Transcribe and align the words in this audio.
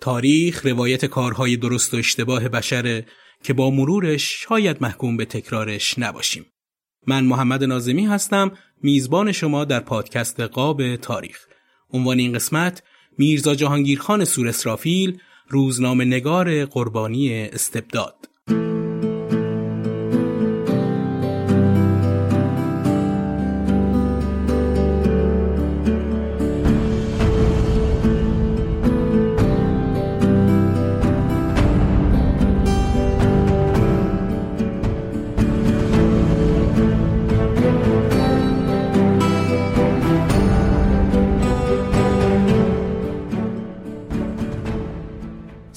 تاریخ 0.00 0.66
روایت 0.66 1.04
کارهای 1.04 1.56
درست 1.56 1.94
و 1.94 1.96
اشتباه 1.96 2.48
بشره 2.48 3.06
که 3.42 3.52
با 3.52 3.70
مرورش 3.70 4.44
شاید 4.48 4.82
محکوم 4.82 5.16
به 5.16 5.24
تکرارش 5.24 5.98
نباشیم. 5.98 6.46
من 7.06 7.24
محمد 7.24 7.64
نازمی 7.64 8.06
هستم 8.06 8.52
میزبان 8.82 9.32
شما 9.32 9.64
در 9.64 9.80
پادکست 9.80 10.40
قاب 10.40 10.96
تاریخ. 10.96 11.38
عنوان 11.92 12.18
این 12.18 12.32
قسمت 12.32 12.82
میرزا 13.18 13.54
جهانگیرخان 13.54 14.24
سور 14.24 14.48
اسرافیل 14.48 15.18
روزنامه 15.48 16.04
نگار 16.04 16.64
قربانی 16.64 17.42
استبداد 17.42 18.29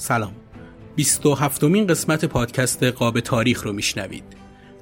سلام. 0.04 0.32
27 0.96 1.64
مین 1.64 1.86
قسمت 1.86 2.24
پادکست 2.24 2.82
قاب 2.82 3.20
تاریخ 3.20 3.62
رو 3.62 3.72
میشنوید. 3.72 4.24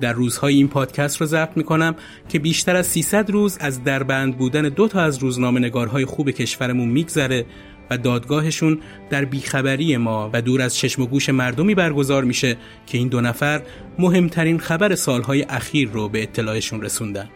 در 0.00 0.12
روزهای 0.12 0.54
این 0.54 0.68
پادکست 0.68 1.20
رو 1.20 1.26
ضبط 1.26 1.56
می‌کنم 1.56 1.94
که 2.28 2.38
بیشتر 2.38 2.76
از 2.76 2.86
300 2.86 3.30
روز 3.30 3.58
از 3.60 3.84
دربند 3.84 4.38
بودن 4.38 4.62
دو 4.62 4.88
تا 4.88 5.00
از 5.00 5.18
روزنامه 5.18 5.60
نگارهای 5.60 6.04
خوب 6.04 6.30
کشورمون 6.30 6.88
میگذره 6.88 7.46
و 7.90 7.98
دادگاهشون 7.98 8.80
در 9.10 9.24
بیخبری 9.24 9.96
ما 9.96 10.30
و 10.32 10.42
دور 10.42 10.62
از 10.62 10.76
چشم 10.76 11.02
و 11.02 11.06
گوش 11.06 11.28
مردمی 11.28 11.74
برگزار 11.74 12.24
میشه 12.24 12.56
که 12.86 12.98
این 12.98 13.08
دو 13.08 13.20
نفر 13.20 13.62
مهمترین 13.98 14.58
خبر 14.58 14.94
سالهای 14.94 15.42
اخیر 15.42 15.88
رو 15.88 16.08
به 16.08 16.22
اطلاعشون 16.22 16.82
رسوندن. 16.82 17.28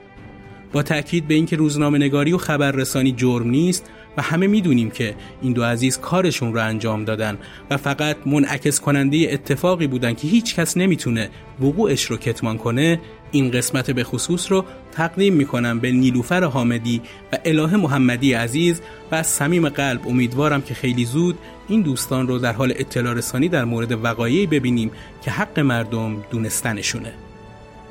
با 0.72 0.82
تاکید 0.82 1.28
به 1.28 1.34
اینکه 1.34 1.56
روزنامه 1.56 1.98
نگاری 1.98 2.32
و 2.32 2.38
خبررسانی 2.38 3.12
جرم 3.12 3.50
نیست 3.50 3.90
و 4.16 4.22
همه 4.22 4.46
می‌دونیم 4.46 4.90
که 4.90 5.14
این 5.42 5.52
دو 5.52 5.64
عزیز 5.64 5.98
کارشون 5.98 6.54
رو 6.54 6.60
انجام 6.60 7.04
دادن 7.04 7.38
و 7.70 7.76
فقط 7.76 8.16
منعکس 8.26 8.80
کننده 8.80 9.28
اتفاقی 9.30 9.86
بودن 9.86 10.14
که 10.14 10.28
هیچ 10.28 10.54
کس 10.54 10.76
نمی‌تونه 10.76 11.30
وقوعش 11.60 12.04
رو 12.04 12.16
کتمان 12.16 12.58
کنه 12.58 13.00
این 13.30 13.50
قسمت 13.50 13.90
به 13.90 14.04
خصوص 14.04 14.52
رو 14.52 14.64
تقدیم 14.92 15.34
می‌کنم 15.34 15.80
به 15.80 15.92
نیلوفر 15.92 16.44
حامدی 16.44 17.02
و 17.32 17.38
اله 17.44 17.76
محمدی 17.76 18.32
عزیز 18.32 18.80
و 19.10 19.14
از 19.14 19.26
صمیم 19.26 19.68
قلب. 19.68 20.08
امیدوارم 20.08 20.62
که 20.62 20.74
خیلی 20.74 21.04
زود 21.04 21.38
این 21.68 21.82
دوستان 21.82 22.28
رو 22.28 22.38
در 22.38 22.52
حال 22.52 22.72
اطلاع 22.76 23.14
رسانی 23.14 23.48
در 23.48 23.64
مورد 23.64 24.04
وقایعی 24.04 24.46
ببینیم 24.46 24.90
که 25.22 25.30
حق 25.30 25.60
مردم 25.60 26.16
دونستنشونه. 26.30 27.12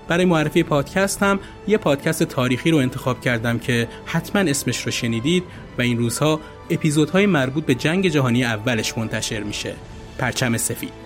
برای 0.07 0.25
معرفی 0.25 0.63
پادکست 0.63 1.23
هم 1.23 1.39
یه 1.67 1.77
پادکست 1.77 2.23
تاریخی 2.23 2.71
رو 2.71 2.77
انتخاب 2.77 3.21
کردم 3.21 3.59
که 3.59 3.87
حتما 4.05 4.41
اسمش 4.41 4.85
رو 4.85 4.91
شنیدید 4.91 5.43
و 5.77 5.81
این 5.81 5.97
روزها 5.97 6.39
اپیزودهای 6.69 7.25
مربوط 7.25 7.65
به 7.65 7.75
جنگ 7.75 8.07
جهانی 8.07 8.43
اولش 8.43 8.97
منتشر 8.97 9.43
میشه. 9.43 9.73
پرچم 10.17 10.57
سفید. 10.57 11.05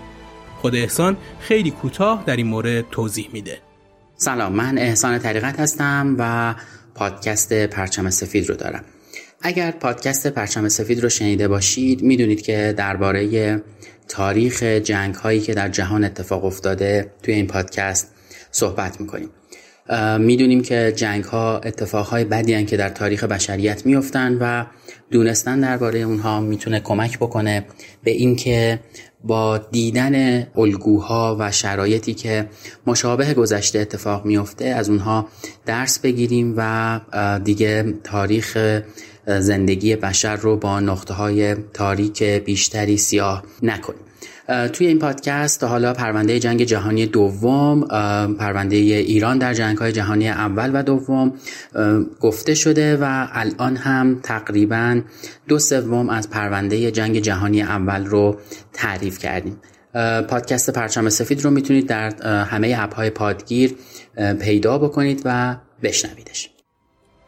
خود 0.61 0.75
احسان 0.75 1.17
خیلی 1.39 1.71
کوتاه 1.71 2.23
در 2.25 2.35
این 2.35 2.47
مورد 2.47 2.89
توضیح 2.89 3.29
میده. 3.33 3.57
سلام 4.15 4.53
من 4.53 4.77
احسان 4.77 5.19
طریقت 5.19 5.59
هستم 5.59 6.15
و 6.19 6.55
پادکست 6.95 7.53
پرچم 7.53 8.09
سفید 8.09 8.49
رو 8.49 8.55
دارم. 8.55 8.83
اگر 9.41 9.71
پادکست 9.71 10.27
پرچم 10.27 10.69
سفید 10.69 11.03
رو 11.03 11.09
شنیده 11.09 11.47
باشید 11.47 12.01
می‌دونید 12.01 12.41
که 12.41 12.73
درباره 12.77 13.61
تاریخ 14.07 14.63
جنگ 14.63 15.15
هایی 15.15 15.39
که 15.39 15.53
در 15.53 15.69
جهان 15.69 16.03
اتفاق 16.03 16.45
افتاده 16.45 17.11
توی 17.23 17.33
این 17.33 17.47
پادکست 17.47 18.15
صحبت 18.51 19.01
می‌کنیم. 19.01 19.29
می‌دونیم 20.19 20.61
که 20.61 20.93
جنگ 20.95 21.23
ها 21.23 21.59
اتفاق 21.59 22.07
های 22.07 22.23
بدی 22.23 22.65
که 22.65 22.77
در 22.77 22.89
تاریخ 22.89 23.23
بشریت 23.23 23.85
میفتن 23.85 24.37
و 24.41 24.65
دونستن 25.11 25.59
درباره 25.59 25.99
اونها 25.99 26.41
می‌تونه 26.41 26.79
کمک 26.79 27.17
بکنه 27.17 27.65
به 28.03 28.11
اینکه 28.11 28.79
با 29.23 29.57
دیدن 29.57 30.47
الگوها 30.55 31.37
و 31.39 31.51
شرایطی 31.51 32.13
که 32.13 32.49
مشابه 32.87 33.33
گذشته 33.33 33.79
اتفاق 33.79 34.25
میفته 34.25 34.65
از 34.65 34.89
اونها 34.89 35.27
درس 35.65 35.99
بگیریم 35.99 36.53
و 36.57 36.99
دیگه 37.43 37.93
تاریخ 38.03 38.81
زندگی 39.27 39.95
بشر 39.95 40.35
رو 40.35 40.57
با 40.57 40.79
نقطه 40.79 41.13
های 41.13 41.55
تاریک 41.55 42.23
بیشتری 42.23 42.97
سیاه 42.97 43.43
نکنیم. 43.61 44.01
توی 44.73 44.87
این 44.87 44.99
پادکست 44.99 45.63
حالا 45.63 45.93
پرونده 45.93 46.39
جنگ 46.39 46.63
جهانی 46.63 47.05
دوم 47.05 47.81
پرونده 48.39 48.75
ایران 48.75 49.37
در 49.37 49.53
جنگ 49.53 49.77
های 49.77 49.91
جهانی 49.91 50.29
اول 50.29 50.71
و 50.73 50.83
دوم 50.83 51.33
گفته 52.19 52.55
شده 52.55 52.97
و 52.97 53.27
الان 53.31 53.75
هم 53.75 54.19
تقریبا 54.23 55.01
دو 55.47 55.59
سوم 55.59 56.09
از 56.09 56.29
پرونده 56.29 56.91
جنگ 56.91 57.19
جهانی 57.19 57.61
اول 57.61 58.05
رو 58.05 58.37
تعریف 58.73 59.19
کردیم. 59.19 59.57
پادکست 60.29 60.69
پرچم 60.69 61.09
سفید 61.09 61.41
رو 61.41 61.49
می‌تونید 61.49 61.87
در 61.87 62.23
همه 62.43 62.75
اپ 62.79 62.95
های 62.95 63.09
پادگیر 63.09 63.75
پیدا 64.39 64.77
بکنید 64.77 65.21
و 65.25 65.55
بشنویدش. 65.83 66.49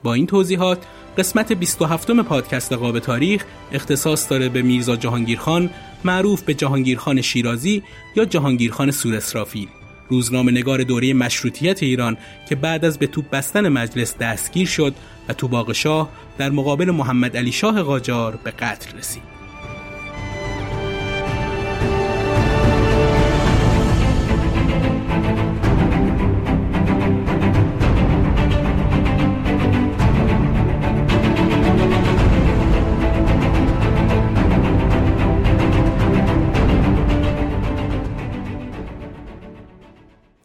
با 0.03 0.13
این 0.13 0.27
توضیحات 0.27 0.79
قسمت 1.17 1.53
27 1.53 2.11
پادکست 2.11 2.73
قاب 2.73 2.99
تاریخ 2.99 3.45
اختصاص 3.71 4.29
داره 4.29 4.49
به 4.49 4.61
میرزا 4.61 4.95
جهانگیرخان 4.95 5.69
معروف 6.03 6.41
به 6.41 6.53
جهانگیرخان 6.53 7.21
شیرازی 7.21 7.83
یا 8.15 8.25
جهانگیرخان 8.25 8.91
سور 8.91 9.15
اسرافیل 9.15 9.67
روزنامه 10.09 10.51
نگار 10.51 10.83
دوره 10.83 11.13
مشروطیت 11.13 11.83
ایران 11.83 12.17
که 12.49 12.55
بعد 12.55 12.85
از 12.85 12.99
به 12.99 13.07
توپ 13.07 13.29
بستن 13.29 13.69
مجلس 13.69 14.17
دستگیر 14.17 14.67
شد 14.67 14.95
و 15.29 15.33
تو 15.33 15.47
باغ 15.47 15.71
شاه 15.71 16.09
در 16.37 16.49
مقابل 16.49 16.91
محمد 16.91 17.37
علی 17.37 17.51
شاه 17.51 17.81
قاجار 17.81 18.39
به 18.43 18.51
قتل 18.51 18.97
رسید. 18.97 19.40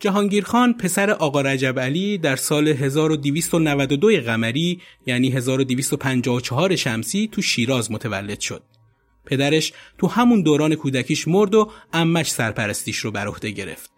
جهانگیر 0.06 0.44
خان 0.44 0.72
پسر 0.72 1.10
آقا 1.10 1.40
رجب 1.40 1.80
علی 1.80 2.18
در 2.18 2.36
سال 2.36 2.68
1292 2.68 4.20
قمری 4.20 4.80
یعنی 5.06 5.30
1254 5.30 6.76
شمسی 6.76 7.28
تو 7.32 7.42
شیراز 7.42 7.92
متولد 7.92 8.40
شد. 8.40 8.62
پدرش 9.24 9.72
تو 9.98 10.06
همون 10.06 10.42
دوران 10.42 10.74
کودکیش 10.74 11.28
مرد 11.28 11.54
و 11.54 11.70
امش 11.92 12.30
سرپرستیش 12.30 12.98
رو 12.98 13.10
بر 13.10 13.26
عهده 13.26 13.50
گرفت. 13.50 13.90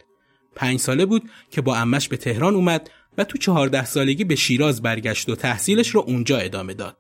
پنج 0.57 0.79
ساله 0.81 1.07
بود 1.07 1.23
که 1.51 1.61
با 1.61 1.77
امش 1.77 2.09
به 2.09 2.17
تهران 2.17 2.55
اومد 2.55 2.91
و 3.19 3.25
تو 3.25 3.39
چهارده 3.39 3.85
سالگی 3.85 4.25
به 4.25 4.35
شیراز 4.35 4.83
برگشت 4.83 5.29
و 5.29 5.37
تحصیلش 5.37 5.89
رو 5.89 6.05
اونجا 6.07 6.39
ادامه 6.39 6.75
داد. 6.75 6.97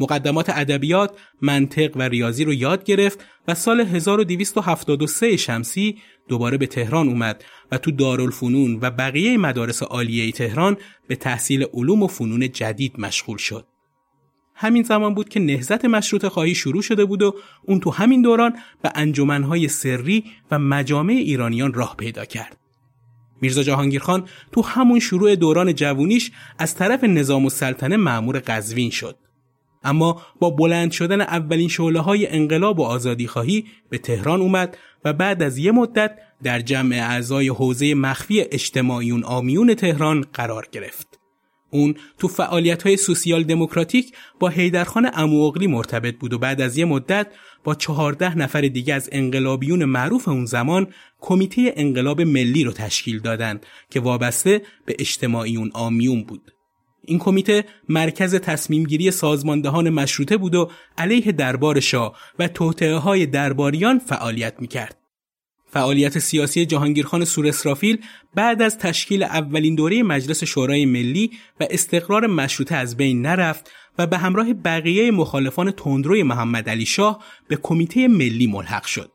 مقدمات 0.00 0.50
ادبیات، 0.50 1.16
منطق 1.42 1.96
و 1.96 2.02
ریاضی 2.02 2.44
رو 2.44 2.54
یاد 2.54 2.84
گرفت 2.84 3.18
و 3.48 3.54
سال 3.54 3.80
1273 3.80 5.36
شمسی 5.36 5.98
دوباره 6.28 6.58
به 6.58 6.66
تهران 6.66 7.08
اومد 7.08 7.44
و 7.72 7.78
تو 7.78 7.90
دارالفنون 7.90 8.78
و 8.82 8.90
بقیه 8.90 9.36
مدارس 9.36 9.82
عالیه 9.82 10.32
تهران 10.32 10.76
به 11.08 11.16
تحصیل 11.16 11.64
علوم 11.74 12.02
و 12.02 12.06
فنون 12.06 12.52
جدید 12.52 13.00
مشغول 13.00 13.36
شد. 13.36 13.66
همین 14.54 14.82
زمان 14.82 15.14
بود 15.14 15.28
که 15.28 15.40
نهزت 15.40 15.84
مشروط 15.84 16.26
خواهی 16.26 16.54
شروع 16.54 16.82
شده 16.82 17.04
بود 17.04 17.22
و 17.22 17.34
اون 17.62 17.80
تو 17.80 17.90
همین 17.90 18.22
دوران 18.22 18.56
به 18.82 18.92
انجمنهای 18.94 19.68
سری 19.68 20.24
و 20.50 20.58
مجامع 20.58 21.12
ایرانیان 21.12 21.72
راه 21.74 21.96
پیدا 21.96 22.24
کرد. 22.24 22.56
میرزا 23.40 23.62
جهانگیرخان 23.62 24.28
تو 24.52 24.62
همون 24.62 25.00
شروع 25.00 25.36
دوران 25.36 25.74
جوونیش 25.74 26.30
از 26.58 26.74
طرف 26.74 27.04
نظام 27.04 27.44
السلطنه 27.44 27.96
معمور 27.96 28.42
قزوین 28.46 28.90
شد. 28.90 29.16
اما 29.84 30.22
با 30.40 30.50
بلند 30.50 30.92
شدن 30.92 31.20
اولین 31.20 31.68
شعله 31.68 32.00
های 32.00 32.26
انقلاب 32.26 32.80
و 32.80 32.82
آزادی 32.82 33.26
خواهی 33.26 33.64
به 33.90 33.98
تهران 33.98 34.40
اومد 34.40 34.78
و 35.04 35.12
بعد 35.12 35.42
از 35.42 35.58
یه 35.58 35.72
مدت 35.72 36.18
در 36.42 36.60
جمع 36.60 36.96
اعضای 36.96 37.48
حوزه 37.48 37.94
مخفی 37.94 38.40
اجتماعیون 38.40 39.24
آمیون 39.24 39.74
تهران 39.74 40.24
قرار 40.32 40.68
گرفت. 40.72 41.20
اون 41.70 41.94
تو 42.18 42.28
فعالیت 42.28 42.82
های 42.82 42.96
سوسیال 42.96 43.42
دموکراتیک 43.42 44.12
با 44.40 44.48
حیدرخان 44.48 45.10
امواغلی 45.14 45.66
مرتبط 45.66 46.14
بود 46.14 46.32
و 46.32 46.38
بعد 46.38 46.60
از 46.60 46.78
یه 46.78 46.84
مدت 46.84 47.26
با 47.64 47.74
چهارده 47.74 48.38
نفر 48.38 48.60
دیگه 48.60 48.94
از 48.94 49.08
انقلابیون 49.12 49.84
معروف 49.84 50.28
اون 50.28 50.44
زمان 50.44 50.86
کمیته 51.20 51.72
انقلاب 51.76 52.20
ملی 52.20 52.64
رو 52.64 52.72
تشکیل 52.72 53.18
دادند 53.18 53.66
که 53.90 54.00
وابسته 54.00 54.62
به 54.86 54.96
اجتماعیون 54.98 55.70
آمیون 55.74 56.22
بود. 56.22 56.52
این 57.06 57.18
کمیته 57.18 57.64
مرکز 57.88 58.34
تصمیمگیری 58.34 59.10
سازماندهان 59.10 59.90
مشروطه 59.90 60.36
بود 60.36 60.54
و 60.54 60.70
علیه 60.98 61.32
دربار 61.32 61.80
شاه 61.80 62.16
و 62.38 62.48
توطعه 62.48 62.96
های 62.96 63.26
درباریان 63.26 63.98
فعالیت 63.98 64.54
می‌کرد. 64.58 64.96
فعالیت 65.74 66.18
سیاسی 66.18 66.66
جهانگیرخان 66.66 67.24
سورسرافیل 67.24 67.98
بعد 68.34 68.62
از 68.62 68.78
تشکیل 68.78 69.22
اولین 69.22 69.74
دوره 69.74 70.02
مجلس 70.02 70.44
شورای 70.44 70.86
ملی 70.86 71.30
و 71.60 71.66
استقرار 71.70 72.26
مشروطه 72.26 72.74
از 72.74 72.96
بین 72.96 73.26
نرفت 73.26 73.70
و 73.98 74.06
به 74.06 74.18
همراه 74.18 74.52
بقیه 74.52 75.10
مخالفان 75.10 75.70
تندروی 75.70 76.22
محمد 76.22 76.68
علی 76.68 76.86
شاه 76.86 77.24
به 77.48 77.56
کمیته 77.56 78.08
ملی 78.08 78.46
ملحق 78.46 78.84
شد. 78.84 79.10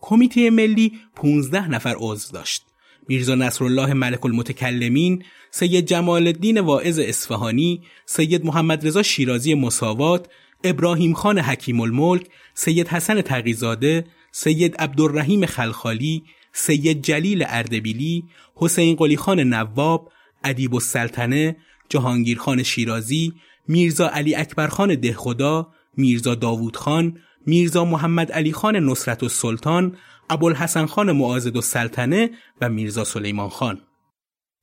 کمیته 0.00 0.50
ملی 0.50 0.92
15 1.16 1.68
نفر 1.68 1.94
عضو 1.98 2.32
داشت. 2.32 2.67
میرزا 3.08 3.34
نصرالله 3.34 3.94
ملک 3.94 4.26
المتکلمین، 4.26 5.24
سید 5.50 5.86
جمال 5.86 6.26
الدین 6.26 6.60
واعظ 6.60 6.98
اصفهانی، 6.98 7.82
سید 8.06 8.44
محمد 8.44 8.86
رضا 8.86 9.02
شیرازی 9.02 9.54
مساوات، 9.54 10.26
ابراهیم 10.64 11.14
خان 11.14 11.38
حکیم 11.38 11.80
الملک، 11.80 12.26
سید 12.54 12.88
حسن 12.88 13.20
تقیزاده، 13.20 14.04
سید 14.32 14.76
عبدالرحیم 14.76 15.46
خلخالی، 15.46 16.22
سید 16.52 17.02
جلیل 17.02 17.44
اردبیلی، 17.48 18.24
حسین 18.54 18.96
قلی 18.96 19.16
خان 19.16 19.40
نواب، 19.40 20.12
ادیب 20.44 20.74
السلطنه، 20.74 21.56
جهانگیر 21.88 22.38
خان 22.38 22.62
شیرازی، 22.62 23.32
میرزا 23.68 24.08
علی 24.08 24.34
اکبر 24.34 24.68
خان 24.68 24.94
دهخدا، 24.94 25.68
میرزا 25.96 26.34
داوود 26.34 26.76
خان، 26.76 27.18
میرزا 27.46 27.84
محمد 27.84 28.32
علی 28.32 28.52
خان 28.52 28.76
نصرت 28.76 29.22
السلطان، 29.22 29.96
ابوالحسن 30.30 30.86
خان 30.86 31.12
معاذد 31.12 31.56
السلطنه 31.56 32.30
و 32.60 32.68
میرزا 32.68 33.04
سلیمان 33.04 33.48
خان. 33.48 33.80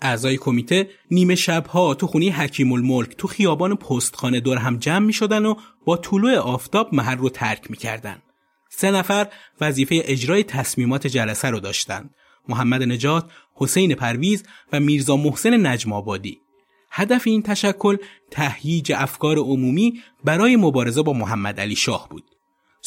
اعضای 0.02 0.38
کمیته 0.38 0.90
نیمه 1.12 1.36
شبها 1.36 1.94
تو 1.94 2.08
خونی 2.08 2.30
حکیم 2.30 2.72
الملک 2.72 3.16
تو 3.18 3.28
خیابان 3.28 3.76
پستخانه 3.76 4.40
دور 4.40 4.58
هم 4.58 4.78
جمع 4.78 5.06
می 5.06 5.14
شدن 5.14 5.46
و 5.46 5.56
با 5.86 5.98
طلوع 5.98 6.36
آفتاب 6.36 6.96
محل 6.96 7.18
رو 7.18 7.30
ترک 7.30 7.72
می 7.72 7.78
کردن. 7.78 8.22
سه 8.70 8.92
نفر 8.92 9.28
وظیفه 9.62 10.02
اجرای 10.06 10.44
تصمیمات 10.44 11.08
جلسه 11.08 11.50
رو 11.50 11.60
داشتند. 11.60 12.16
محمد 12.50 12.84
نجات، 12.84 13.32
حسین 13.56 13.96
پرویز 13.96 14.44
و 14.74 14.80
میرزا 14.80 15.18
محسن 15.18 15.68
نجم 15.68 15.94
آبادی. 15.94 16.40
هدف 16.92 17.24
این 17.26 17.42
تشکل 17.42 17.98
تهییج 18.32 18.92
افکار 18.92 19.38
عمومی 19.38 20.02
برای 20.24 20.56
مبارزه 20.56 21.02
با 21.02 21.14
محمد 21.14 21.60
علی 21.60 21.76
شاه 21.76 22.10
بود. 22.10 22.35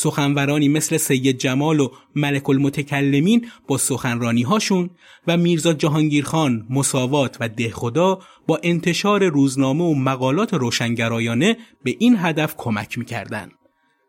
سخنورانی 0.00 0.68
مثل 0.68 0.96
سید 0.96 1.38
جمال 1.38 1.80
و 1.80 1.88
ملک 2.14 2.50
المتکلمین 2.50 3.46
با 3.68 3.78
سخنرانی 3.78 4.42
هاشون 4.42 4.90
و 5.26 5.36
میرزا 5.36 5.72
جهانگیرخان 5.72 6.66
مساوات 6.70 7.36
و 7.40 7.48
دهخدا 7.48 8.18
با 8.46 8.60
انتشار 8.62 9.28
روزنامه 9.28 9.84
و 9.84 9.94
مقالات 9.94 10.54
روشنگرایانه 10.54 11.56
به 11.84 11.96
این 11.98 12.16
هدف 12.18 12.54
کمک 12.56 12.98
می‌کردند. 12.98 13.52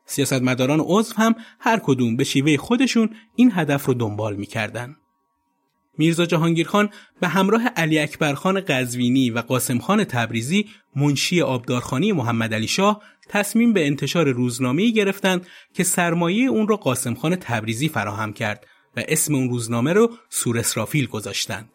سیاستمداران 0.06 0.80
عضو 0.80 1.16
هم 1.16 1.36
هر 1.60 1.80
کدوم 1.84 2.16
به 2.16 2.24
شیوه 2.24 2.58
خودشون 2.58 3.10
این 3.36 3.52
هدف 3.54 3.86
رو 3.86 3.94
دنبال 3.94 4.36
می‌کردن. 4.36 4.96
میرزا 6.00 6.26
جهانگیرخان 6.26 6.90
به 7.22 7.28
همراه 7.28 7.68
علی 7.68 8.00
اکبرخان 8.00 8.62
قزوینی 8.62 9.30
و 9.30 9.40
قاسم 9.40 9.80
خان 9.80 10.04
تبریزی 10.04 10.66
منشی 10.96 11.42
آبدارخانی 11.42 12.12
محمد 12.12 12.54
علی 12.54 12.68
شاه 12.68 13.02
تصمیم 13.30 13.74
به 13.74 13.88
انتشار 13.88 14.32
روزنامه‌ای 14.32 14.94
گرفتند 14.94 15.48
که 15.74 15.84
سرمایه 15.84 16.50
اون 16.50 16.68
رو 16.68 16.76
قاسم 16.76 17.14
خان 17.14 17.36
تبریزی 17.36 17.90
فراهم 17.90 18.34
کرد 18.34 18.68
و 18.98 19.04
اسم 19.08 19.36
اون 19.36 19.50
روزنامه 19.50 19.94
رو 19.94 20.12
سور 20.30 20.60
اسرافیل 20.60 21.06
گذاشتند. 21.06 21.70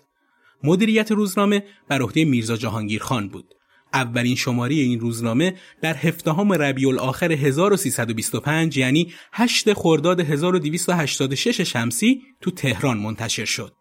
مدیریت 0.62 1.12
روزنامه 1.12 1.64
بر 1.88 2.02
عهده 2.02 2.24
میرزا 2.24 2.56
جهانگیرخان 2.56 3.28
بود. 3.28 3.54
اولین 3.94 4.36
شماره 4.36 4.74
این 4.74 5.00
روزنامه 5.00 5.54
در 5.82 5.94
هفدهم 5.94 6.52
ربیع 6.52 6.88
الاخر 6.88 7.32
1325 7.32 8.76
یعنی 8.76 9.12
8 9.32 9.72
خرداد 9.72 10.20
1286 10.20 11.60
شمسی 11.60 12.22
تو 12.40 12.50
تهران 12.50 12.98
منتشر 12.98 13.44
شد. 13.44 13.72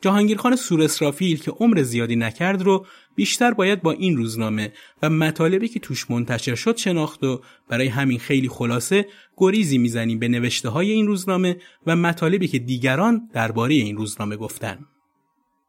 جهانگیرخان 0.00 0.56
سور 0.56 0.82
اسرافیل 0.82 1.40
که 1.40 1.50
عمر 1.50 1.82
زیادی 1.82 2.16
نکرد 2.16 2.62
رو 2.62 2.86
بیشتر 3.14 3.54
باید 3.54 3.82
با 3.82 3.92
این 3.92 4.16
روزنامه 4.16 4.72
و 5.02 5.10
مطالبی 5.10 5.68
که 5.68 5.80
توش 5.80 6.10
منتشر 6.10 6.54
شد 6.54 6.76
شناخت 6.76 7.24
و 7.24 7.40
برای 7.68 7.88
همین 7.88 8.18
خیلی 8.18 8.48
خلاصه 8.48 9.06
گریزی 9.36 9.78
می‌زنیم 9.78 10.18
به 10.18 10.28
نوشته 10.28 10.68
های 10.68 10.90
این 10.90 11.06
روزنامه 11.06 11.56
و 11.86 11.96
مطالبی 11.96 12.48
که 12.48 12.58
دیگران 12.58 13.28
درباره 13.32 13.74
این 13.74 13.96
روزنامه 13.96 14.36
گفتن. 14.36 14.78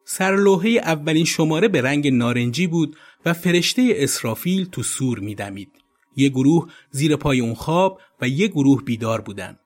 سرلوحه 0.04 0.70
اولین 0.70 1.24
شماره 1.24 1.68
به 1.68 1.82
رنگ 1.82 2.08
نارنجی 2.08 2.66
بود 2.66 2.96
و 3.26 3.32
فرشته 3.32 3.92
اسرافیل 3.96 4.64
تو 4.64 4.82
سور 4.82 5.18
میدمید. 5.18 5.70
یه 6.16 6.28
گروه 6.28 6.68
زیر 6.90 7.16
پای 7.16 7.40
اون 7.40 7.54
خواب 7.54 8.00
و 8.20 8.28
یه 8.28 8.48
گروه 8.48 8.84
بیدار 8.84 9.20
بودن. 9.20 9.58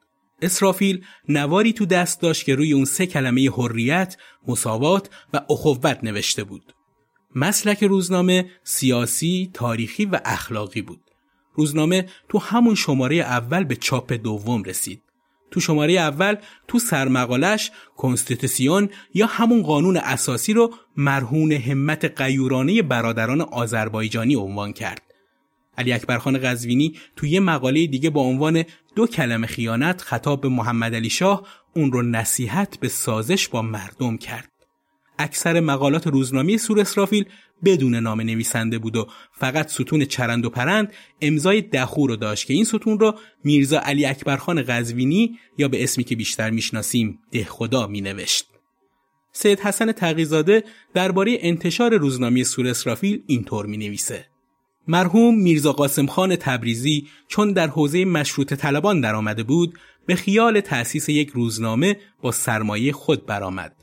اسرافیل 0.43 1.05
نواری 1.29 1.73
تو 1.73 1.87
دست 1.87 2.21
داشت 2.21 2.47
که 2.47 2.55
روی 2.55 2.73
اون 2.73 2.85
سه 2.85 3.07
کلمه 3.07 3.51
حریت، 3.51 4.17
مساوات 4.49 5.11
و 5.35 5.41
اخوت 5.51 6.05
نوشته 6.05 6.45
بود. 6.45 6.75
مسلک 7.35 7.85
روزنامه 7.85 8.51
سیاسی، 8.65 9.51
تاریخی 9.55 10.05
و 10.05 10.21
اخلاقی 10.25 10.83
بود. 10.83 11.01
روزنامه 11.55 12.07
تو 12.29 12.39
همون 12.39 12.75
شماره 12.75 13.17
اول 13.17 13.65
به 13.65 13.77
چاپ 13.77 14.13
دوم 14.13 14.63
رسید. 14.63 15.03
تو 15.51 15.61
شماره 15.61 15.93
اول 15.93 16.37
تو 16.69 16.79
سرمقالش 16.79 17.71
کنستیتوسیون 17.97 18.89
یا 19.15 19.27
همون 19.27 19.63
قانون 19.63 19.97
اساسی 19.97 20.53
رو 20.53 20.75
مرهون 20.97 21.53
همت 21.53 22.05
قیورانه 22.05 22.83
برادران 22.83 23.41
آذربایجانی 23.41 24.35
عنوان 24.35 24.73
کرد. 24.73 25.14
علی 25.79 25.93
اکبرخان 25.93 26.39
قزوینی 26.39 26.95
تو 27.17 27.27
یه 27.27 27.41
مقاله 27.41 27.87
دیگه 27.87 28.11
با 28.11 28.21
عنوان 28.21 28.65
دو 28.97 29.07
کلمه 29.07 29.47
خیانت 29.47 30.01
خطاب 30.01 30.41
به 30.41 30.49
محمد 30.49 30.95
علی 30.95 31.11
شاه 31.11 31.47
اون 31.77 31.93
رو 31.93 32.03
نصیحت 32.03 32.81
به 32.81 32.89
سازش 32.89 33.49
با 33.49 33.63
مردم 33.63 34.17
کرد. 34.17 34.51
اکثر 35.19 35.61
مقالات 35.61 36.07
روزنامه 36.07 36.57
سور 36.57 36.81
اسرافیل 36.81 37.25
بدون 37.65 37.95
نام 37.95 38.21
نویسنده 38.21 38.79
بود 38.79 38.97
و 38.97 39.07
فقط 39.33 39.69
ستون 39.69 40.05
چرند 40.05 40.47
و 40.47 40.51
پرند 40.51 40.93
امضای 41.21 41.61
دخو 41.61 42.07
رو 42.07 42.17
داشت 42.17 42.47
که 42.47 42.55
این 42.55 42.65
ستون 42.65 42.99
رو 42.99 43.15
میرزا 43.45 43.79
علی 43.79 44.07
اکبرخان 44.07 44.63
قزوینی 44.63 45.39
یا 45.59 45.69
به 45.69 45.83
اسمی 45.83 46.05
که 46.05 46.17
بیشتر 46.17 46.51
می‌شناسیم 46.51 47.19
دهخدا 47.31 47.87
می 47.87 48.01
نوشت. 48.01 48.47
سید 49.33 49.61
حسن 49.61 49.93
تقیزاده 49.93 50.65
درباره 50.95 51.37
انتشار 51.41 51.97
روزنامه 51.97 52.45
سور 52.45 52.69
اسرافیل 52.69 53.23
اینطور 53.27 53.67
می 53.67 53.77
نویسه. 53.77 54.34
مرحوم 54.89 55.39
میرزا 55.39 55.73
قاسم 55.73 56.07
خان 56.07 56.37
تبریزی 56.37 57.07
چون 57.29 57.53
در 57.53 57.67
حوزه 57.67 58.05
مشروط 58.05 58.55
طلبان 58.55 59.01
درآمده 59.01 59.43
بود 59.43 59.79
به 60.07 60.15
خیال 60.15 60.61
تأسیس 60.61 61.09
یک 61.09 61.31
روزنامه 61.31 61.97
با 62.23 62.33
سرمایه 62.33 62.93
خود 62.93 63.27
برآمد. 63.27 63.77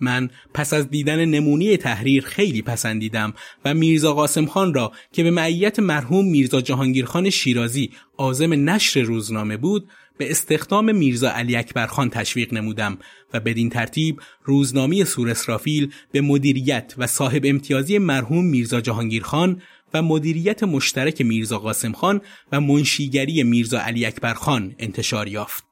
من 0.00 0.30
پس 0.54 0.72
از 0.72 0.90
دیدن 0.90 1.24
نمونی 1.24 1.76
تحریر 1.76 2.24
خیلی 2.24 2.62
پسندیدم 2.62 3.34
و 3.64 3.74
میرزا 3.74 4.14
قاسم 4.14 4.46
خان 4.46 4.74
را 4.74 4.92
که 5.12 5.22
به 5.22 5.30
معیت 5.30 5.78
مرحوم 5.78 6.24
میرزا 6.24 6.60
جهانگیرخان 6.60 7.30
شیرازی 7.30 7.90
عازم 8.18 8.70
نشر 8.70 9.00
روزنامه 9.00 9.56
بود 9.56 9.88
به 10.18 10.30
استخدام 10.30 10.96
میرزا 10.96 11.30
علی 11.30 11.56
اکبر 11.56 11.86
خان 11.86 12.10
تشویق 12.10 12.54
نمودم 12.54 12.98
و 13.34 13.40
بدین 13.40 13.70
ترتیب 13.70 14.20
روزنامه 14.44 15.04
سور 15.04 15.30
اسرافیل 15.30 15.92
به 16.12 16.20
مدیریت 16.20 16.94
و 16.98 17.06
صاحب 17.06 17.42
امتیازی 17.44 17.98
مرحوم 17.98 18.44
میرزا 18.44 18.80
جهانگیرخان 18.80 19.62
و 19.94 20.02
مدیریت 20.02 20.62
مشترک 20.62 21.20
میرزا 21.20 21.58
قاسم 21.58 21.92
خان 21.92 22.20
و 22.52 22.60
منشیگری 22.60 23.42
میرزا 23.42 23.80
علی 23.80 24.06
اکبر 24.06 24.34
خان 24.34 24.74
انتشار 24.78 25.28
یافت. 25.28 25.64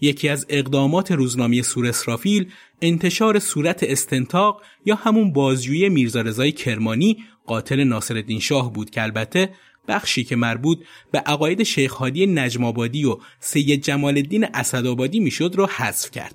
یکی 0.00 0.28
از 0.28 0.46
اقدامات 0.48 1.12
روزنامه 1.12 1.62
سور 1.62 1.86
اسرافیل 1.86 2.50
انتشار 2.82 3.38
صورت 3.38 3.82
استنتاق 3.82 4.62
یا 4.84 4.94
همون 4.94 5.32
بازجویی 5.32 5.88
میرزا 5.88 6.20
رضای 6.20 6.52
کرمانی 6.52 7.24
قاتل 7.46 7.84
ناصرالدین 7.84 8.40
شاه 8.40 8.72
بود 8.72 8.90
که 8.90 9.02
البته 9.02 9.50
بخشی 9.88 10.24
که 10.24 10.36
مربوط 10.36 10.78
به 11.10 11.18
عقاید 11.18 11.62
شیخ 11.62 11.92
هادی 11.92 12.26
نجم 12.26 12.64
آبادی 12.64 13.04
و 13.04 13.16
سید 13.40 13.82
جمال 13.82 14.16
الدین 14.16 14.44
اسدآبادی 14.54 15.20
می‌شد 15.20 15.54
را 15.56 15.66
حذف 15.76 16.10
کرد. 16.10 16.34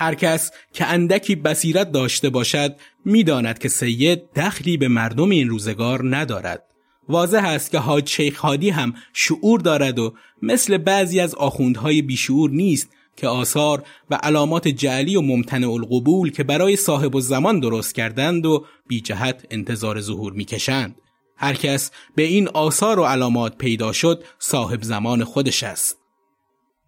هر 0.00 0.14
کس 0.14 0.50
که 0.72 0.86
اندکی 0.86 1.34
بصیرت 1.34 1.92
داشته 1.92 2.30
باشد 2.30 2.76
می‌داند 3.04 3.58
که 3.58 3.68
سید 3.68 4.22
دخلی 4.36 4.76
به 4.76 4.88
مردم 4.88 5.30
این 5.30 5.48
روزگار 5.48 6.16
ندارد. 6.16 6.64
واضح 7.08 7.44
است 7.44 7.70
که 7.70 7.78
حاج 7.78 8.08
شیخ 8.08 8.38
هادی 8.38 8.70
هم 8.70 8.94
شعور 9.12 9.60
دارد 9.60 9.98
و 9.98 10.14
مثل 10.42 10.78
بعضی 10.78 11.20
از 11.20 11.34
آخوندهای 11.34 12.02
بیشعور 12.02 12.50
نیست 12.50 12.90
که 13.16 13.28
آثار 13.28 13.82
و 14.10 14.14
علامات 14.14 14.68
جعلی 14.68 15.16
و 15.16 15.20
ممتنع 15.20 15.70
القبول 15.70 16.30
که 16.30 16.44
برای 16.44 16.76
صاحب 16.76 17.14
و 17.14 17.20
زمان 17.20 17.60
درست 17.60 17.94
کردند 17.94 18.46
و 18.46 18.64
بی 18.88 19.00
جهت 19.00 19.46
انتظار 19.50 20.00
ظهور 20.00 20.32
می‌کشند. 20.32 20.94
هر 21.36 21.54
کس 21.54 21.90
به 22.14 22.22
این 22.22 22.48
آثار 22.48 22.98
و 22.98 23.04
علامات 23.04 23.58
پیدا 23.58 23.92
شد 23.92 24.24
صاحب 24.38 24.82
زمان 24.82 25.24
خودش 25.24 25.62
است. 25.62 25.97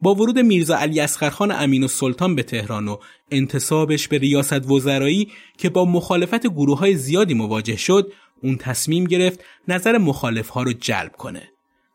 با 0.02 0.14
ورود 0.14 0.38
میرزا 0.38 0.78
علی 0.78 1.00
اسخرخان 1.00 1.52
امین 1.52 1.84
و 1.84 1.88
سلطان 1.88 2.34
به 2.34 2.42
تهران 2.42 2.88
و 2.88 2.96
انتصابش 3.30 4.08
به 4.08 4.18
ریاست 4.18 4.70
وزرایی 4.70 5.32
که 5.58 5.70
با 5.70 5.84
مخالفت 5.84 6.46
گروه 6.46 6.78
های 6.78 6.96
زیادی 6.96 7.34
مواجه 7.34 7.76
شد 7.76 8.12
اون 8.42 8.56
تصمیم 8.56 9.04
گرفت 9.04 9.44
نظر 9.68 9.98
مخالف 9.98 10.48
ها 10.48 10.62
رو 10.62 10.72
جلب 10.72 11.12
کنه. 11.12 11.48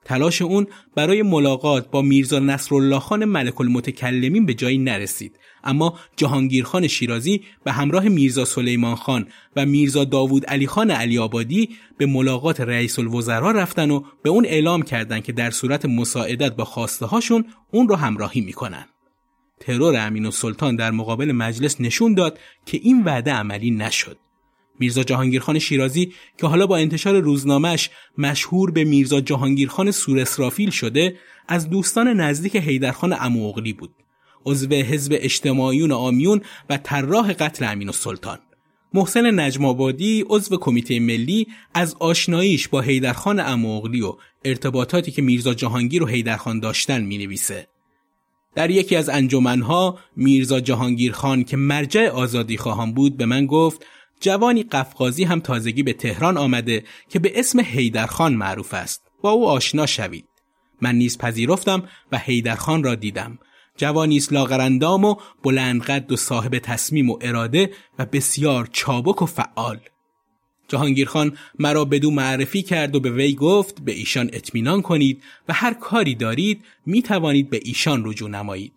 تلاش 0.05 0.41
اون 0.41 0.67
برای 0.95 1.21
ملاقات 1.21 1.91
با 1.91 2.01
میرزا 2.01 2.39
نصرالله 2.39 3.00
خان 3.00 3.25
ملک 3.25 3.62
المتکلمین 3.62 4.45
به 4.45 4.53
جایی 4.53 4.77
نرسید 4.77 5.39
اما 5.63 6.00
جهانگیرخان 6.15 6.88
شیرازی 6.88 7.41
به 7.63 7.71
همراه 7.71 8.07
میرزا 8.07 8.45
سلیمان 8.45 8.95
خان 8.95 9.27
و 9.55 9.65
میرزا 9.65 10.03
داوود 10.03 10.45
علی 10.45 10.67
خان 10.67 10.91
علی 10.91 11.17
آبادی 11.17 11.69
به 11.97 12.05
ملاقات 12.05 12.62
رئیس 12.62 13.00
الوزراء 13.00 13.51
رفتن 13.51 13.91
و 13.91 14.03
به 14.24 14.29
اون 14.29 14.45
اعلام 14.45 14.81
کردند 14.81 15.24
که 15.24 15.31
در 15.31 15.51
صورت 15.51 15.85
مساعدت 15.85 16.55
با 16.55 16.65
خواسته 16.65 17.05
هاشون 17.05 17.45
اون 17.71 17.88
رو 17.88 17.95
همراهی 17.95 18.41
می‌کنن. 18.41 18.85
ترور 19.59 19.95
امین 20.07 20.25
و 20.25 20.31
سلطان 20.31 20.75
در 20.75 20.91
مقابل 20.91 21.31
مجلس 21.31 21.81
نشون 21.81 22.13
داد 22.13 22.39
که 22.65 22.79
این 22.83 23.03
وعده 23.03 23.31
عملی 23.31 23.71
نشد. 23.71 24.17
میرزا 24.79 25.03
جهانگیرخان 25.03 25.60
شیرازی 25.60 26.13
که 26.38 26.48
حالا 26.48 26.67
با 26.67 26.77
انتشار 26.77 27.20
روزنامهش 27.20 27.89
مشهور 28.17 28.72
به 28.72 28.84
میرزا 28.84 29.22
جهانگیرخان 29.22 29.91
سور 29.91 30.20
اسرافیل 30.20 30.70
شده 30.70 31.15
از 31.48 31.70
دوستان 31.70 32.08
نزدیک 32.08 32.55
حیدرخان 32.55 33.15
اموغلی 33.20 33.74
بود 33.74 33.91
عضو 34.46 34.70
حزب 34.70 35.13
اجتماعیون 35.15 35.91
آمیون 35.91 36.41
و 36.70 36.77
طراح 36.77 37.34
قتل 37.34 37.65
امین 37.65 37.88
السلطان 37.88 38.39
محسن 38.94 39.39
نجمابادی 39.39 40.25
عضو 40.29 40.58
کمیته 40.58 41.00
ملی 41.00 41.48
از 41.74 41.96
آشناییش 42.00 42.67
با 42.67 42.82
حیدرخان 42.82 43.39
اموغلی 43.39 44.01
و 44.01 44.13
ارتباطاتی 44.46 45.12
که 45.12 45.22
میرزا 45.22 45.53
جهانگیر 45.53 46.03
و 46.03 46.08
حیدرخان 46.08 46.60
داشتن 46.60 47.01
می 47.01 47.17
نویسه. 47.17 47.67
در 48.55 48.70
یکی 48.70 48.96
از 48.96 49.10
انجمنها 49.10 50.00
میرزا 50.15 50.60
جهانگیرخان 50.60 51.44
که 51.44 51.58
مرجع 51.58 52.10
آزادی 52.10 52.58
خواهان 52.58 52.94
بود 52.94 53.17
به 53.17 53.25
من 53.25 53.46
گفت 53.46 53.86
جوانی 54.25 54.63
قفقازی 54.63 55.24
هم 55.24 55.39
تازگی 55.39 55.84
به 55.84 55.94
تهران 55.94 56.38
آمده 56.38 56.84
که 57.10 57.20
به 57.20 57.39
اسم 57.39 57.60
حیدرخان 57.60 58.34
معروف 58.34 58.74
است. 58.74 59.01
با 59.22 59.32
او 59.32 59.48
آشنا 59.48 59.86
شوید. 59.86 60.25
من 60.82 60.96
نیز 60.96 61.17
پذیرفتم 61.17 61.84
و 62.12 62.17
حیدرخان 62.17 62.84
را 62.84 62.96
دیدم. 62.96 63.39
جوانی 63.77 64.17
است 64.17 64.34
لاغرندام 64.34 65.03
و 65.05 65.15
بلندقد 65.44 66.12
و 66.12 66.15
صاحب 66.15 66.58
تصمیم 66.58 67.10
و 67.10 67.17
اراده 67.22 67.72
و 68.00 68.05
بسیار 68.05 68.70
چابک 68.72 69.22
و 69.22 69.25
فعال. 69.25 69.79
جهانگیر 70.67 71.08
خان 71.08 71.38
مرا 71.60 71.86
بدو 71.86 72.12
معرفی 72.12 72.62
کرد 72.62 72.96
و 72.96 73.00
به 73.00 73.12
وی 73.12 73.36
گفت 73.36 73.82
به 73.82 73.91
ایشان 73.91 74.29
اطمینان 74.34 74.82
کنید 74.82 75.24
و 75.48 75.53
هر 75.53 75.74
کاری 75.74 76.15
دارید 76.15 76.63
می 76.86 77.01
توانید 77.01 77.50
به 77.50 77.60
ایشان 77.63 78.01
رجوع 78.05 78.29
نمایید. 78.29 78.74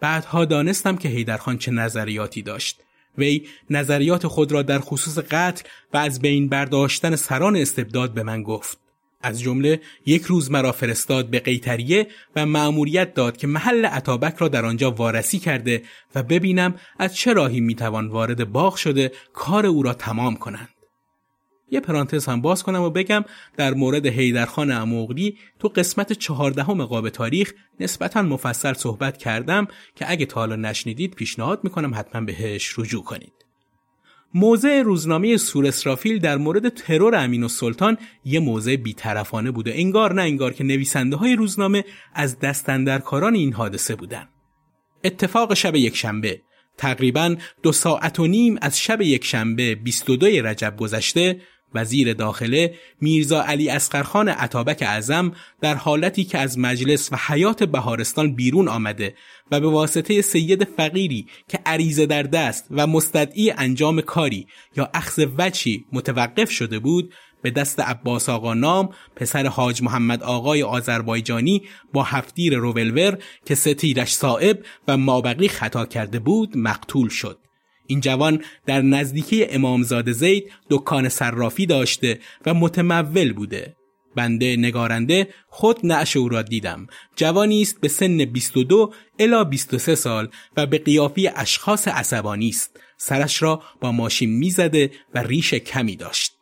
بعدها 0.00 0.44
دانستم 0.44 0.96
که 0.96 1.08
حیدرخان 1.08 1.58
چه 1.58 1.70
نظریاتی 1.70 2.42
داشت. 2.42 2.81
وی 3.18 3.46
نظریات 3.70 4.26
خود 4.26 4.52
را 4.52 4.62
در 4.62 4.78
خصوص 4.78 5.18
قتل 5.18 5.68
و 5.94 5.96
از 5.96 6.20
بین 6.20 6.48
برداشتن 6.48 7.16
سران 7.16 7.56
استبداد 7.56 8.14
به 8.14 8.22
من 8.22 8.42
گفت. 8.42 8.78
از 9.22 9.40
جمله 9.40 9.80
یک 10.06 10.22
روز 10.22 10.50
مرا 10.50 10.72
فرستاد 10.72 11.30
به 11.30 11.40
قیتریه 11.40 12.06
و 12.36 12.46
مأموریت 12.46 13.14
داد 13.14 13.36
که 13.36 13.46
محل 13.46 13.86
عطابک 13.86 14.36
را 14.38 14.48
در 14.48 14.64
آنجا 14.64 14.90
وارسی 14.90 15.38
کرده 15.38 15.82
و 16.14 16.22
ببینم 16.22 16.74
از 16.98 17.16
چه 17.16 17.32
راهی 17.32 17.60
می‌توان 17.60 18.08
وارد 18.08 18.52
باغ 18.52 18.76
شده 18.76 19.12
کار 19.32 19.66
او 19.66 19.82
را 19.82 19.94
تمام 19.94 20.36
کنند. 20.36 20.68
یه 21.72 21.80
پرانتز 21.80 22.26
هم 22.26 22.40
باز 22.40 22.62
کنم 22.62 22.82
و 22.82 22.90
بگم 22.90 23.24
در 23.56 23.74
مورد 23.74 24.06
حیدرخان 24.06 24.70
اموغلی 24.70 25.38
تو 25.58 25.68
قسمت 25.68 26.12
چهاردهم 26.12 26.84
قاب 26.84 27.08
تاریخ 27.08 27.52
نسبتا 27.80 28.22
مفصل 28.22 28.72
صحبت 28.72 29.16
کردم 29.16 29.66
که 29.96 30.10
اگه 30.10 30.26
تا 30.26 30.40
حالا 30.40 30.56
نشنیدید 30.56 31.14
پیشنهاد 31.14 31.64
می‌کنم 31.64 31.94
حتما 31.94 32.20
بهش 32.20 32.78
رجوع 32.78 33.04
کنید. 33.04 33.32
موضع 34.34 34.82
روزنامه 34.82 35.36
سور 35.36 35.66
اسرافیل 35.66 36.18
در 36.18 36.36
مورد 36.36 36.68
ترور 36.68 37.14
امین 37.14 37.42
و 37.42 37.48
سلطان 37.48 37.98
یه 38.24 38.40
موضع 38.40 38.76
بیطرفانه 38.76 39.50
بوده 39.50 39.72
انگار 39.74 40.14
نه 40.14 40.22
انگار 40.22 40.52
که 40.52 40.64
نویسنده 40.64 41.16
های 41.16 41.36
روزنامه 41.36 41.84
از 42.14 42.38
دستندرکاران 42.38 43.34
این 43.34 43.52
حادثه 43.52 43.94
بودن. 43.94 44.28
اتفاق 45.04 45.54
شب 45.54 45.76
یکشنبه 45.76 46.40
تقریبا 46.78 47.36
دو 47.62 47.72
ساعت 47.72 48.20
و 48.20 48.26
نیم 48.26 48.58
از 48.62 48.80
شب 48.80 49.00
یکشنبه 49.00 49.74
22 49.74 50.26
رجب 50.26 50.76
گذشته 50.76 51.40
وزیر 51.74 52.14
داخله 52.14 52.74
میرزا 53.00 53.42
علی 53.42 53.70
اسقرخان 53.70 54.28
عطابک 54.28 54.82
اعظم 54.82 55.32
در 55.60 55.74
حالتی 55.74 56.24
که 56.24 56.38
از 56.38 56.58
مجلس 56.58 57.12
و 57.12 57.16
حیات 57.26 57.62
بهارستان 57.62 58.34
بیرون 58.34 58.68
آمده 58.68 59.14
و 59.50 59.60
به 59.60 59.68
واسطه 59.68 60.22
سید 60.22 60.64
فقیری 60.64 61.26
که 61.48 61.58
عریضه 61.66 62.06
در 62.06 62.22
دست 62.22 62.66
و 62.70 62.86
مستدعی 62.86 63.50
انجام 63.50 64.00
کاری 64.00 64.46
یا 64.76 64.90
اخذ 64.94 65.26
وچی 65.38 65.84
متوقف 65.92 66.50
شده 66.50 66.78
بود 66.78 67.12
به 67.42 67.50
دست 67.50 67.80
عباس 67.80 68.28
آقا 68.28 68.54
نام 68.54 68.88
پسر 69.16 69.46
حاج 69.46 69.82
محمد 69.82 70.22
آقای 70.22 70.62
آذربایجانی 70.62 71.62
با 71.92 72.02
هفتیر 72.02 72.56
روولور 72.56 73.18
که 73.46 73.54
ستیرش 73.54 74.14
صائب 74.14 74.64
و 74.88 74.96
مابقی 74.96 75.48
خطا 75.48 75.86
کرده 75.86 76.18
بود 76.18 76.56
مقتول 76.56 77.08
شد. 77.08 77.38
این 77.92 78.00
جوان 78.00 78.42
در 78.66 78.82
نزدیکی 78.82 79.44
امامزاده 79.44 80.12
زید 80.12 80.52
دکان 80.70 81.08
صرافی 81.08 81.66
داشته 81.66 82.20
و 82.46 82.54
متمول 82.54 83.32
بوده. 83.32 83.76
بنده 84.16 84.56
نگارنده 84.56 85.28
خود 85.48 85.86
نعش 85.86 86.16
او 86.16 86.28
را 86.28 86.42
دیدم. 86.42 86.86
جوانی 87.16 87.62
است 87.62 87.80
به 87.80 87.88
سن 87.88 88.24
22 88.24 88.92
الا 89.18 89.44
23 89.44 89.94
سال 89.94 90.28
و 90.56 90.66
به 90.66 90.78
قیافی 90.78 91.28
اشخاص 91.28 91.88
عصبانی 91.88 92.48
است. 92.48 92.80
سرش 92.96 93.42
را 93.42 93.62
با 93.80 93.92
ماشین 93.92 94.30
می‌زده 94.30 94.90
و 95.14 95.22
ریش 95.22 95.54
کمی 95.54 95.96
داشت. 95.96 96.32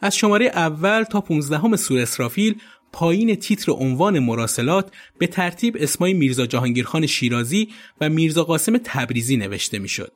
از 0.00 0.16
شماره 0.16 0.46
اول 0.46 1.02
تا 1.02 1.20
15 1.20 1.58
همه 1.58 1.76
سور 1.76 1.98
اسرافیل 2.00 2.60
پایین 2.92 3.34
تیتر 3.34 3.72
عنوان 3.72 4.18
مراسلات 4.18 4.92
به 5.18 5.26
ترتیب 5.26 5.76
اسمای 5.80 6.12
میرزا 6.12 6.46
جهانگیرخان 6.46 7.06
شیرازی 7.06 7.68
و 8.00 8.08
میرزا 8.08 8.44
قاسم 8.44 8.78
تبریزی 8.84 9.36
نوشته 9.36 9.78
می‌شد. 9.78 10.12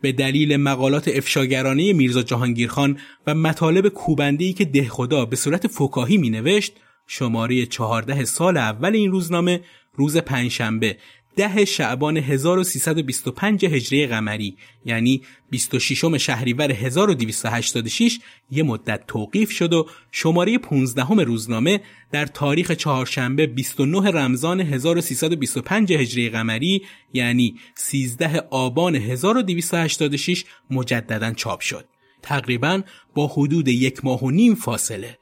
به 0.00 0.12
دلیل 0.12 0.56
مقالات 0.56 1.08
افشاگرانه 1.08 1.92
میرزا 1.92 2.22
جهانگیرخان 2.22 2.98
و 3.26 3.34
مطالب 3.34 3.88
کوبنده‌ای 3.88 4.52
که 4.52 4.64
دهخدا 4.64 5.24
به 5.24 5.36
صورت 5.36 5.66
فکاهی 5.66 6.16
می 6.16 6.30
نوشت 6.30 6.72
شماره 7.06 7.66
14 7.66 8.24
سال 8.24 8.56
اول 8.56 8.94
این 8.94 9.10
روزنامه 9.10 9.60
روز 9.94 10.16
پنجشنبه. 10.16 10.96
ده 11.36 11.64
شعبان 11.64 12.16
1325 12.16 13.64
هجری 13.64 14.06
قمری 14.06 14.56
یعنی 14.84 15.22
26 15.50 16.04
شهریور 16.16 16.72
1286 16.72 18.18
یه 18.50 18.62
مدت 18.62 19.06
توقیف 19.06 19.50
شد 19.50 19.72
و 19.72 19.86
شماره 20.12 20.58
15 20.58 21.24
روزنامه 21.24 21.80
در 22.12 22.26
تاریخ 22.26 22.70
چهارشنبه 22.70 23.46
29 23.46 24.10
رمضان 24.10 24.60
1325 24.60 25.92
هجری 25.92 26.30
قمری 26.30 26.82
یعنی 27.12 27.54
13 27.74 28.40
آبان 28.50 28.96
1286 28.96 30.44
مجددا 30.70 31.32
چاپ 31.32 31.60
شد. 31.60 31.84
تقریبا 32.22 32.82
با 33.14 33.26
حدود 33.26 33.68
یک 33.68 34.04
ماه 34.04 34.24
و 34.24 34.30
نیم 34.30 34.54
فاصله 34.54 35.18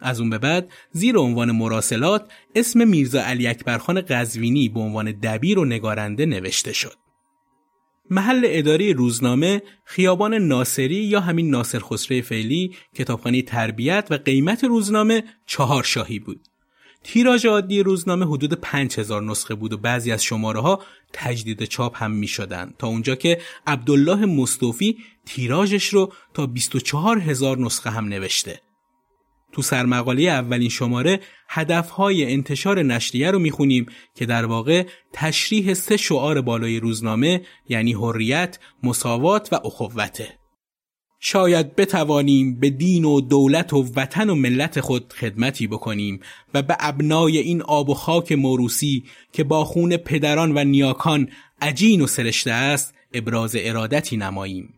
از 0.00 0.20
اون 0.20 0.30
به 0.30 0.38
بعد 0.38 0.72
زیر 0.92 1.16
عنوان 1.16 1.50
مراسلات 1.50 2.30
اسم 2.54 2.88
میرزا 2.88 3.22
علی 3.22 3.46
اکبرخان 3.46 4.00
قزوینی 4.00 4.68
به 4.68 4.80
عنوان 4.80 5.12
دبیر 5.12 5.58
و 5.58 5.64
نگارنده 5.64 6.26
نوشته 6.26 6.72
شد. 6.72 6.94
محل 8.10 8.42
اداره 8.44 8.92
روزنامه 8.92 9.62
خیابان 9.84 10.34
ناصری 10.34 10.94
یا 10.94 11.20
همین 11.20 11.50
ناصر 11.50 11.78
خسرو 11.78 12.22
فعلی 12.22 12.74
کتابخانه 12.94 13.42
تربیت 13.42 14.06
و 14.10 14.14
قیمت 14.14 14.64
روزنامه 14.64 15.24
چهار 15.46 15.82
شاهی 15.82 16.18
بود. 16.18 16.40
تیراژ 17.04 17.46
عادی 17.46 17.82
روزنامه 17.82 18.26
حدود 18.26 18.54
5000 18.54 19.22
نسخه 19.22 19.54
بود 19.54 19.72
و 19.72 19.76
بعضی 19.76 20.12
از 20.12 20.24
شماره 20.24 20.60
ها 20.60 20.82
تجدید 21.12 21.64
چاپ 21.64 22.02
هم 22.02 22.10
می 22.10 22.26
شدن 22.26 22.72
تا 22.78 22.86
اونجا 22.86 23.14
که 23.14 23.40
عبدالله 23.66 24.26
مصطفی 24.26 24.96
تیراژش 25.26 25.88
رو 25.88 26.12
تا 26.34 26.46
24000 26.46 27.58
نسخه 27.58 27.90
هم 27.90 28.04
نوشته. 28.04 28.60
تو 29.52 29.62
سرمقاله 29.62 30.22
اولین 30.22 30.68
شماره 30.68 31.20
هدفهای 31.48 32.32
انتشار 32.32 32.82
نشریه 32.82 33.30
رو 33.30 33.38
می‌خونیم 33.38 33.86
که 34.14 34.26
در 34.26 34.44
واقع 34.44 34.86
تشریح 35.12 35.74
سه 35.74 35.96
شعار 35.96 36.40
بالای 36.40 36.80
روزنامه 36.80 37.40
یعنی 37.68 37.92
حریت، 37.92 38.58
مساوات 38.82 39.52
و 39.52 39.60
اخوته. 39.64 40.28
شاید 41.20 41.76
بتوانیم 41.76 42.60
به 42.60 42.70
دین 42.70 43.04
و 43.04 43.20
دولت 43.20 43.72
و 43.72 43.86
وطن 43.96 44.30
و 44.30 44.34
ملت 44.34 44.80
خود 44.80 45.12
خدمتی 45.12 45.66
بکنیم 45.66 46.20
و 46.54 46.62
به 46.62 46.76
ابنای 46.80 47.38
این 47.38 47.62
آب 47.62 47.88
و 47.88 47.94
خاک 47.94 48.32
موروسی 48.32 49.04
که 49.32 49.44
با 49.44 49.64
خون 49.64 49.96
پدران 49.96 50.58
و 50.58 50.64
نیاکان 50.64 51.28
عجین 51.60 52.00
و 52.00 52.06
سرشته 52.06 52.52
است 52.52 52.94
ابراز 53.14 53.56
ارادتی 53.58 54.16
نماییم. 54.16 54.75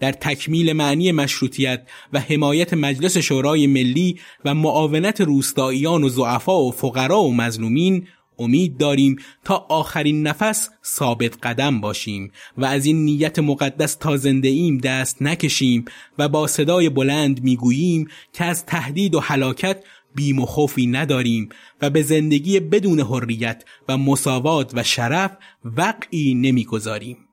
در 0.00 0.12
تکمیل 0.12 0.72
معنی 0.72 1.12
مشروطیت 1.12 1.88
و 2.12 2.20
حمایت 2.20 2.74
مجلس 2.74 3.16
شورای 3.16 3.66
ملی 3.66 4.20
و 4.44 4.54
معاونت 4.54 5.20
روستاییان 5.20 6.04
و 6.04 6.08
زعفا 6.08 6.64
و 6.64 6.72
فقرا 6.72 7.20
و 7.20 7.34
مظلومین 7.34 8.06
امید 8.38 8.76
داریم 8.76 9.16
تا 9.44 9.66
آخرین 9.68 10.22
نفس 10.22 10.70
ثابت 10.84 11.38
قدم 11.42 11.80
باشیم 11.80 12.30
و 12.58 12.64
از 12.64 12.86
این 12.86 13.04
نیت 13.04 13.38
مقدس 13.38 13.94
تا 13.94 14.16
زنده 14.16 14.48
ایم 14.48 14.78
دست 14.78 15.22
نکشیم 15.22 15.84
و 16.18 16.28
با 16.28 16.46
صدای 16.46 16.88
بلند 16.88 17.42
می‌گوییم 17.42 18.08
که 18.32 18.44
از 18.44 18.66
تهدید 18.66 19.14
و 19.14 19.20
حلاکت 19.20 19.84
بیم 20.14 20.38
و 20.38 20.46
خوفی 20.46 20.86
نداریم 20.86 21.48
و 21.82 21.90
به 21.90 22.02
زندگی 22.02 22.60
بدون 22.60 23.00
حریت 23.00 23.64
و 23.88 23.98
مساوات 23.98 24.72
و 24.74 24.82
شرف 24.82 25.36
وقعی 25.64 26.34
نمی‌گذاریم. 26.34 27.27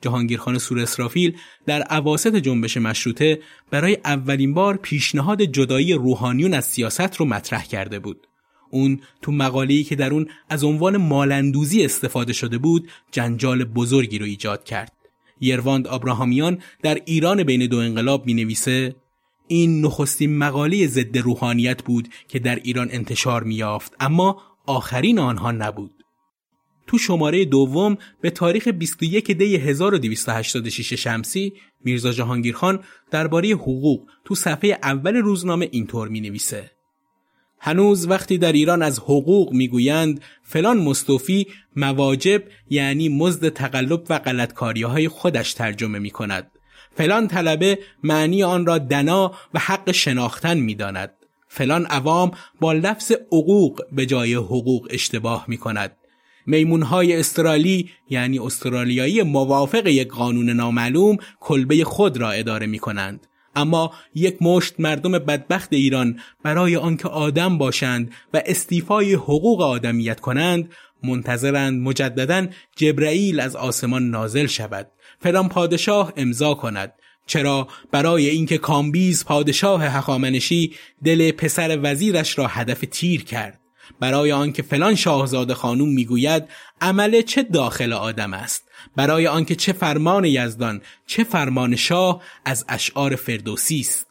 جهانگیرخان 0.00 0.58
سور 0.58 0.78
اسرافیل 0.78 1.36
در 1.66 1.82
عواست 1.82 2.36
جنبش 2.36 2.76
مشروطه 2.76 3.40
برای 3.70 3.98
اولین 4.04 4.54
بار 4.54 4.76
پیشنهاد 4.76 5.42
جدایی 5.42 5.92
روحانیون 5.92 6.54
از 6.54 6.64
سیاست 6.64 7.16
رو 7.16 7.26
مطرح 7.26 7.64
کرده 7.64 7.98
بود. 7.98 8.26
اون 8.70 9.00
تو 9.22 9.32
مقاله‌ای 9.32 9.84
که 9.84 9.96
در 9.96 10.10
اون 10.10 10.26
از 10.50 10.64
عنوان 10.64 10.96
مالندوزی 10.96 11.84
استفاده 11.84 12.32
شده 12.32 12.58
بود 12.58 12.88
جنجال 13.12 13.64
بزرگی 13.64 14.18
رو 14.18 14.26
ایجاد 14.26 14.64
کرد. 14.64 14.92
یرواند 15.40 15.86
آبراهامیان 15.86 16.58
در 16.82 17.00
ایران 17.04 17.42
بین 17.42 17.66
دو 17.66 17.78
انقلاب 17.78 18.26
می 18.26 18.34
نویسه 18.34 18.94
این 19.48 19.84
نخستین 19.84 20.38
مقاله 20.38 20.86
ضد 20.86 21.18
روحانیت 21.18 21.82
بود 21.82 22.08
که 22.28 22.38
در 22.38 22.56
ایران 22.56 22.88
انتشار 22.90 23.42
می 23.42 23.54
یافت 23.54 23.94
اما 24.00 24.42
آخرین 24.66 25.18
آنها 25.18 25.52
نبود. 25.52 25.97
تو 26.88 26.98
شماره 26.98 27.44
دوم 27.44 27.98
به 28.20 28.30
تاریخ 28.30 28.68
21 28.68 29.30
دی 29.30 29.56
1286 29.56 30.92
شمسی 30.92 31.52
میرزا 31.84 32.12
جهانگیرخان 32.12 32.80
درباره 33.10 33.48
حقوق 33.48 34.06
تو 34.24 34.34
صفحه 34.34 34.78
اول 34.82 35.16
روزنامه 35.16 35.68
اینطور 35.72 36.08
می 36.08 36.20
نویسه. 36.20 36.70
هنوز 37.60 38.08
وقتی 38.08 38.38
در 38.38 38.52
ایران 38.52 38.82
از 38.82 38.98
حقوق 38.98 39.52
می‌گویند 39.52 40.20
فلان 40.42 40.78
مستوفی 40.78 41.46
مواجب 41.76 42.42
یعنی 42.70 43.08
مزد 43.08 43.48
تقلب 43.48 44.04
و 44.08 44.18
غلطکاری 44.18 44.82
های 44.82 45.08
خودش 45.08 45.54
ترجمه 45.54 45.98
می 45.98 46.10
کند. 46.10 46.50
فلان 46.96 47.28
طلبه 47.28 47.78
معنی 48.02 48.42
آن 48.42 48.66
را 48.66 48.78
دنا 48.78 49.32
و 49.54 49.58
حق 49.58 49.90
شناختن 49.90 50.58
می 50.58 50.74
داند. 50.74 51.10
فلان 51.48 51.86
عوام 51.86 52.30
با 52.60 52.72
لفظ 52.72 53.12
حقوق 53.12 53.82
به 53.92 54.06
جای 54.06 54.34
حقوق 54.34 54.88
اشتباه 54.90 55.44
می 55.48 55.56
کند. 55.56 55.97
میمونهای 56.48 57.16
استرالی 57.16 57.90
یعنی 58.10 58.38
استرالیایی 58.38 59.22
موافق 59.22 59.86
یک 59.86 60.08
قانون 60.08 60.50
نامعلوم 60.50 61.16
کلبه 61.40 61.84
خود 61.84 62.16
را 62.16 62.30
اداره 62.30 62.66
می 62.66 62.78
کنند. 62.78 63.26
اما 63.56 63.92
یک 64.14 64.36
مشت 64.40 64.74
مردم 64.78 65.12
بدبخت 65.12 65.72
ایران 65.72 66.20
برای 66.42 66.76
آنکه 66.76 67.08
آدم 67.08 67.58
باشند 67.58 68.12
و 68.34 68.42
استیفای 68.46 69.14
حقوق 69.14 69.60
آدمیت 69.60 70.20
کنند 70.20 70.72
منتظرند 71.02 71.82
مجددا 71.82 72.46
جبرئیل 72.76 73.40
از 73.40 73.56
آسمان 73.56 74.10
نازل 74.10 74.46
شود. 74.46 74.90
فلان 75.20 75.48
پادشاه 75.48 76.12
امضا 76.16 76.54
کند. 76.54 76.92
چرا؟ 77.26 77.68
برای 77.90 78.28
اینکه 78.28 78.58
کامبیز 78.58 79.24
پادشاه 79.24 79.84
هخامنشی 79.84 80.74
دل 81.04 81.30
پسر 81.30 81.78
وزیرش 81.82 82.38
را 82.38 82.46
هدف 82.46 82.84
تیر 82.90 83.24
کرد. 83.24 83.60
برای 84.00 84.32
آنکه 84.32 84.62
فلان 84.62 84.94
شاهزاده 84.94 85.54
خانوم 85.54 85.88
می‌گوید 85.88 86.44
عمله 86.80 87.22
چه 87.22 87.42
داخل 87.42 87.92
آدم 87.92 88.34
است؟ 88.34 88.64
برای 88.96 89.26
آنکه 89.26 89.54
چه 89.54 89.72
فرمان 89.72 90.24
یزدان 90.24 90.80
چه 91.06 91.24
فرمان 91.24 91.76
شاه 91.76 92.22
از 92.44 92.64
اشعار 92.68 93.16
فردوسی 93.16 93.80
است. 93.80 94.08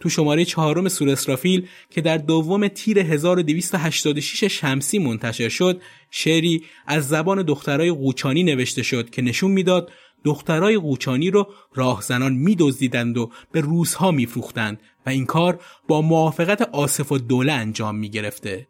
تو 0.00 0.08
شماره 0.08 0.44
چهارم 0.44 0.88
سور 0.88 1.08
اسرافیل 1.08 1.68
که 1.90 2.00
در 2.00 2.16
دوم 2.16 2.68
تیر 2.68 2.98
1286 2.98 4.44
شمسی 4.44 4.98
منتشر 4.98 5.48
شد 5.48 5.82
شعری 6.10 6.64
از 6.86 7.08
زبان 7.08 7.42
دخترای 7.42 7.90
قوچانی 7.90 8.42
نوشته 8.42 8.82
شد 8.82 9.10
که 9.10 9.22
نشون 9.22 9.50
می‌داد 9.50 9.90
دخترای 10.24 10.78
قوچانی 10.78 11.30
رو 11.30 11.48
راهزنان 11.74 12.32
میدزدیدند 12.32 13.18
و 13.18 13.30
به 13.52 13.60
روزها 13.60 14.10
میفروختند 14.10 14.80
و 15.06 15.10
این 15.10 15.26
کار 15.26 15.60
با 15.88 16.02
موافقت 16.02 16.62
آصف 16.62 17.12
و 17.12 17.18
دوله 17.18 17.52
انجام 17.52 17.96
می‌گرفته. 17.96 18.69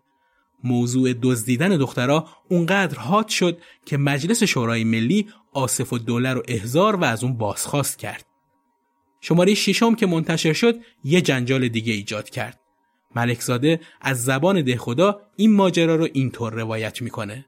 موضوع 0.64 1.12
دزدیدن 1.22 1.68
دخترها 1.68 2.28
اونقدر 2.48 2.98
حاد 2.98 3.28
شد 3.28 3.58
که 3.86 3.96
مجلس 3.96 4.42
شورای 4.42 4.84
ملی 4.84 5.28
آصف 5.52 5.92
و 5.92 5.98
دوله 5.98 6.32
رو 6.32 6.42
احضار 6.48 6.96
و 6.96 7.04
از 7.04 7.24
اون 7.24 7.36
بازخواست 7.36 7.98
کرد. 7.98 8.26
شماره 9.20 9.54
ششم 9.54 9.94
که 9.94 10.06
منتشر 10.06 10.52
شد 10.52 10.74
یه 11.04 11.20
جنجال 11.20 11.68
دیگه 11.68 11.92
ایجاد 11.92 12.30
کرد. 12.30 12.60
ملکزاده 13.16 13.80
از 14.00 14.24
زبان 14.24 14.62
دهخدا 14.62 15.20
این 15.36 15.52
ماجرا 15.52 15.96
رو 15.96 16.08
اینطور 16.12 16.52
روایت 16.52 17.02
می‌کنه. 17.02 17.46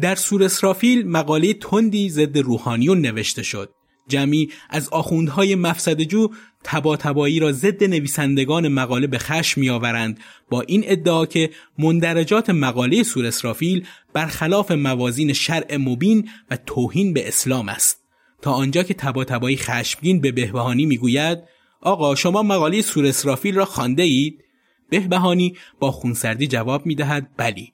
در 0.00 0.14
سور 0.14 0.44
اسرافیل 0.44 1.08
مقاله 1.08 1.54
تندی 1.54 2.10
ضد 2.10 2.38
روحانیون 2.38 3.00
نوشته 3.00 3.42
شد. 3.42 3.74
جمعی 4.08 4.50
از 4.70 4.88
آخوندهای 4.88 5.54
مفسدجو 5.54 6.28
تبا 6.64 6.96
تبایی 6.96 7.38
را 7.38 7.52
ضد 7.52 7.84
نویسندگان 7.84 8.68
مقاله 8.68 9.06
به 9.06 9.18
خشم 9.18 9.60
میآورند. 9.60 10.20
با 10.50 10.60
این 10.60 10.82
ادعا 10.86 11.26
که 11.26 11.50
مندرجات 11.78 12.50
مقاله 12.50 13.02
سور 13.02 13.26
اسرافیل 13.26 13.86
برخلاف 14.12 14.70
موازین 14.70 15.32
شرع 15.32 15.76
مبین 15.76 16.28
و 16.50 16.56
توهین 16.66 17.12
به 17.12 17.28
اسلام 17.28 17.68
است. 17.68 18.02
تا 18.42 18.52
آنجا 18.52 18.82
که 18.82 18.94
تبا 18.94 19.24
تبایی 19.24 19.56
خشمگین 19.56 20.20
به 20.20 20.32
بهبهانی 20.32 20.86
می‌گوید 20.86 21.38
آقا 21.80 22.14
شما 22.14 22.42
مقاله 22.42 22.82
سور 22.82 23.06
اسرافیل 23.06 23.54
را 23.54 23.64
خانده 23.64 24.02
اید؟ 24.02 24.44
بهبهانی 24.90 25.56
با 25.80 25.90
خونسردی 25.90 26.46
جواب 26.46 26.86
می‌دهد 26.86 27.30
بلی 27.36 27.72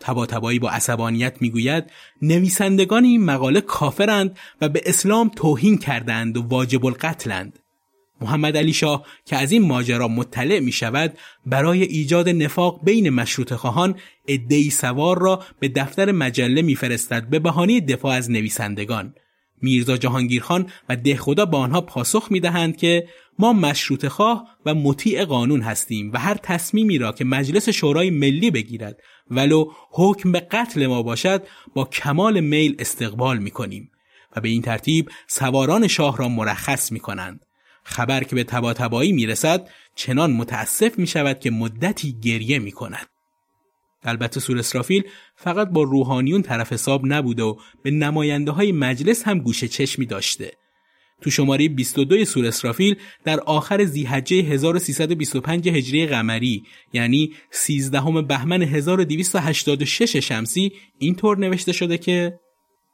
تبا 0.00 0.26
تبایی 0.26 0.58
با 0.58 0.70
عصبانیت 0.70 1.36
می‌گوید 1.40 1.84
نویسندگان 2.22 3.04
این 3.04 3.24
مقاله 3.24 3.60
کافرند 3.60 4.38
و 4.60 4.68
به 4.68 4.82
اسلام 4.86 5.30
توهین 5.36 5.78
کردند 5.78 6.36
و 6.36 6.42
واجب 6.42 6.86
القتلند. 6.86 7.58
محمد 8.20 8.56
علی 8.56 8.72
شاه 8.72 9.06
که 9.24 9.36
از 9.36 9.52
این 9.52 9.62
ماجرا 9.62 10.08
مطلع 10.08 10.60
می 10.60 10.72
شود 10.72 11.18
برای 11.46 11.82
ایجاد 11.82 12.28
نفاق 12.28 12.80
بین 12.84 13.10
مشروط 13.10 13.54
خواهان 13.54 13.94
ادهی 14.28 14.70
سوار 14.70 15.18
را 15.18 15.42
به 15.60 15.68
دفتر 15.68 16.12
مجله 16.12 16.62
میفرستد 16.62 17.28
به 17.28 17.38
بهانه 17.38 17.80
دفاع 17.80 18.16
از 18.16 18.30
نویسندگان. 18.30 19.14
میرزا 19.62 19.96
جهانگیرخان 19.96 20.66
و 20.88 20.96
دهخدا 20.96 21.44
با 21.44 21.58
آنها 21.58 21.80
پاسخ 21.80 22.26
می‌دهند 22.30 22.76
که 22.76 23.08
ما 23.38 23.52
مشروط 23.52 24.06
خواه 24.06 24.48
و 24.66 24.74
مطیع 24.74 25.24
قانون 25.24 25.60
هستیم 25.60 26.12
و 26.12 26.18
هر 26.18 26.34
تصمیمی 26.34 26.98
را 26.98 27.12
که 27.12 27.24
مجلس 27.24 27.68
شورای 27.68 28.10
ملی 28.10 28.50
بگیرد 28.50 29.02
ولو 29.30 29.72
حکم 29.90 30.32
به 30.32 30.40
قتل 30.40 30.86
ما 30.86 31.02
باشد 31.02 31.46
با 31.74 31.84
کمال 31.84 32.40
میل 32.40 32.76
استقبال 32.78 33.38
می 33.38 33.50
کنیم 33.50 33.90
و 34.36 34.40
به 34.40 34.48
این 34.48 34.62
ترتیب 34.62 35.10
سواران 35.26 35.86
شاه 35.86 36.16
را 36.16 36.28
مرخص 36.28 36.92
می 36.92 37.00
کنند. 37.00 37.46
خبر 37.84 38.24
که 38.24 38.34
به 38.36 38.44
تبا 38.44 38.72
تبایی 38.72 39.12
می 39.12 39.26
رسد 39.26 39.68
چنان 39.94 40.32
متاسف 40.32 40.98
می 40.98 41.06
شود 41.06 41.40
که 41.40 41.50
مدتی 41.50 42.12
گریه 42.22 42.58
می 42.58 42.72
کند. 42.72 43.06
البته 44.02 44.40
سور 44.40 44.58
اسرافیل 44.58 45.02
فقط 45.36 45.68
با 45.68 45.82
روحانیون 45.82 46.42
طرف 46.42 46.72
حساب 46.72 47.02
نبوده 47.04 47.42
و 47.42 47.56
به 47.82 47.90
نماینده 47.90 48.50
های 48.50 48.72
مجلس 48.72 49.22
هم 49.22 49.38
گوشه 49.38 49.68
چشمی 49.68 50.06
داشته. 50.06 50.52
تو 51.20 51.30
شماره 51.30 51.68
22 51.68 52.24
سور 52.24 52.46
اسرافیل 52.46 52.96
در 53.24 53.40
آخر 53.40 53.84
زیحجه 53.84 54.36
1325 54.36 55.68
هجری 55.68 56.06
قمری 56.06 56.62
یعنی 56.92 57.32
13 57.50 58.22
بهمن 58.22 58.62
1286 58.62 60.16
شمسی 60.16 60.72
اینطور 60.98 61.38
نوشته 61.38 61.72
شده 61.72 61.98
که 61.98 62.40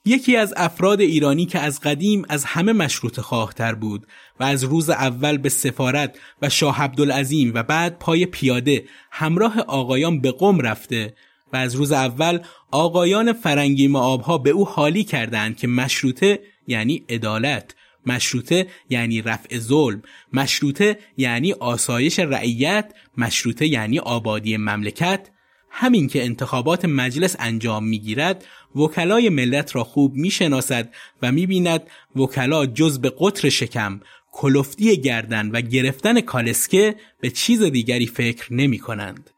یکی 0.07 0.37
از 0.37 0.55
افراد 0.57 1.01
ایرانی 1.01 1.47
که 1.47 1.59
از 1.59 1.81
قدیم 1.81 2.25
از 2.29 2.45
همه 2.45 2.73
مشروط 2.73 3.21
خواهتر 3.21 3.75
بود 3.75 4.07
و 4.41 4.45
از 4.45 4.65
روز 4.65 4.91
اول 4.91 5.39
به 5.39 5.49
سفارت 5.49 6.19
و 6.43 6.49
شاه 6.49 6.83
عبدالعظیم 6.83 7.53
و 7.55 7.63
بعد 7.63 7.99
پای 7.99 8.27
پیاده 8.27 8.85
همراه 9.11 9.61
آقایان 9.61 10.21
به 10.21 10.31
قم 10.31 10.61
رفته 10.61 11.15
و 11.53 11.57
از 11.57 11.75
روز 11.75 11.93
اول 11.93 12.41
آقایان 12.71 13.33
فرنگی 13.33 13.89
معابها 13.89 14.39
به 14.39 14.51
او 14.51 14.67
حالی 14.69 15.05
کردند 15.05 15.57
که 15.57 15.67
مشروطه 15.67 16.41
یعنی 16.67 17.05
عدالت 17.09 17.75
مشروطه 18.07 18.67
یعنی 18.91 19.23
رفع 19.23 19.59
ظلم 19.59 20.03
مشروطه 20.33 20.99
یعنی 21.17 21.53
آسایش 21.53 22.19
رعیت 22.19 22.93
مشروطه 23.17 23.67
یعنی 23.67 23.99
آبادی 23.99 24.57
مملکت 24.57 25.31
همین 25.71 26.09
که 26.09 26.25
انتخابات 26.25 26.85
مجلس 26.85 27.37
انجام 27.39 27.85
می‌گیرد 27.85 28.45
وکلای 28.77 29.29
ملت 29.29 29.77
را 29.77 29.85
خوب 29.85 30.15
می‌شناسد 30.15 30.95
و 31.23 31.33
می‌بیند 31.33 31.83
وکلا 32.17 32.67
جز 32.67 32.99
به 32.99 33.13
قطر 33.19 33.49
شکم 33.49 34.01
کلفتی 34.33 35.01
گردن 35.01 35.51
و 35.51 35.61
گرفتن 35.61 36.21
کالسکه 36.21 36.97
به 37.21 37.31
چیز 37.31 37.63
دیگری 37.63 38.07
فکر 38.07 38.55
نمی 38.55 38.79
کنند. 38.79 39.31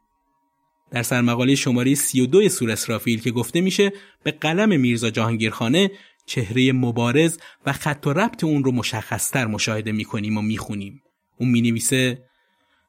در 0.91 1.03
سرمقاله 1.03 1.55
شماره 1.55 1.95
32 1.95 2.49
سور 2.49 2.71
اسرافیل 2.71 3.21
که 3.21 3.31
گفته 3.31 3.61
میشه 3.61 3.93
به 4.23 4.31
قلم 4.31 4.79
میرزا 4.79 5.09
جهانگیرخانه 5.09 5.91
چهره 6.25 6.71
مبارز 6.71 7.37
و 7.65 7.73
خط 7.73 8.07
و 8.07 8.13
ربط 8.13 8.43
اون 8.43 8.63
رو 8.63 8.71
مشخصتر 8.71 9.45
مشاهده 9.45 9.91
می‌کنیم 9.91 10.37
و 10.37 10.41
می‌خونیم. 10.41 11.01
اون 11.37 11.49
می‌نویسه 11.49 12.23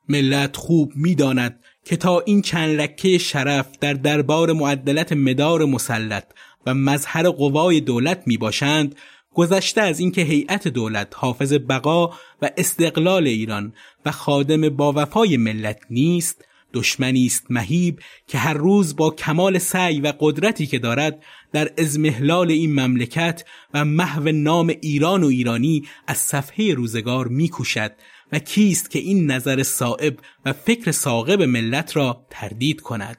ملت 0.08 0.56
خوب 0.56 0.92
می‌داند 0.96 1.60
که 1.84 1.96
تا 1.96 2.20
این 2.20 2.42
چند 2.42 2.80
لکه 2.80 3.18
شرف 3.18 3.78
در 3.80 3.94
دربار 3.94 4.52
معدلت 4.52 5.12
مدار 5.12 5.64
مسلط 5.64 6.24
و 6.66 6.74
مظهر 6.74 7.28
قوای 7.28 7.80
دولت 7.80 8.22
می 8.26 8.36
باشند 8.36 8.94
گذشته 9.34 9.80
از 9.80 10.00
اینکه 10.00 10.22
هیئت 10.22 10.68
دولت 10.68 11.12
حافظ 11.16 11.52
بقا 11.52 12.06
و 12.42 12.50
استقلال 12.56 13.26
ایران 13.26 13.72
و 14.06 14.10
خادم 14.10 14.68
با 14.68 14.92
وفای 14.96 15.36
ملت 15.36 15.80
نیست 15.90 16.44
دشمنی 16.74 17.26
است 17.26 17.46
مهیب 17.50 18.00
که 18.26 18.38
هر 18.38 18.54
روز 18.54 18.96
با 18.96 19.10
کمال 19.10 19.58
سعی 19.58 20.00
و 20.00 20.12
قدرتی 20.20 20.66
که 20.66 20.78
دارد 20.78 21.22
در 21.52 21.70
ازمهلال 21.78 22.50
این 22.50 22.80
مملکت 22.80 23.44
و 23.74 23.84
محو 23.84 24.28
نام 24.32 24.72
ایران 24.80 25.24
و 25.24 25.26
ایرانی 25.26 25.82
از 26.06 26.18
صفحه 26.18 26.74
روزگار 26.74 27.28
میکوشد. 27.28 27.92
و 28.32 28.38
کیست 28.38 28.90
که 28.90 28.98
این 28.98 29.30
نظر 29.30 29.62
صائب 29.62 30.18
و 30.44 30.52
فکر 30.52 30.90
ساقب 30.90 31.42
ملت 31.42 31.96
را 31.96 32.26
تردید 32.30 32.80
کند. 32.80 33.18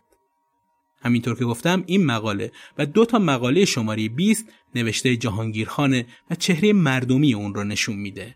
همینطور 1.03 1.35
که 1.35 1.45
گفتم 1.45 1.83
این 1.85 2.05
مقاله 2.05 2.51
و 2.77 2.85
دو 2.85 3.05
تا 3.05 3.19
مقاله 3.19 3.65
شماره 3.65 4.09
20 4.09 4.45
نوشته 4.75 5.17
جهانگیرخانه 5.17 6.05
و 6.29 6.35
چهره 6.35 6.73
مردمی 6.73 7.33
اون 7.33 7.55
رو 7.55 7.63
نشون 7.63 7.95
میده. 7.95 8.35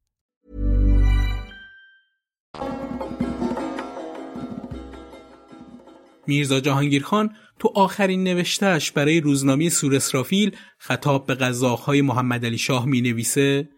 میرزا 6.27 6.59
جهانگیر 6.59 7.03
خان 7.03 7.29
تو 7.59 7.71
آخرین 7.75 8.23
نوشتهش 8.23 8.91
برای 8.91 9.21
روزنامه 9.21 9.69
سور 9.69 9.95
اسرافیل 9.95 10.55
خطاب 10.77 11.25
به 11.25 11.35
قزاقهای 11.35 12.01
محمد 12.01 12.45
علی 12.45 12.57
شاه 12.57 12.85
می 12.85 13.01
نویسه 13.01 13.69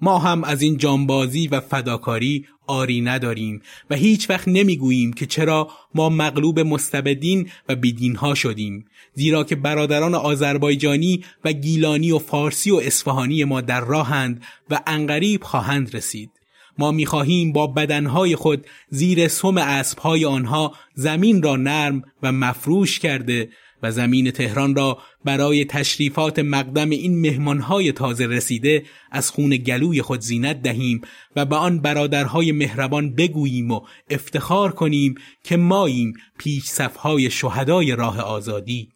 ما 0.00 0.18
هم 0.18 0.44
از 0.44 0.62
این 0.62 0.76
جانبازی 0.76 1.48
و 1.48 1.60
فداکاری 1.60 2.46
آری 2.66 3.00
نداریم 3.00 3.62
و 3.90 3.94
هیچ 3.94 4.30
وقت 4.30 4.48
نمی‌گوییم 4.48 5.12
که 5.12 5.26
چرا 5.26 5.70
ما 5.94 6.08
مغلوب 6.08 6.60
مستبدین 6.60 7.50
و 7.68 7.76
بیدینها 7.76 8.34
شدیم 8.34 8.84
زیرا 9.14 9.44
که 9.44 9.56
برادران 9.56 10.14
آذربایجانی 10.14 11.24
و 11.44 11.52
گیلانی 11.52 12.10
و 12.10 12.18
فارسی 12.18 12.70
و 12.70 12.76
اصفهانی 12.76 13.44
ما 13.44 13.60
در 13.60 13.80
راهند 13.80 14.42
و 14.70 14.80
انقریب 14.86 15.42
خواهند 15.42 15.96
رسید. 15.96 16.35
ما 16.78 16.92
می‌خواهیم 16.92 17.52
با 17.52 17.66
بدنهای 17.66 18.36
خود 18.36 18.66
زیر 18.88 19.28
سم 19.28 19.58
اسبهای 19.58 20.24
آنها 20.24 20.74
زمین 20.94 21.42
را 21.42 21.56
نرم 21.56 22.02
و 22.22 22.32
مفروش 22.32 22.98
کرده 22.98 23.48
و 23.82 23.90
زمین 23.90 24.30
تهران 24.30 24.74
را 24.74 24.98
برای 25.24 25.64
تشریفات 25.64 26.38
مقدم 26.38 26.90
این 26.90 27.20
مهمانهای 27.20 27.92
تازه 27.92 28.26
رسیده 28.26 28.82
از 29.10 29.30
خون 29.30 29.56
گلوی 29.56 30.02
خود 30.02 30.20
زینت 30.20 30.62
دهیم 30.62 31.00
و 31.36 31.44
به 31.44 31.56
آن 31.56 31.80
برادرهای 31.80 32.52
مهربان 32.52 33.14
بگوییم 33.14 33.70
و 33.70 33.80
افتخار 34.10 34.72
کنیم 34.72 35.14
که 35.44 35.56
ماییم 35.56 36.14
پیش 36.38 36.64
صفهای 36.64 37.30
شهدای 37.30 37.96
راه 37.96 38.20
آزادی. 38.20 38.88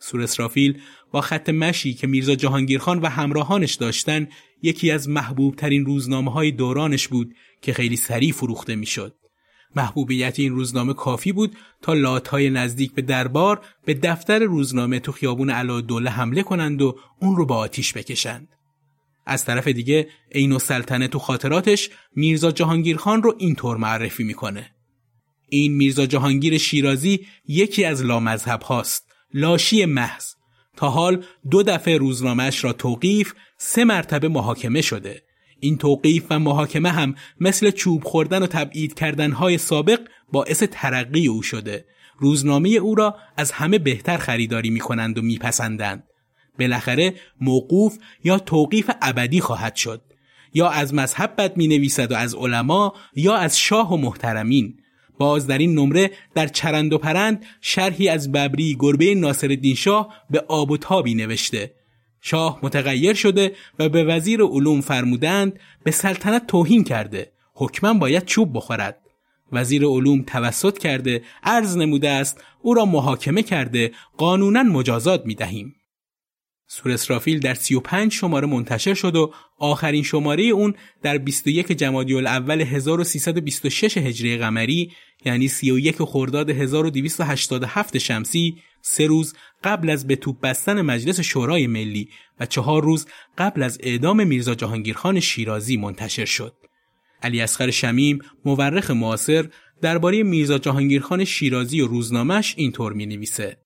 سور 0.00 0.22
اسرافیل 0.22 0.80
با 1.12 1.20
خط 1.20 1.48
مشی 1.48 1.94
که 1.94 2.06
میرزا 2.06 2.34
جهانگیرخان 2.34 2.98
و 3.00 3.06
همراهانش 3.06 3.74
داشتن 3.74 4.28
یکی 4.64 4.90
از 4.90 5.08
محبوب 5.08 5.56
ترین 5.56 5.84
روزنامه 5.86 6.32
های 6.32 6.50
دورانش 6.50 7.08
بود 7.08 7.34
که 7.62 7.72
خیلی 7.72 7.96
سریع 7.96 8.32
فروخته 8.32 8.76
می‌شد. 8.76 9.14
محبوبیت 9.76 10.38
این 10.38 10.52
روزنامه 10.52 10.94
کافی 10.94 11.32
بود 11.32 11.56
تا 11.82 11.94
لاتهای 11.94 12.50
نزدیک 12.50 12.92
به 12.92 13.02
دربار 13.02 13.60
به 13.84 13.94
دفتر 13.94 14.38
روزنامه 14.38 15.00
تو 15.00 15.12
خیابون 15.12 15.80
دوله 15.80 16.10
حمله 16.10 16.42
کنند 16.42 16.82
و 16.82 16.98
اون 17.20 17.36
رو 17.36 17.46
با 17.46 17.56
آتیش 17.56 17.92
بکشند. 17.92 18.48
از 19.26 19.44
طرف 19.44 19.68
دیگه 19.68 20.08
عین 20.32 20.52
و 20.52 20.58
سلطنه 20.58 21.08
تو 21.08 21.18
خاطراتش 21.18 21.90
میرزا 22.16 22.50
جهانگیرخان 22.50 23.22
رو 23.22 23.34
اینطور 23.38 23.76
معرفی 23.76 24.24
می‌کنه. 24.24 24.70
این 25.48 25.72
میرزا 25.72 26.06
جهانگیر 26.06 26.58
شیرازی 26.58 27.26
یکی 27.48 27.84
از 27.84 28.04
لامذهب 28.04 28.62
هاست. 28.62 29.12
لاشی 29.34 29.84
محض. 29.84 30.33
تا 30.76 30.90
حال 30.90 31.24
دو 31.50 31.62
دفعه 31.62 31.96
روزنامهش 31.96 32.64
را 32.64 32.72
توقیف 32.72 33.32
سه 33.56 33.84
مرتبه 33.84 34.28
محاکمه 34.28 34.82
شده. 34.82 35.22
این 35.60 35.78
توقیف 35.78 36.24
و 36.30 36.38
محاکمه 36.38 36.90
هم 36.90 37.14
مثل 37.40 37.70
چوب 37.70 38.04
خوردن 38.04 38.42
و 38.42 38.46
تبعید 38.46 38.94
کردنهای 38.94 39.58
سابق 39.58 40.00
باعث 40.32 40.62
ترقی 40.62 41.26
او 41.26 41.42
شده. 41.42 41.84
روزنامه 42.18 42.68
او 42.68 42.94
را 42.94 43.16
از 43.36 43.52
همه 43.52 43.78
بهتر 43.78 44.16
خریداری 44.16 44.70
می 44.70 44.80
کنند 44.80 45.18
و 45.18 45.22
میپسندند. 45.22 46.04
بالاخره 46.58 47.14
موقوف 47.40 47.98
یا 48.24 48.38
توقیف 48.38 48.90
ابدی 49.02 49.40
خواهد 49.40 49.76
شد. 49.76 50.02
یا 50.54 50.68
از 50.68 50.94
مذهب 50.94 51.34
بد 51.38 51.56
می 51.56 51.68
نویسد 51.68 52.12
و 52.12 52.14
از 52.14 52.34
علما 52.34 52.94
یا 53.16 53.36
از 53.36 53.58
شاه 53.58 53.92
و 53.92 53.96
محترمین 53.96 54.78
باز 55.24 55.46
در 55.46 55.58
این 55.58 55.74
نمره 55.74 56.10
در 56.34 56.48
چرند 56.48 56.92
و 56.92 56.98
پرند 56.98 57.44
شرحی 57.60 58.08
از 58.08 58.32
ببری 58.32 58.76
گربه 58.78 59.14
ناصرالدین 59.14 59.74
شاه 59.74 60.14
به 60.30 60.44
آب 60.48 60.70
و 60.70 60.76
تابی 60.76 61.14
نوشته. 61.14 61.74
شاه 62.20 62.58
متغیر 62.62 63.14
شده 63.14 63.52
و 63.78 63.88
به 63.88 64.04
وزیر 64.04 64.42
علوم 64.42 64.80
فرمودند 64.80 65.60
به 65.84 65.90
سلطنت 65.90 66.46
توهین 66.46 66.84
کرده. 66.84 67.32
حکما 67.54 67.94
باید 67.94 68.24
چوب 68.24 68.56
بخورد. 68.56 69.00
وزیر 69.52 69.84
علوم 69.84 70.22
توسط 70.22 70.78
کرده 70.78 71.22
عرض 71.42 71.76
نموده 71.76 72.10
است 72.10 72.44
او 72.62 72.74
را 72.74 72.84
محاکمه 72.84 73.42
کرده 73.42 73.90
قانونا 74.16 74.62
مجازات 74.62 75.26
می 75.26 75.34
دهیم. 75.34 75.74
سور 76.74 76.92
اسرافیل 76.92 77.40
در 77.40 77.54
35 77.54 78.12
شماره 78.12 78.46
منتشر 78.46 78.94
شد 78.94 79.16
و 79.16 79.32
آخرین 79.58 80.02
شماره 80.02 80.44
اون 80.44 80.74
در 81.02 81.18
21 81.18 81.72
جمادی 81.72 82.14
الاول 82.14 82.60
1326 82.60 83.98
هجری 83.98 84.36
قمری 84.36 84.92
یعنی 85.24 85.48
31 85.48 85.96
خرداد 85.98 86.50
1287 86.50 87.98
شمسی 87.98 88.56
سه 88.82 89.06
روز 89.06 89.34
قبل 89.64 89.90
از 89.90 90.06
به 90.06 90.16
توپ 90.16 90.40
بستن 90.40 90.82
مجلس 90.82 91.20
شورای 91.20 91.66
ملی 91.66 92.08
و 92.40 92.46
چهار 92.46 92.82
روز 92.82 93.06
قبل 93.38 93.62
از 93.62 93.78
اعدام 93.80 94.26
میرزا 94.26 94.54
جهانگیرخان 94.54 95.20
شیرازی 95.20 95.76
منتشر 95.76 96.24
شد. 96.24 96.54
علی 97.22 97.40
اصغر 97.40 97.70
شمیم 97.70 98.18
مورخ 98.44 98.90
معاصر 98.90 99.48
درباره 99.82 100.22
میرزا 100.22 100.58
جهانگیرخان 100.58 101.24
شیرازی 101.24 101.80
و 101.80 101.86
روزنامش 101.86 102.54
اینطور 102.56 102.92
می 102.92 103.06
نویسه. 103.06 103.63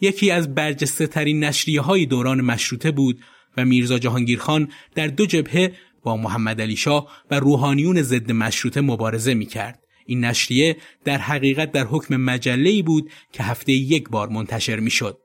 یکی 0.00 0.30
از 0.30 0.54
برجسته 0.54 1.06
ترین 1.06 1.44
نشریه 1.44 1.80
های 1.80 2.06
دوران 2.06 2.40
مشروطه 2.40 2.90
بود 2.90 3.20
و 3.56 3.64
میرزا 3.64 3.98
جهانگیرخان 3.98 4.68
در 4.94 5.06
دو 5.06 5.26
جبهه 5.26 5.72
با 6.02 6.16
محمد 6.16 6.60
علی 6.60 6.76
شاه 6.76 7.08
و 7.30 7.40
روحانیون 7.40 8.02
ضد 8.02 8.32
مشروطه 8.32 8.80
مبارزه 8.80 9.34
می 9.34 9.46
کرد. 9.46 9.82
این 10.06 10.24
نشریه 10.24 10.76
در 11.04 11.18
حقیقت 11.18 11.72
در 11.72 11.84
حکم 11.84 12.16
مجله 12.16 12.82
بود 12.82 13.10
که 13.32 13.42
هفته 13.42 13.72
یک 13.72 14.08
بار 14.08 14.28
منتشر 14.28 14.80
می 14.80 14.90
شد. 14.90 15.18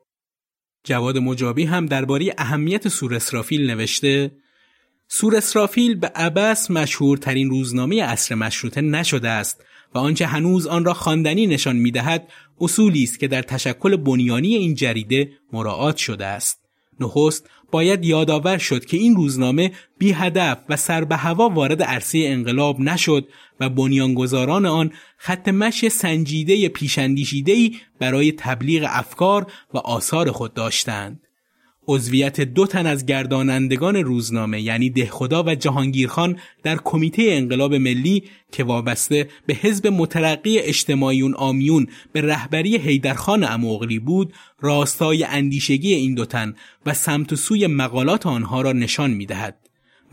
جواد 0.83 1.17
مجابی 1.17 1.63
هم 1.63 1.85
درباره 1.85 2.33
اهمیت 2.37 2.87
سور 2.87 3.15
اسرافیل 3.15 3.71
نوشته 3.71 4.31
سور 5.07 5.35
اسرافیل 5.35 5.95
به 5.95 6.07
عبس 6.07 6.71
مشهورترین 6.71 7.49
روزنامه 7.49 8.03
عصر 8.03 8.35
مشروطه 8.35 8.81
نشده 8.81 9.29
است 9.29 9.63
و 9.95 9.97
آنچه 9.97 10.25
هنوز 10.25 10.67
آن 10.67 10.85
را 10.85 10.93
خواندنی 10.93 11.47
نشان 11.47 11.75
می‌دهد 11.75 12.27
اصولی 12.61 13.03
است 13.03 13.19
که 13.19 13.27
در 13.27 13.41
تشکل 13.41 13.95
بنیانی 13.95 14.55
این 14.55 14.75
جریده 14.75 15.31
مراعات 15.53 15.97
شده 15.97 16.25
است 16.25 16.63
نخست 16.99 17.49
باید 17.71 18.05
یادآور 18.05 18.57
شد 18.57 18.85
که 18.85 18.97
این 18.97 19.15
روزنامه 19.15 19.71
بی 19.97 20.11
هدف 20.11 20.57
و 20.69 20.77
سر 20.77 21.03
به 21.03 21.15
هوا 21.15 21.49
وارد 21.49 21.83
عرصه 21.83 22.19
انقلاب 22.25 22.79
نشد 22.79 23.27
و 23.59 23.69
بنیانگذاران 23.69 24.65
آن 24.65 24.91
خط 25.17 25.49
مشی 25.49 25.89
سنجیده 25.89 26.69
پیشندیشیده‌ای 26.69 27.75
برای 27.99 28.31
تبلیغ 28.31 28.87
افکار 28.89 29.51
و 29.73 29.77
آثار 29.77 30.31
خود 30.31 30.53
داشتند. 30.53 31.22
عضویت 31.87 32.41
دو 32.41 32.67
تن 32.67 32.85
از 32.85 33.05
گردانندگان 33.05 33.95
روزنامه 33.95 34.61
یعنی 34.61 34.89
دهخدا 34.89 35.43
و 35.43 35.55
جهانگیرخان 35.55 36.37
در 36.63 36.75
کمیته 36.75 37.23
انقلاب 37.29 37.75
ملی 37.75 38.23
که 38.51 38.63
وابسته 38.63 39.27
به 39.45 39.53
حزب 39.53 39.87
مترقی 39.87 40.59
اجتماعیون 40.59 41.35
آمیون 41.35 41.87
به 42.11 42.21
رهبری 42.21 42.77
حیدرخان 42.77 43.43
اموغلی 43.43 43.99
بود 43.99 44.33
راستای 44.61 45.23
اندیشگی 45.23 45.93
این 45.93 46.13
دو 46.13 46.25
تن 46.25 46.55
و 46.85 46.93
سمت 46.93 47.33
و 47.33 47.35
سوی 47.35 47.67
مقالات 47.67 48.25
آنها 48.25 48.61
را 48.61 48.71
نشان 48.71 49.11
می 49.11 49.25
دهد. 49.25 49.57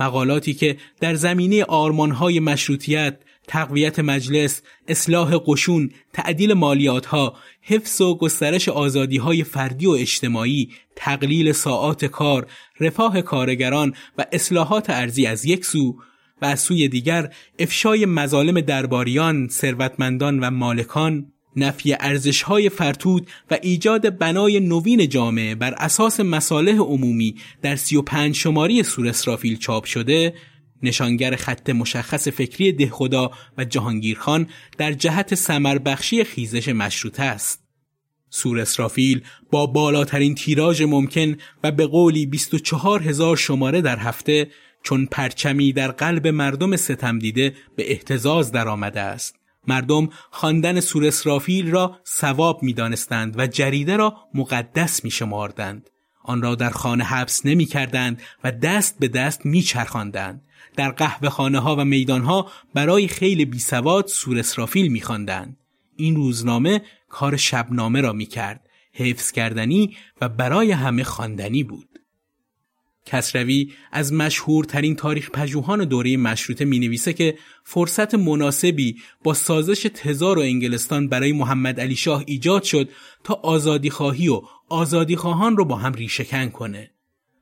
مقالاتی 0.00 0.54
که 0.54 0.76
در 1.00 1.14
زمینه 1.14 1.64
آرمانهای 1.64 2.40
مشروطیت 2.40 3.18
تقویت 3.50 3.98
مجلس، 3.98 4.62
اصلاح 4.88 5.36
قشون، 5.46 5.90
تعدیل 6.12 6.52
مالیات 6.52 7.06
ها، 7.06 7.36
حفظ 7.62 8.00
و 8.00 8.14
گسترش 8.18 8.68
آزادی 8.68 9.16
های 9.16 9.44
فردی 9.44 9.86
و 9.86 9.90
اجتماعی، 9.90 10.70
تقلیل 10.96 11.52
ساعات 11.52 12.04
کار، 12.04 12.46
رفاه 12.80 13.22
کارگران 13.22 13.94
و 14.18 14.26
اصلاحات 14.32 14.90
ارزی 14.90 15.26
از 15.26 15.44
یک 15.44 15.64
سو 15.64 15.96
و 16.42 16.44
از 16.44 16.60
سوی 16.60 16.88
دیگر 16.88 17.32
افشای 17.58 18.06
مظالم 18.06 18.60
درباریان، 18.60 19.48
ثروتمندان 19.48 20.40
و 20.40 20.50
مالکان 20.50 21.32
نفی 21.56 21.96
ارزش 22.00 22.42
های 22.42 22.68
فرتود 22.68 23.26
و 23.50 23.58
ایجاد 23.62 24.18
بنای 24.18 24.60
نوین 24.60 25.08
جامعه 25.08 25.54
بر 25.54 25.74
اساس 25.74 26.20
مصالح 26.20 26.76
عمومی 26.76 27.34
در 27.62 27.76
35 27.76 28.34
شماری 28.34 28.82
سور 28.82 29.08
اسرافیل 29.08 29.56
چاپ 29.56 29.84
شده 29.84 30.34
نشانگر 30.82 31.36
خط 31.36 31.70
مشخص 31.70 32.28
فکری 32.28 32.72
دهخدا 32.72 33.30
و 33.58 33.64
جهانگیرخان 33.64 34.46
در 34.78 34.92
جهت 34.92 35.34
سمربخشی 35.34 36.24
خیزش 36.24 36.68
مشروطه 36.68 37.22
است. 37.22 37.64
سور 38.30 38.60
اسرافیل 38.60 39.22
با 39.50 39.66
بالاترین 39.66 40.34
تیراژ 40.34 40.82
ممکن 40.82 41.36
و 41.64 41.70
به 41.70 41.86
قولی 41.86 42.26
24 42.26 43.02
هزار 43.02 43.36
شماره 43.36 43.80
در 43.80 43.98
هفته 43.98 44.50
چون 44.82 45.06
پرچمی 45.06 45.72
در 45.72 45.90
قلب 45.90 46.26
مردم 46.26 46.76
ستم 46.76 47.18
دیده 47.18 47.54
به 47.76 47.90
احتزاز 47.92 48.52
درآمده 48.52 49.00
است. 49.00 49.36
مردم 49.66 50.08
خواندن 50.30 50.80
سور 50.80 51.06
اسرافیل 51.06 51.70
را 51.70 52.00
ثواب 52.06 52.62
می 52.62 52.72
دانستند 52.72 53.38
و 53.38 53.46
جریده 53.46 53.96
را 53.96 54.16
مقدس 54.34 55.04
می 55.04 55.10
شماردند. 55.10 55.90
آن 56.24 56.42
را 56.42 56.54
در 56.54 56.70
خانه 56.70 57.04
حبس 57.04 57.46
نمی 57.46 57.64
کردند 57.64 58.22
و 58.44 58.52
دست 58.52 58.98
به 58.98 59.08
دست 59.08 59.46
می 59.46 59.62
چرخاندند. 59.62 60.42
در 60.76 60.90
قهوه 60.90 61.28
خانه 61.28 61.58
ها 61.58 61.76
و 61.76 61.84
میدان 61.84 62.22
ها 62.22 62.50
برای 62.74 63.08
خیل 63.08 63.44
بی 63.44 63.58
سواد 63.58 64.06
سور 64.06 64.38
اسرافیل 64.38 64.88
می 64.88 65.00
خواندند. 65.00 65.56
این 65.96 66.16
روزنامه 66.16 66.82
کار 67.08 67.36
شبنامه 67.36 68.00
را 68.00 68.12
می 68.12 68.26
کرد. 68.26 68.66
حفظ 68.92 69.30
کردنی 69.30 69.96
و 70.20 70.28
برای 70.28 70.72
همه 70.72 71.04
خواندنی 71.04 71.64
بود. 71.64 71.88
کسروی 73.06 73.72
از 73.92 74.12
مشهورترین 74.12 74.96
تاریخ 74.96 75.30
پژوهان 75.30 75.84
دوره 75.84 76.16
مشروطه 76.16 76.64
می 76.64 76.78
نویسه 76.78 77.12
که 77.12 77.38
فرصت 77.64 78.14
مناسبی 78.14 78.96
با 79.24 79.34
سازش 79.34 79.86
تزار 79.94 80.38
و 80.38 80.42
انگلستان 80.42 81.08
برای 81.08 81.32
محمد 81.32 81.80
علی 81.80 81.96
شاه 81.96 82.24
ایجاد 82.26 82.62
شد 82.62 82.88
تا 83.24 83.34
آزادی 83.34 83.90
خواهی 83.90 84.28
و 84.28 84.42
آزادی 84.68 85.16
خواهان 85.16 85.56
رو 85.56 85.64
با 85.64 85.76
هم 85.76 85.92
ریشهکن 85.92 86.48
کنه. 86.48 86.90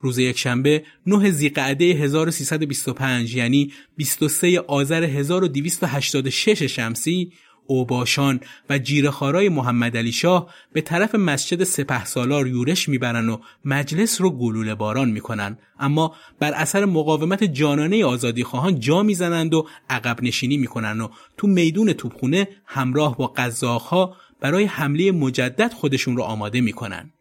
روز 0.01 0.19
یکشنبه 0.19 0.85
9 1.07 1.31
زیقعده 1.31 1.85
1325 1.85 3.35
یعنی 3.35 3.73
23 3.97 4.61
آذر 4.61 5.05
1286 5.05 6.63
شمسی 6.63 7.33
اوباشان 7.69 8.41
و 8.71 8.79
جیرخارای 8.79 9.49
محمد 9.49 9.97
علی 9.97 10.13
شاه 10.13 10.55
به 10.73 10.81
طرف 10.81 11.15
مسجد 11.15 11.65
سپه 11.65 12.05
سالار 12.05 12.47
یورش 12.47 12.89
می‌برن 12.89 13.29
و 13.29 13.39
مجلس 13.65 14.21
رو 14.21 14.31
گلوله 14.31 14.75
باران 14.75 15.11
می‌کنن 15.11 15.59
اما 15.81 16.15
بر 16.39 16.53
اثر 16.53 16.85
مقاومت 16.85 17.45
جانانه 17.45 18.05
آزادی 18.05 18.45
خواهان 18.45 18.81
جا 18.81 19.03
می‌زنند 19.03 19.55
و 19.55 19.69
عقب 19.91 20.23
نشینی 20.23 20.57
می‌کنن 20.57 21.01
و 21.01 21.09
تو 21.37 21.47
میدون 21.47 21.93
توپخونه 21.93 22.49
همراه 22.67 23.17
با 23.17 23.27
قزاقها 23.27 24.17
برای 24.41 24.65
حمله 24.65 25.13
مجدد 25.13 25.73
خودشون 25.73 26.17
رو 26.17 26.23
آماده 26.23 26.61
می‌کنن. 26.61 27.13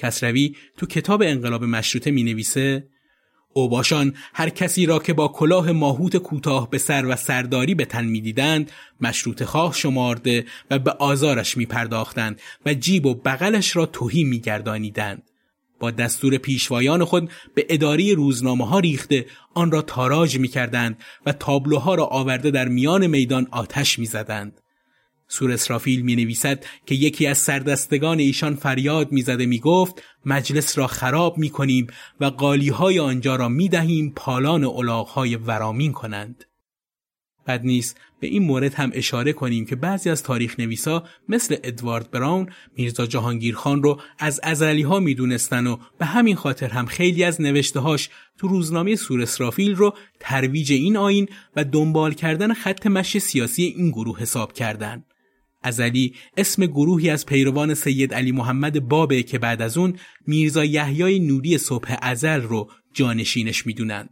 کسروی 0.00 0.56
تو 0.76 0.86
کتاب 0.86 1.22
انقلاب 1.22 1.64
مشروطه 1.64 2.10
می 2.10 2.22
نویسه 2.22 2.84
اوباشان 3.52 4.14
هر 4.34 4.48
کسی 4.48 4.86
را 4.86 4.98
که 4.98 5.12
با 5.12 5.28
کلاه 5.28 5.72
ماهوت 5.72 6.16
کوتاه 6.16 6.70
به 6.70 6.78
سر 6.78 7.06
و 7.06 7.16
سرداری 7.16 7.74
به 7.74 7.84
تن 7.84 8.04
می‌دیدند 8.04 8.70
مشروط 9.00 9.42
خواه 9.42 9.74
شمارده 9.74 10.44
و 10.70 10.78
به 10.78 10.90
آزارش 10.90 11.56
می 11.56 11.66
پرداختند 11.66 12.40
و 12.66 12.74
جیب 12.74 13.06
و 13.06 13.14
بغلش 13.14 13.76
را 13.76 13.86
توهی 13.86 14.24
می 14.24 14.40
گردانیدند. 14.40 15.22
با 15.80 15.90
دستور 15.90 16.38
پیشوایان 16.38 17.04
خود 17.04 17.30
به 17.54 17.66
اداری 17.68 18.14
روزنامه 18.14 18.66
ها 18.66 18.78
ریخته 18.78 19.26
آن 19.54 19.70
را 19.70 19.82
تاراج 19.82 20.38
می 20.38 20.48
کردند 20.48 20.98
و 21.26 21.32
تابلوها 21.32 21.94
را 21.94 22.04
آورده 22.04 22.50
در 22.50 22.68
میان 22.68 23.06
میدان 23.06 23.46
آتش 23.50 23.98
می 23.98 24.06
زدند. 24.06 24.59
سور 25.30 25.52
اسرافیل 25.52 26.00
می 26.00 26.16
نویسد 26.16 26.64
که 26.86 26.94
یکی 26.94 27.26
از 27.26 27.38
سردستگان 27.38 28.18
ایشان 28.18 28.56
فریاد 28.56 29.12
می 29.12 29.22
زده 29.22 29.46
می 29.46 29.58
گفت 29.58 30.02
مجلس 30.26 30.78
را 30.78 30.86
خراب 30.86 31.38
می 31.38 31.50
کنیم 31.50 31.86
و 32.20 32.24
قالی 32.24 32.68
های 32.68 32.98
آنجا 32.98 33.36
را 33.36 33.48
می 33.48 33.68
دهیم 33.68 34.12
پالان 34.16 34.64
های 34.64 35.36
ورامین 35.36 35.92
کنند. 35.92 36.44
بد 37.46 37.60
نیست 37.64 37.96
به 38.20 38.26
این 38.26 38.42
مورد 38.42 38.74
هم 38.74 38.90
اشاره 38.94 39.32
کنیم 39.32 39.66
که 39.66 39.76
بعضی 39.76 40.10
از 40.10 40.22
تاریخ 40.22 40.60
نویسا 40.60 41.04
مثل 41.28 41.56
ادوارد 41.64 42.10
براون 42.10 42.48
میرزا 42.76 43.06
جهانگیر 43.06 43.54
خان 43.54 43.82
رو 43.82 44.00
از 44.18 44.40
ازلی 44.42 44.82
ها 44.82 45.00
می 45.00 45.14
دونستن 45.14 45.66
و 45.66 45.76
به 45.98 46.06
همین 46.06 46.36
خاطر 46.36 46.68
هم 46.68 46.86
خیلی 46.86 47.24
از 47.24 47.40
نوشته 47.40 47.80
هاش 47.80 48.10
تو 48.38 48.48
روزنامه 48.48 48.96
سور 48.96 49.22
اسرافیل 49.22 49.74
رو 49.74 49.94
ترویج 50.20 50.72
این 50.72 50.96
آین 50.96 51.28
و 51.56 51.64
دنبال 51.64 52.14
کردن 52.14 52.54
خط 52.54 52.86
مشی 52.86 53.20
سیاسی 53.20 53.62
این 53.62 53.90
گروه 53.90 54.20
حساب 54.20 54.52
کردند. 54.52 55.09
ازلی 55.62 56.14
اسم 56.36 56.66
گروهی 56.66 57.10
از 57.10 57.26
پیروان 57.26 57.74
سید 57.74 58.14
علی 58.14 58.32
محمد 58.32 58.88
بابه 58.88 59.22
که 59.22 59.38
بعد 59.38 59.62
از 59.62 59.78
اون 59.78 59.94
میرزا 60.26 60.64
یحیای 60.64 61.18
نوری 61.18 61.58
صبح 61.58 61.96
ازل 62.02 62.40
رو 62.40 62.70
جانشینش 62.92 63.66
می‌دونند. 63.66 64.10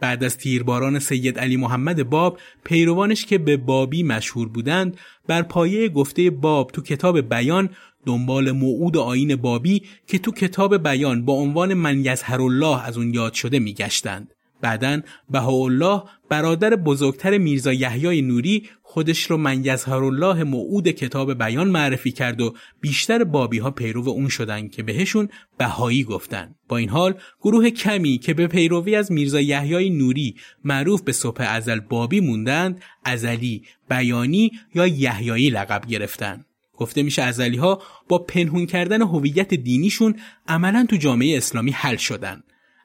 بعد 0.00 0.24
از 0.24 0.38
تیرباران 0.38 0.98
سید 0.98 1.38
علی 1.38 1.56
محمد 1.56 2.10
باب 2.10 2.38
پیروانش 2.64 3.26
که 3.26 3.38
به 3.38 3.56
بابی 3.56 4.02
مشهور 4.02 4.48
بودند 4.48 4.96
بر 5.26 5.42
پایه 5.42 5.88
گفته 5.88 6.30
باب 6.30 6.70
تو 6.70 6.82
کتاب 6.82 7.20
بیان 7.20 7.70
دنبال 8.06 8.50
موعود 8.50 8.96
آین 8.96 9.36
بابی 9.36 9.82
که 10.06 10.18
تو 10.18 10.32
کتاب 10.32 10.76
بیان 10.82 11.24
با 11.24 11.32
عنوان 11.32 11.74
من 11.74 12.04
یظهر 12.04 12.42
الله 12.42 12.84
از 12.84 12.98
اون 12.98 13.14
یاد 13.14 13.32
شده 13.32 13.58
میگشتند. 13.58 14.34
بعدا 14.62 15.00
بهاءالله 15.30 16.02
برادر 16.28 16.76
بزرگتر 16.76 17.38
میرزا 17.38 17.72
یحیای 17.72 18.22
نوری 18.22 18.68
خودش 18.82 19.30
رو 19.30 19.36
من 19.36 19.68
الله 19.86 20.44
موعود 20.44 20.88
کتاب 20.88 21.38
بیان 21.38 21.68
معرفی 21.68 22.12
کرد 22.12 22.40
و 22.40 22.54
بیشتر 22.80 23.24
بابی 23.24 23.58
ها 23.58 23.70
پیرو 23.70 24.08
اون 24.08 24.28
شدن 24.28 24.68
که 24.68 24.82
بهشون 24.82 25.28
بهایی 25.58 26.04
گفتن. 26.04 26.54
با 26.68 26.76
این 26.76 26.88
حال 26.88 27.14
گروه 27.40 27.70
کمی 27.70 28.18
که 28.18 28.34
به 28.34 28.46
پیروی 28.46 28.96
از 28.96 29.12
میرزا 29.12 29.40
یحیای 29.40 29.90
نوری 29.90 30.36
معروف 30.64 31.02
به 31.02 31.12
صبح 31.12 31.42
ازل 31.48 31.80
بابی 31.80 32.20
موندند 32.20 32.82
ازلی 33.04 33.62
بیانی 33.90 34.52
یا 34.74 34.86
یحیایی 34.86 35.50
لقب 35.50 35.86
گرفتن. 35.86 36.44
گفته 36.76 37.02
میشه 37.02 37.22
ازلی 37.22 37.56
ها 37.56 37.82
با 38.08 38.18
پنهون 38.18 38.66
کردن 38.66 39.02
هویت 39.02 39.54
دینیشون 39.54 40.16
عملا 40.48 40.86
تو 40.90 40.96
جامعه 40.96 41.36
اسلامی 41.36 41.70
حل 41.70 41.96
شدن. 41.96 42.42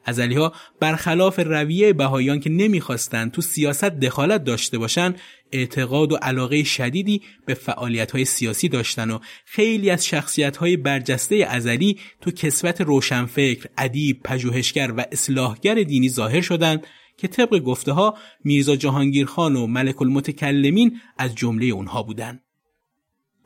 ازلی 0.08 0.36
ها 0.36 0.54
برخلاف 0.80 1.40
رویه 1.40 1.94
بهایان 1.94 2.40
که 2.40 2.50
نمی‌خواستند 2.50 3.32
تو 3.32 3.42
سیاست 3.42 3.84
دخالت 3.84 4.44
داشته 4.44 4.78
باشن 4.78 5.16
اعتقاد 5.52 6.12
و 6.12 6.16
علاقه 6.16 6.64
شدیدی 6.64 7.22
به 7.46 7.54
فعالیت 7.54 8.12
های 8.12 8.26
سیاسی 8.26 8.70
داشتن 8.70 9.12
و 9.12 9.20
خیلی 9.46 9.90
از 9.90 10.06
شخصیت 10.06 10.58
های 10.58 10.78
برجسته 10.78 11.36
ازلی 11.50 12.00
تو 12.22 12.32
کسوت 12.32 12.82
روشنفکر، 12.82 13.70
ادیب، 13.78 14.24
پژوهشگر 14.24 14.94
و 14.98 15.06
اصلاحگر 15.12 15.76
دینی 15.76 16.10
ظاهر 16.10 16.42
شدند 16.42 16.88
که 17.18 17.28
طبق 17.28 17.60
گفته 17.60 17.92
ها 17.92 18.18
میرزا 18.44 18.76
جهانگیرخان 18.76 19.56
و 19.56 19.68
ملک 19.68 20.02
المتکلمین 20.02 21.00
از 21.18 21.36
جمله 21.36 21.66
اونها 21.66 22.04
بودند. 22.04 22.42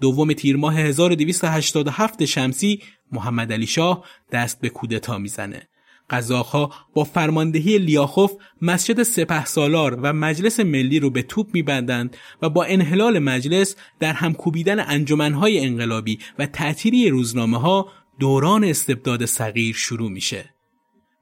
دوم 0.01 0.33
تیر 0.33 0.57
ماه 0.57 0.79
1287 0.79 2.25
شمسی 2.25 2.81
محمد 3.11 3.53
علی 3.53 3.67
شاه 3.67 4.05
دست 4.31 4.61
به 4.61 4.69
کودتا 4.69 5.17
می‌زنه. 5.17 5.67
قزاقها 6.11 6.71
با 6.93 7.03
فرماندهی 7.03 7.77
لیاخوف 7.77 8.31
مسجد 8.61 9.03
سپه 9.03 9.45
سالار 9.45 9.99
و 10.01 10.13
مجلس 10.13 10.59
ملی 10.59 10.99
رو 10.99 11.09
به 11.09 11.21
توپ 11.21 11.47
میبندند 11.53 12.17
و 12.41 12.49
با 12.49 12.63
انحلال 12.63 13.19
مجلس 13.19 13.75
در 13.99 14.13
هم 14.13 14.33
کوبیدن 14.33 14.79
انجمنهای 14.79 15.65
انقلابی 15.65 16.19
و 16.39 16.45
تعطیلی 16.45 17.09
روزنامه 17.09 17.59
ها 17.59 17.91
دوران 18.19 18.63
استبداد 18.63 19.25
صغیر 19.25 19.75
شروع 19.75 20.11
میشه. 20.11 20.55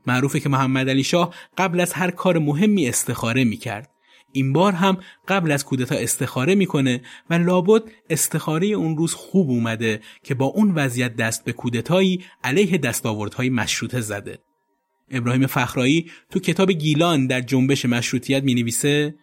معروفه 0.07 0.39
که 0.39 0.49
محمد 0.49 0.89
علی 0.89 1.03
شاه 1.03 1.33
قبل 1.57 1.79
از 1.79 1.93
هر 1.93 2.11
کار 2.11 2.39
مهمی 2.39 2.89
استخاره 2.89 3.43
می‌کرد. 3.43 3.89
این 4.31 4.53
بار 4.53 4.73
هم 4.73 4.97
قبل 5.27 5.51
از 5.51 5.65
کودتا 5.65 5.95
استخاره 5.95 6.55
می‌کنه 6.55 7.01
و 7.29 7.33
لابد 7.33 7.83
استخاره 8.09 8.67
اون 8.67 8.97
روز 8.97 9.13
خوب 9.13 9.49
اومده 9.49 10.01
که 10.23 10.35
با 10.35 10.45
اون 10.45 10.71
وضعیت 10.71 11.15
دست 11.15 11.45
به 11.45 11.51
کودتایی 11.51 12.23
علیه 12.43 12.77
دستاوردهای 12.77 13.49
مشروطه 13.49 14.01
زده. 14.01 14.39
ابراهیم 15.11 15.47
فخرایی 15.47 16.11
تو 16.29 16.39
کتاب 16.39 16.71
گیلان 16.71 17.27
در 17.27 17.41
جنبش 17.41 17.85
مشروطیت 17.85 18.43
می 18.43 18.55
نویسه 18.55 19.15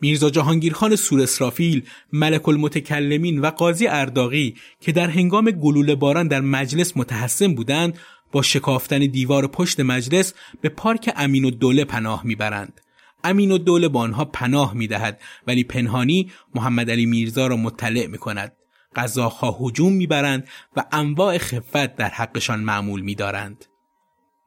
میرزا 0.00 0.30
جهانگیرخان 0.30 0.96
سور 0.96 1.20
اسرافیل، 1.20 1.82
ملک 2.12 2.48
المتکلمین 2.48 3.38
و 3.38 3.50
قاضی 3.50 3.86
ارداغی 3.86 4.54
که 4.80 4.92
در 4.92 5.10
هنگام 5.10 5.50
گلوله 5.50 5.94
باران 5.94 6.28
در 6.28 6.40
مجلس 6.40 6.96
متحسن 6.96 7.54
بودند 7.54 7.98
با 8.32 8.42
شکافتن 8.42 8.98
دیوار 8.98 9.46
پشت 9.46 9.80
مجلس 9.80 10.34
به 10.60 10.68
پارک 10.68 11.12
امین 11.16 11.44
و 11.44 11.50
دوله 11.50 11.84
پناه 11.84 12.26
می‌برند. 12.26 12.80
امین 13.24 13.50
و 13.50 13.58
دوله 13.58 13.88
با 13.88 14.00
آنها 14.00 14.24
پناه 14.24 14.74
می‌دهد 14.74 15.20
ولی 15.46 15.64
پنهانی 15.64 16.30
محمد 16.54 16.90
علی 16.90 17.06
میرزا 17.06 17.46
را 17.46 17.56
مطلع 17.56 18.06
می 18.06 18.18
کند. 18.18 18.52
قضاها 18.96 19.58
هجوم 19.60 19.92
می‌برند 19.92 20.48
و 20.76 20.84
انواع 20.92 21.38
خفت 21.38 21.96
در 21.96 22.08
حقشان 22.08 22.60
معمول 22.60 23.00
میدارند. 23.00 23.64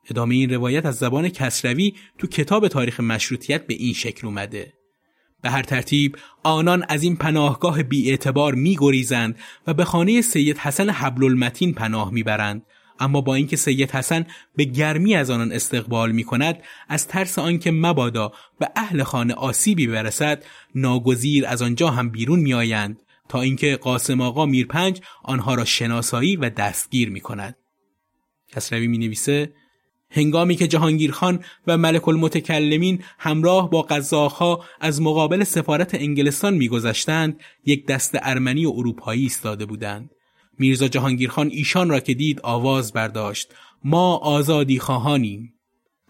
ادامه 0.10 0.36
این 0.36 0.54
روایت 0.54 0.86
از 0.86 0.96
زبان 0.96 1.30
کسروی 1.30 1.94
تو 2.18 2.28
کتاب 2.28 2.68
تاریخ 2.68 3.00
مشروطیت 3.00 3.68
به 3.68 3.74
این 3.74 3.94
شکل 3.94 4.28
اومده. 4.28 4.74
به 5.41 5.50
هر 5.50 5.63
ترتیب 5.63 6.18
آنان 6.44 6.86
از 6.89 7.04
این 7.04 7.15
پناهگاه 7.15 7.84
بی 7.84 8.10
اعتبار 8.10 8.56
می 8.56 8.78
گریزند 8.80 9.38
و 9.68 9.74
به 9.74 9.86
خانه 9.86 10.22
سید 10.22 10.58
حسن 10.58 10.89
حبل 10.89 11.24
المتین 11.24 11.74
پناه 11.74 12.12
می‌برند 12.12 12.65
اما 13.00 13.22
با 13.22 13.36
اینکه 13.36 13.56
سید 13.56 13.91
حسن 13.91 14.26
به 14.56 14.63
گرمی 14.63 15.15
از 15.15 15.30
آنان 15.30 15.52
استقبال 15.52 16.12
می 16.12 16.24
کند 16.24 16.63
از 16.89 17.08
ترس 17.08 17.39
آنکه 17.39 17.72
مبادا 17.72 18.32
به 18.60 18.70
اهل 18.76 19.04
خانه 19.04 19.34
آسیبی 19.34 19.88
برسد 19.88 20.44
ناگزیر 20.76 21.46
از 21.46 21.62
آنجا 21.62 21.89
هم 21.89 22.10
بیرون 22.10 22.39
می 22.39 22.54
آیند 22.54 23.00
تا 23.30 23.41
اینکه 23.41 23.76
قاسم 23.76 24.22
آقا 24.22 24.46
میرپنج 24.46 25.02
آنها 25.24 25.56
را 25.56 25.65
شناسایی 25.65 26.36
و 26.36 26.50
دستگیر 26.50 27.10
می 27.10 27.22
کند. 27.22 27.56
کسروی 28.48 28.88
می 28.88 28.98
نویسه 28.98 29.54
هنگامی 30.15 30.56
که 30.56 30.67
جهانگیرخان 30.67 31.39
و 31.67 31.78
ملک 31.78 32.08
المتکلمین 32.08 33.04
همراه 33.19 33.69
با 33.69 33.82
قزاقها 33.82 34.65
از 34.82 35.01
مقابل 35.01 35.43
سفارت 35.43 35.95
انگلستان 35.95 36.54
میگذشتند 36.54 37.39
یک 37.65 37.88
دست 37.88 38.17
ارمنی 38.21 38.65
و 38.65 38.73
اروپایی 38.75 39.21
ایستاده 39.21 39.65
بودند. 39.65 40.10
میرزا 40.60 40.88
جهانگیرخان 40.88 41.49
ایشان 41.51 41.89
را 41.89 41.99
که 41.99 42.13
دید 42.13 42.39
آواز 42.43 42.93
برداشت. 42.93 43.54
ما 43.84 44.15
آزادی 44.17 44.80
خواهانیم. 44.80 45.54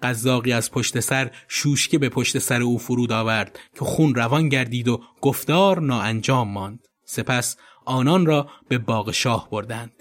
قزاقی 0.04 0.52
از 0.54 0.72
پشت 0.72 1.00
سر 1.00 1.32
شوشکه 1.48 1.98
به 1.98 2.10
پشت 2.10 2.40
سر 2.40 2.62
او 2.62 2.78
فرود 2.78 3.12
آورد 3.12 3.60
که 3.74 3.86
خون 3.86 4.16
روان 4.16 4.50
گردید 4.50 4.88
و 4.88 5.02
گفتار 5.22 5.82
ناانجام 5.82 6.48
ماند. 6.52 6.88
سپس 7.06 7.58
آنان 7.86 8.26
را 8.26 8.50
به 8.68 8.78
باغ 8.78 9.12
شاه 9.12 9.50
بردند. 9.52 9.95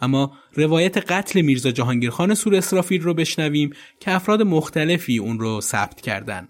اما 0.00 0.32
روایت 0.52 0.98
قتل 1.12 1.40
میرزا 1.40 1.70
جهانگیرخان 1.70 2.34
سور 2.34 2.54
اسرافیل 2.54 3.02
رو 3.02 3.14
بشنویم 3.14 3.70
که 4.00 4.10
افراد 4.10 4.42
مختلفی 4.42 5.18
اون 5.18 5.40
رو 5.40 5.60
ثبت 5.60 6.00
کردن. 6.00 6.48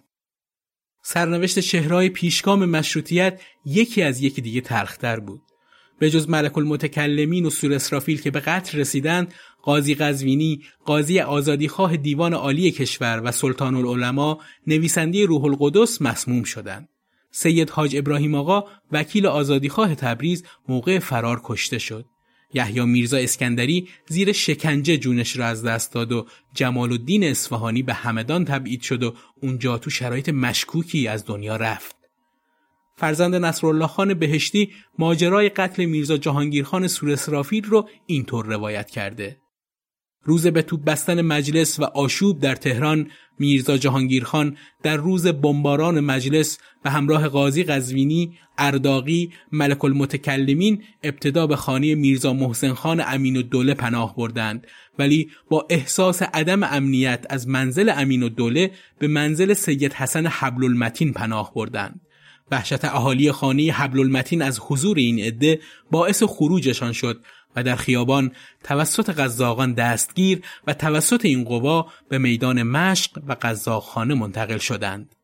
سرنوشت 1.03 1.59
چهرهای 1.59 2.09
پیشگام 2.09 2.65
مشروطیت 2.65 3.41
یکی 3.65 4.03
از 4.03 4.21
یکی 4.21 4.43
دیگه 4.43 4.61
تلختر 4.61 5.21
بود. 5.21 5.43
به 5.99 6.11
جز 6.11 6.29
ملک 6.29 6.59
المتکلمین 6.59 7.47
و 7.47 7.51
سور 7.51 7.75
اسرافیل 7.75 8.21
که 8.21 8.31
به 8.31 8.41
قتل 8.41 8.79
رسیدند، 8.79 9.35
قاضی 9.63 9.95
قزوینی، 9.95 10.63
قاضی 10.85 11.21
آزادیخواه 11.21 11.97
دیوان 11.97 12.35
عالی 12.35 12.71
کشور 12.71 13.23
و 13.25 13.33
سلطان 13.33 13.75
العلماء 13.75 14.39
نویسنده 14.67 15.27
روح 15.27 15.45
القدس 15.45 16.03
مسموم 16.03 16.43
شدند. 16.43 16.89
سید 17.31 17.71
حاج 17.71 17.97
ابراهیم 17.97 18.35
آقا 18.35 18.65
وکیل 18.93 19.27
آزادیخواه 19.27 19.95
تبریز 19.95 20.45
موقع 20.69 20.99
فرار 20.99 21.41
کشته 21.45 21.79
شد. 21.79 22.05
یحیی 22.57 22.85
میرزا 22.85 23.17
اسکندری 23.17 23.89
زیر 24.09 24.33
شکنجه 24.33 24.97
جونش 24.97 25.37
را 25.37 25.47
از 25.47 25.65
دست 25.65 25.93
داد 25.93 26.13
و 26.13 26.27
جمال 26.55 26.93
الدین 26.93 27.25
اصفهانی 27.25 27.83
به 27.83 27.95
همدان 27.95 28.45
تبعید 28.45 28.83
شد 28.83 29.03
و 29.03 29.15
اونجا 29.43 29.79
تو 29.79 29.91
شرایط 29.91 30.29
مشکوکی 30.29 31.09
از 31.09 31.27
دنیا 31.27 31.57
رفت. 31.57 31.97
فرزند 32.97 33.35
نصرالله 33.35 33.87
خان 33.87 34.15
بهشتی 34.15 34.73
ماجرای 34.99 35.49
قتل 35.49 35.85
میرزا 35.85 36.17
جهانگیرخان 36.17 36.89
سورسرافیل 36.89 37.65
رو 37.65 37.89
اینطور 38.07 38.47
روایت 38.47 38.91
کرده. 38.91 39.37
روز 40.27 40.47
به 40.47 40.63
توپ 40.63 40.85
بستن 40.85 41.23
مجلس 41.23 41.81
و 41.81 41.85
آشوب 41.85 42.41
در 42.41 42.55
تهران 42.55 43.11
میرزا 43.39 43.77
جهانگیرخان 43.77 44.57
در 44.83 44.97
روز 44.97 45.27
بمباران 45.27 46.01
مجلس 46.01 46.59
به 46.85 46.91
همراه 46.91 47.29
قاضی 47.29 47.65
قزوینی، 47.65 48.39
ارداقی، 48.59 49.33
ملک 49.53 49.85
المتکلمین 49.85 50.83
ابتدا 51.03 51.47
به 51.47 51.57
خانه 51.57 51.95
میرزا 51.95 52.33
محسن 52.33 52.75
خان 52.75 53.03
امین 53.07 53.37
الدوله 53.37 53.75
پناه 53.75 54.17
بردند 54.17 54.67
ولی 54.99 55.31
با 55.51 55.67
احساس 55.71 56.23
عدم 56.23 56.63
امنیت 56.63 57.27
از 57.31 57.49
منزل 57.49 57.93
امین 57.97 58.23
الدوله 58.23 58.71
به 58.99 59.09
منزل 59.09 59.53
سید 59.53 59.93
حسن 59.93 60.27
حبل 60.27 60.65
المتین 60.65 61.13
پناه 61.13 61.55
بردند. 61.55 62.01
وحشت 62.51 62.85
اهالی 62.85 63.33
خانه 63.33 63.73
حبل 63.73 64.01
المتین 64.01 64.43
از 64.43 64.61
حضور 64.63 64.97
این 64.97 65.19
عده 65.19 65.61
باعث 65.91 66.23
خروجشان 66.23 66.93
شد 66.93 67.21
و 67.57 67.63
در 67.63 67.77
خیابان 67.77 68.33
توسط 68.65 69.11
قزاقان 69.11 69.73
دستگیر 69.73 70.43
و 70.67 70.75
توسط 70.75 71.25
این 71.25 71.45
قوا 71.45 71.87
به 72.09 72.19
میدان 72.19 72.63
مشق 72.63 73.11
و 73.27 73.37
قزاقخانه 73.43 74.15
منتقل 74.15 74.59
شدند. 74.59 75.17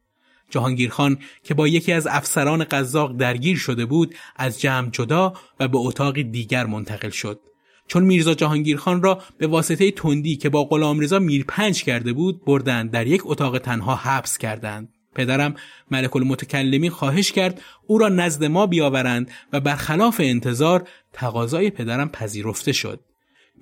جهانگیرخان 0.50 1.18
که 1.44 1.54
با 1.54 1.68
یکی 1.68 1.92
از 1.92 2.06
افسران 2.06 2.64
قزاق 2.64 3.16
درگیر 3.16 3.56
شده 3.56 3.86
بود 3.86 4.14
از 4.36 4.60
جمع 4.60 4.90
جدا 4.90 5.32
و 5.60 5.68
به 5.68 5.78
اتاق 5.78 6.22
دیگر 6.22 6.66
منتقل 6.66 7.10
شد. 7.10 7.40
چون 7.86 8.04
میرزا 8.04 8.34
جهانگیرخان 8.34 9.02
را 9.02 9.22
به 9.38 9.46
واسطه 9.46 9.90
تندی 9.90 10.36
که 10.36 10.48
با 10.48 10.64
غلامرضا 10.64 11.18
میرپنج 11.18 11.84
کرده 11.84 12.12
بود 12.12 12.44
بردند 12.44 12.90
در 12.90 13.06
یک 13.06 13.22
اتاق 13.24 13.58
تنها 13.58 13.94
حبس 13.94 14.38
کردند. 14.38 14.88
پدرم 15.14 15.54
ملک 15.90 16.16
المتکلمی 16.16 16.90
خواهش 16.90 17.32
کرد 17.32 17.60
او 17.86 17.98
را 17.98 18.08
نزد 18.08 18.44
ما 18.44 18.66
بیاورند 18.66 19.30
و 19.52 19.60
برخلاف 19.60 20.20
انتظار 20.24 20.88
تقاضای 21.12 21.70
پدرم 21.70 22.08
پذیرفته 22.08 22.72
شد. 22.72 23.00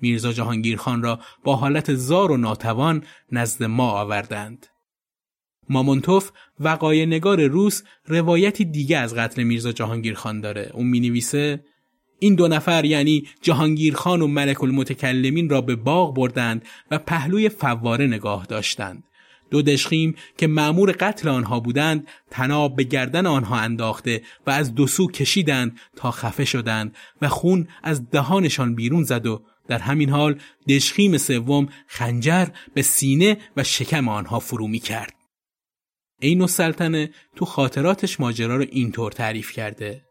میرزا 0.01 0.31
جهانگیرخان 0.31 1.03
را 1.03 1.19
با 1.43 1.55
حالت 1.55 1.93
زار 1.93 2.31
و 2.31 2.37
ناتوان 2.37 3.03
نزد 3.31 3.63
ما 3.63 3.91
آوردند. 3.91 4.67
مامونتوف 5.69 6.31
وقای 6.59 7.05
نگار 7.05 7.41
روس 7.41 7.81
روایتی 8.05 8.65
دیگه 8.65 8.97
از 8.97 9.15
قتل 9.15 9.43
میرزا 9.43 9.71
جهانگیرخان 9.71 10.41
داره. 10.41 10.71
اون 10.73 10.87
می 10.87 10.99
نویسه 10.99 11.63
این 12.19 12.35
دو 12.35 12.47
نفر 12.47 12.85
یعنی 12.85 13.27
جهانگیرخان 13.41 14.21
و 14.21 14.27
ملک 14.27 14.63
المتکلمین 14.63 15.49
را 15.49 15.61
به 15.61 15.75
باغ 15.75 16.15
بردند 16.15 16.65
و 16.91 16.97
پهلوی 16.97 17.49
فواره 17.49 18.07
نگاه 18.07 18.45
داشتند. 18.45 19.03
دو 19.51 19.61
دشخیم 19.61 20.15
که 20.37 20.47
معمور 20.47 20.91
قتل 20.99 21.29
آنها 21.29 21.59
بودند 21.59 22.07
تناب 22.29 22.75
به 22.75 22.83
گردن 22.83 23.25
آنها 23.25 23.57
انداخته 23.57 24.21
و 24.47 24.49
از 24.51 24.75
دو 24.75 24.87
سو 24.87 25.07
کشیدند 25.07 25.79
تا 25.95 26.11
خفه 26.11 26.45
شدند 26.45 26.95
و 27.21 27.27
خون 27.27 27.67
از 27.83 28.09
دهانشان 28.09 28.75
بیرون 28.75 29.03
زد 29.03 29.25
و 29.25 29.43
در 29.67 29.79
همین 29.79 30.09
حال 30.09 30.39
دشخیم 30.69 31.17
سوم 31.17 31.69
خنجر 31.87 32.47
به 32.73 32.81
سینه 32.81 33.37
و 33.57 33.63
شکم 33.63 34.09
آنها 34.09 34.39
فرو 34.39 34.67
می 34.67 34.79
کرد. 34.79 35.13
این 36.19 36.47
سلطنه 36.47 37.09
تو 37.35 37.45
خاطراتش 37.45 38.19
ماجرا 38.19 38.55
رو 38.55 38.65
اینطور 38.71 39.11
تعریف 39.11 39.51
کرده 39.51 40.10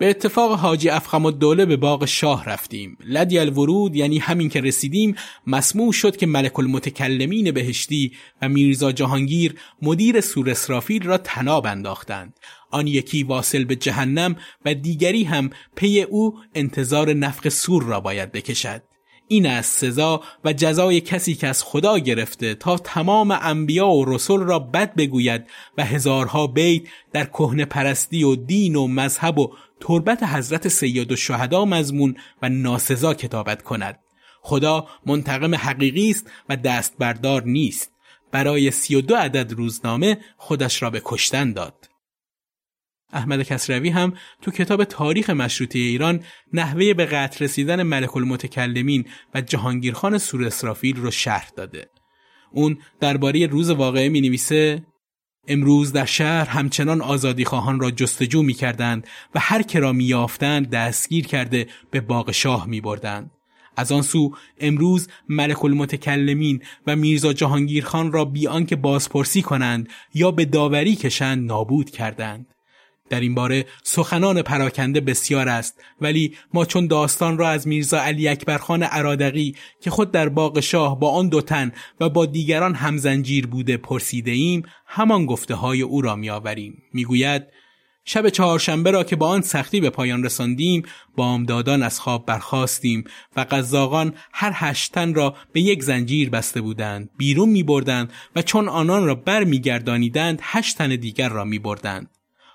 به 0.00 0.10
اتفاق 0.10 0.58
حاجی 0.58 0.88
افخم 0.88 1.26
الدوله 1.26 1.66
به 1.66 1.76
باغ 1.76 2.04
شاه 2.04 2.44
رفتیم. 2.44 2.98
لدی 3.04 3.38
الورود 3.38 3.96
یعنی 3.96 4.18
همین 4.18 4.48
که 4.48 4.60
رسیدیم 4.60 5.14
مسموع 5.46 5.92
شد 5.92 6.16
که 6.16 6.26
ملک 6.26 6.58
المتکلمین 6.58 7.50
بهشتی 7.50 8.12
و 8.42 8.48
میرزا 8.48 8.92
جهانگیر 8.92 9.54
مدیر 9.82 10.20
سور 10.20 10.50
اسرافیل 10.50 11.02
را 11.02 11.18
تناب 11.18 11.66
انداختند. 11.66 12.38
آن 12.70 12.86
یکی 12.86 13.22
واصل 13.22 13.64
به 13.64 13.76
جهنم 13.76 14.36
و 14.64 14.74
دیگری 14.74 15.24
هم 15.24 15.50
پی 15.76 16.02
او 16.02 16.38
انتظار 16.54 17.12
نفق 17.12 17.48
سور 17.48 17.82
را 17.82 18.00
باید 18.00 18.32
بکشد. 18.32 18.82
این 19.32 19.46
است 19.46 19.78
سزا 19.78 20.22
و 20.44 20.52
جزای 20.52 21.00
کسی 21.00 21.34
که 21.34 21.46
از 21.46 21.64
خدا 21.64 21.98
گرفته 21.98 22.54
تا 22.54 22.78
تمام 22.78 23.38
انبیا 23.42 23.88
و 23.88 24.04
رسول 24.04 24.40
را 24.40 24.58
بد 24.58 24.94
بگوید 24.94 25.46
و 25.78 25.84
هزارها 25.84 26.46
بیت 26.46 26.82
در 27.12 27.24
کهنه 27.24 27.64
پرستی 27.64 28.24
و 28.24 28.36
دین 28.36 28.76
و 28.76 28.86
مذهب 28.86 29.38
و 29.38 29.52
تربت 29.80 30.22
حضرت 30.22 30.68
سید 30.68 31.12
و 31.12 31.16
شهدا 31.16 31.64
مضمون 31.64 32.16
و 32.42 32.48
ناسزا 32.48 33.14
کتابت 33.14 33.62
کند. 33.62 33.98
خدا 34.42 34.86
منتقم 35.06 35.54
حقیقی 35.54 36.10
است 36.10 36.30
و 36.48 36.56
دست 36.56 36.94
بردار 36.98 37.42
نیست. 37.42 37.92
برای 38.32 38.70
سی 38.70 38.94
و 38.94 39.00
دو 39.00 39.16
عدد 39.16 39.52
روزنامه 39.52 40.18
خودش 40.36 40.82
را 40.82 40.90
به 40.90 41.02
کشتن 41.04 41.52
داد. 41.52 41.89
احمد 43.12 43.42
کسروی 43.42 43.88
هم 43.88 44.12
تو 44.42 44.50
کتاب 44.50 44.84
تاریخ 44.84 45.30
مشروطه 45.30 45.78
ایران 45.78 46.20
نحوه 46.52 46.94
به 46.94 47.06
قتل 47.06 47.44
رسیدن 47.44 47.82
ملک 47.82 48.16
المتکلمین 48.16 49.04
و 49.34 49.40
جهانگیرخان 49.40 50.18
سور 50.18 50.44
اسرافیل 50.44 50.96
رو 50.96 51.10
شرح 51.10 51.48
داده. 51.56 51.90
اون 52.52 52.78
درباره 53.00 53.46
روز 53.46 53.70
واقعه 53.70 54.08
می 54.08 54.20
نویسه 54.20 54.82
امروز 55.48 55.92
در 55.92 56.04
شهر 56.04 56.48
همچنان 56.48 57.00
آزادی 57.00 57.44
خواهان 57.44 57.80
را 57.80 57.90
جستجو 57.90 58.42
می 58.42 58.54
کردند 58.54 59.06
و 59.34 59.40
هر 59.40 59.62
که 59.62 59.80
را 59.80 59.92
می 59.92 60.04
یافتند 60.04 60.70
دستگیر 60.70 61.26
کرده 61.26 61.66
به 61.90 62.00
باغ 62.00 62.30
شاه 62.30 62.66
می 62.66 62.80
بردند. 62.80 63.30
از 63.76 63.92
آن 63.92 64.02
سو 64.02 64.34
امروز 64.60 65.08
ملک 65.28 65.64
المتکلمین 65.64 66.62
و 66.86 66.96
میرزا 66.96 67.32
جهانگیرخان 67.32 68.12
را 68.12 68.24
بیان 68.24 68.66
که 68.66 68.76
بازپرسی 68.76 69.42
کنند 69.42 69.88
یا 70.14 70.30
به 70.30 70.44
داوری 70.44 70.96
کشند 70.96 71.46
نابود 71.46 71.90
کردند. 71.90 72.46
در 73.10 73.20
این 73.20 73.34
باره 73.34 73.66
سخنان 73.82 74.42
پراکنده 74.42 75.00
بسیار 75.00 75.48
است. 75.48 75.80
ولی 76.00 76.36
ما 76.54 76.64
چون 76.64 76.86
داستان 76.86 77.38
را 77.38 77.48
از 77.48 77.68
میرزا 77.68 78.00
علی 78.00 78.28
اکبرخان 78.28 78.82
عرادقی 78.82 79.54
که 79.80 79.90
خود 79.90 80.10
در 80.12 80.28
باغ 80.28 80.60
شاه 80.60 81.00
با 81.00 81.10
آن 81.10 81.28
دو 81.28 81.40
تن 81.40 81.72
و 82.00 82.08
با 82.08 82.26
دیگران 82.26 82.74
همزنجیر 82.74 83.46
بوده 83.46 83.76
پرسیده 83.76 84.30
ایم 84.30 84.62
همان 84.86 85.26
گفته 85.26 85.54
های 85.54 85.82
او 85.82 86.00
را 86.00 86.16
میآوریم. 86.16 86.82
می‌گوید 86.92 87.42
شب 88.04 88.28
چهارشنبه 88.28 88.90
را 88.90 89.04
که 89.04 89.16
با 89.16 89.28
آن 89.28 89.42
سختی 89.42 89.80
به 89.80 89.90
پایان 89.90 90.24
رساندیم 90.24 90.82
بامدادان 91.16 91.82
از 91.82 92.00
خواب 92.00 92.26
برخواستیم 92.26 93.04
و 93.36 93.46
قزاقان 93.50 94.14
هر 94.32 94.52
هشتن 94.54 95.14
را 95.14 95.34
به 95.52 95.60
یک 95.60 95.82
زنجیر 95.82 96.30
بسته 96.30 96.60
بودند 96.60 97.10
بیرون 97.16 97.48
می 97.48 97.62
بردند 97.62 98.12
و 98.36 98.42
چون 98.42 98.68
آنان 98.68 99.06
را 99.06 99.14
بر 99.14 99.44
می 99.44 99.60
گردانیدند 99.60 100.38
هشت 100.42 100.78
تن 100.78 100.96
دیگر 100.96 101.28
را 101.28 101.44
می 101.44 101.58
بردند 101.58 102.10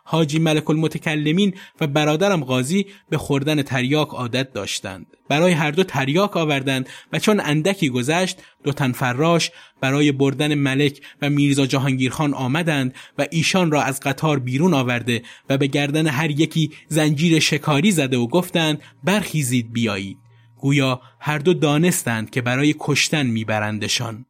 حاجی 0.08 0.40
ملک 0.40 0.70
المتکلمین 0.70 1.54
و 1.82 1.88
برادرم 1.88 2.44
قاضی 2.44 2.86
به 3.10 3.18
خوردن 3.18 3.62
تریاک 3.62 4.08
عادت 4.08 4.54
داشتند. 4.54 5.06
برای 5.30 5.52
هر 5.52 5.72
دو 5.72 5.84
تریاک 5.84 6.38
آوردند 6.38 6.90
و 7.14 7.20
چون 7.20 7.40
اندکی 7.40 7.90
گذشت 7.90 8.38
دو 8.64 8.72
تن 8.72 8.92
فراش 8.92 9.52
برای 9.82 10.12
بردن 10.12 10.56
ملک 10.56 11.02
و 11.22 11.30
میرزا 11.30 11.66
جهانگیرخان 11.66 12.34
آمدند 12.34 12.96
و 13.18 13.26
ایشان 13.32 13.72
را 13.72 13.82
از 13.82 14.00
قطار 14.00 14.40
بیرون 14.40 14.74
آورده 14.74 15.22
و 15.50 15.58
به 15.58 15.68
گردن 15.68 16.08
هر 16.08 16.32
یکی 16.32 16.72
زنجیر 16.88 17.40
شکاری 17.40 17.92
زده 17.92 18.18
و 18.18 18.28
گفتند 18.28 18.82
برخیزید 19.04 19.74
بیایید. 19.74 20.18
گویا 20.58 21.02
هر 21.20 21.38
دو 21.38 21.54
دانستند 21.54 22.30
که 22.30 22.42
برای 22.42 22.76
کشتن 22.80 23.26
میبرندشان. 23.26 24.26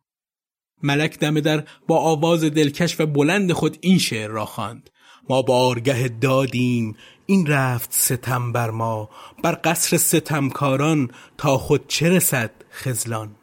ملک 0.84 1.20
دم 1.20 1.40
در 1.40 1.64
با 1.88 1.98
آواز 1.98 2.44
دلکش 2.44 3.00
و 3.00 3.06
بلند 3.06 3.52
خود 3.52 3.78
این 3.82 3.98
شعر 3.98 4.30
را 4.30 4.46
خواند. 4.46 4.90
ما 5.30 5.42
بارگه 5.42 6.08
دادیم. 6.08 6.96
این 7.26 7.48
رفت 7.48 7.94
ستم 7.94 8.52
بر 8.52 8.70
ما 8.70 9.10
بر 9.44 9.60
قصر 9.64 9.98
ستمکاران 9.98 11.10
تا 11.38 11.58
خود 11.58 11.88
چه 11.88 12.10
رسد 12.10 12.52
خزلان 12.72 13.36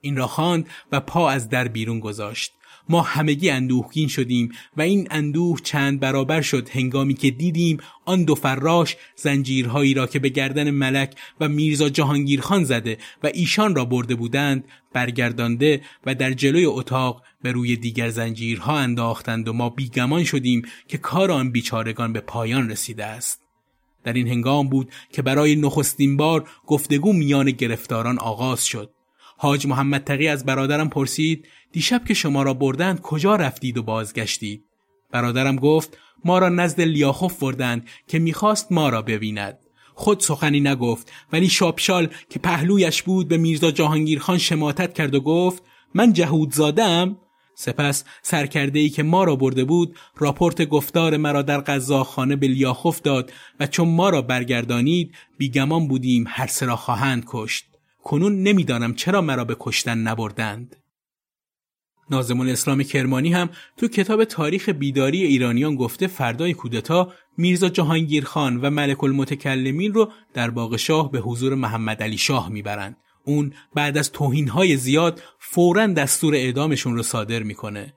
این 0.00 0.16
را 0.16 0.26
خواند 0.26 0.68
و 0.92 1.00
پا 1.00 1.30
از 1.30 1.48
در 1.48 1.68
بیرون 1.68 2.00
گذاشت. 2.00 2.52
ما 2.88 3.02
همگی 3.02 3.50
اندوهگین 3.50 4.08
شدیم 4.08 4.52
و 4.76 4.82
این 4.82 5.08
اندوه 5.10 5.60
چند 5.60 6.00
برابر 6.00 6.42
شد 6.42 6.68
هنگامی 6.68 7.14
که 7.14 7.30
دیدیم 7.30 7.78
آن 8.04 8.24
دو 8.24 8.34
فراش 8.34 8.96
زنجیرهایی 9.16 9.94
را 9.94 10.06
که 10.06 10.18
به 10.18 10.28
گردن 10.28 10.70
ملک 10.70 11.14
و 11.40 11.48
میرزا 11.48 11.88
جهانگیرخان 11.88 12.64
زده 12.64 12.98
و 13.22 13.30
ایشان 13.34 13.74
را 13.74 13.84
برده 13.84 14.14
بودند 14.14 14.64
برگردانده 14.92 15.80
و 16.06 16.14
در 16.14 16.32
جلوی 16.32 16.64
اتاق 16.64 17.22
به 17.42 17.52
روی 17.52 17.76
دیگر 17.76 18.08
زنجیرها 18.08 18.78
انداختند 18.78 19.48
و 19.48 19.52
ما 19.52 19.70
بیگمان 19.70 20.24
شدیم 20.24 20.62
که 20.88 20.98
کار 20.98 21.30
آن 21.30 21.50
بیچارگان 21.50 22.12
به 22.12 22.20
پایان 22.20 22.70
رسیده 22.70 23.04
است. 23.04 23.40
در 24.04 24.12
این 24.12 24.28
هنگام 24.28 24.68
بود 24.68 24.90
که 25.12 25.22
برای 25.22 25.56
نخستین 25.56 26.16
بار 26.16 26.48
گفتگو 26.66 27.12
میان 27.12 27.50
گرفتاران 27.50 28.18
آغاز 28.18 28.66
شد. 28.66 28.90
حاج 29.38 29.66
محمد 29.66 30.04
تقی 30.04 30.28
از 30.28 30.44
برادرم 30.44 30.88
پرسید 30.88 31.46
دیشب 31.76 32.04
که 32.04 32.14
شما 32.14 32.42
را 32.42 32.54
بردند 32.54 33.00
کجا 33.00 33.36
رفتید 33.36 33.78
و 33.78 33.82
بازگشتید؟ 33.82 34.64
برادرم 35.12 35.56
گفت 35.56 35.98
ما 36.24 36.38
را 36.38 36.48
نزد 36.48 36.80
لیاخوف 36.80 37.38
بردند 37.38 37.88
که 38.08 38.18
می‌خواست 38.18 38.72
ما 38.72 38.88
را 38.88 39.02
ببیند. 39.02 39.58
خود 39.94 40.20
سخنی 40.20 40.60
نگفت 40.60 41.12
ولی 41.32 41.48
شاپشال 41.48 42.08
که 42.30 42.38
پهلویش 42.38 43.02
بود 43.02 43.28
به 43.28 43.36
میرزا 43.36 43.70
جهانگیرخان 43.70 44.38
شماتت 44.38 44.94
کرد 44.94 45.14
و 45.14 45.20
گفت 45.20 45.62
من 45.94 46.12
جهود 46.12 46.54
زادم 46.54 47.16
سپس 47.54 48.04
سرکرده 48.22 48.78
ای 48.78 48.88
که 48.88 49.02
ما 49.02 49.24
را 49.24 49.36
برده 49.36 49.64
بود 49.64 49.96
راپورت 50.16 50.62
گفتار 50.62 51.16
مرا 51.16 51.42
در 51.42 51.58
قزاخانه 51.58 52.36
به 52.36 52.48
لیاخوف 52.48 53.00
داد 53.00 53.32
و 53.60 53.66
چون 53.66 53.88
ما 53.88 54.10
را 54.10 54.22
برگردانید 54.22 55.14
بیگمان 55.38 55.88
بودیم 55.88 56.24
هر 56.28 56.46
سرا 56.46 56.76
خواهند 56.76 57.24
کشت. 57.26 57.64
کنون 58.04 58.42
نمی‌دانم 58.42 58.94
چرا 58.94 59.20
مرا 59.20 59.44
به 59.44 59.56
کشتن 59.60 59.98
نبردند. 59.98 60.76
نازم 62.10 62.40
الاسلام 62.40 62.82
کرمانی 62.82 63.32
هم 63.32 63.50
تو 63.76 63.88
کتاب 63.88 64.24
تاریخ 64.24 64.68
بیداری 64.68 65.22
ایرانیان 65.22 65.76
گفته 65.76 66.06
فردای 66.06 66.54
کودتا 66.54 67.12
میرزا 67.38 67.68
جهانگیر 67.68 68.24
خان 68.24 68.56
و 68.56 68.70
ملک 68.70 69.04
المتکلمین 69.04 69.94
رو 69.94 70.12
در 70.34 70.50
باغ 70.50 70.76
شاه 70.76 71.10
به 71.10 71.18
حضور 71.18 71.54
محمد 71.54 72.02
علی 72.02 72.18
شاه 72.18 72.48
می‌برند. 72.48 72.96
اون 73.24 73.52
بعد 73.74 73.98
از 73.98 74.12
توهینهای 74.12 74.76
زیاد 74.76 75.22
فورا 75.38 75.86
دستور 75.86 76.34
اعدامشون 76.34 76.96
رو 76.96 77.02
صادر 77.02 77.42
می‌کنه. 77.42 77.94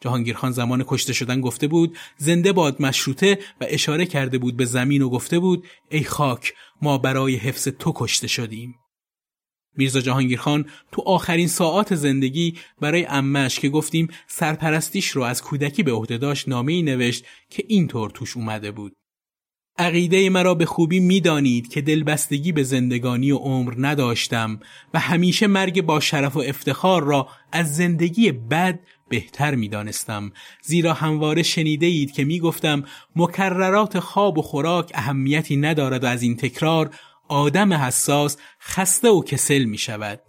جهانگیر 0.00 0.36
خان 0.36 0.50
زمان 0.50 0.84
کشته 0.86 1.12
شدن 1.12 1.40
گفته 1.40 1.66
بود 1.68 1.98
زنده 2.16 2.52
باد 2.52 2.82
مشروطه 2.82 3.38
و 3.60 3.66
اشاره 3.68 4.06
کرده 4.06 4.38
بود 4.38 4.56
به 4.56 4.64
زمین 4.64 5.02
و 5.02 5.08
گفته 5.08 5.38
بود 5.38 5.66
ای 5.90 6.04
خاک 6.04 6.54
ما 6.82 6.98
برای 6.98 7.36
حفظ 7.36 7.68
تو 7.68 7.92
کشته 7.96 8.26
شدیم. 8.26 8.74
میرزا 9.78 10.00
جهانگیر 10.00 10.38
خان 10.38 10.64
تو 10.92 11.02
آخرین 11.02 11.48
ساعات 11.48 11.94
زندگی 11.94 12.54
برای 12.80 13.06
امش 13.06 13.60
که 13.60 13.68
گفتیم 13.68 14.08
سرپرستیش 14.26 15.08
رو 15.08 15.22
از 15.22 15.42
کودکی 15.42 15.82
به 15.82 15.92
عهده 15.92 16.18
داشت 16.18 16.48
نامه 16.48 16.72
ای 16.72 16.82
نوشت 16.82 17.24
که 17.50 17.64
اینطور 17.68 18.10
توش 18.10 18.36
اومده 18.36 18.70
بود. 18.70 18.92
عقیده 19.78 20.30
مرا 20.30 20.54
به 20.54 20.66
خوبی 20.66 21.00
می‌دانید 21.00 21.68
که 21.68 21.80
دلبستگی 21.80 22.52
به 22.52 22.62
زندگانی 22.62 23.30
و 23.30 23.36
عمر 23.36 23.74
نداشتم 23.78 24.60
و 24.94 24.98
همیشه 24.98 25.46
مرگ 25.46 25.82
با 25.82 26.00
شرف 26.00 26.36
و 26.36 26.40
افتخار 26.46 27.04
را 27.04 27.28
از 27.52 27.76
زندگی 27.76 28.32
بد 28.32 28.80
بهتر 29.08 29.54
می 29.54 29.68
دانستم 29.68 30.32
زیرا 30.62 30.92
همواره 30.92 31.42
شنیده 31.42 31.86
اید 31.86 32.12
که 32.12 32.24
می 32.24 32.40
گفتم 32.40 32.84
مکررات 33.16 33.98
خواب 33.98 34.38
و 34.38 34.42
خوراک 34.42 34.90
اهمیتی 34.94 35.56
ندارد 35.56 36.04
و 36.04 36.06
از 36.06 36.22
این 36.22 36.36
تکرار 36.36 36.90
آدم 37.28 37.72
حساس 37.72 38.36
خسته 38.60 39.08
و 39.08 39.22
کسل 39.22 39.64
می 39.64 39.78
شود. 39.78 40.20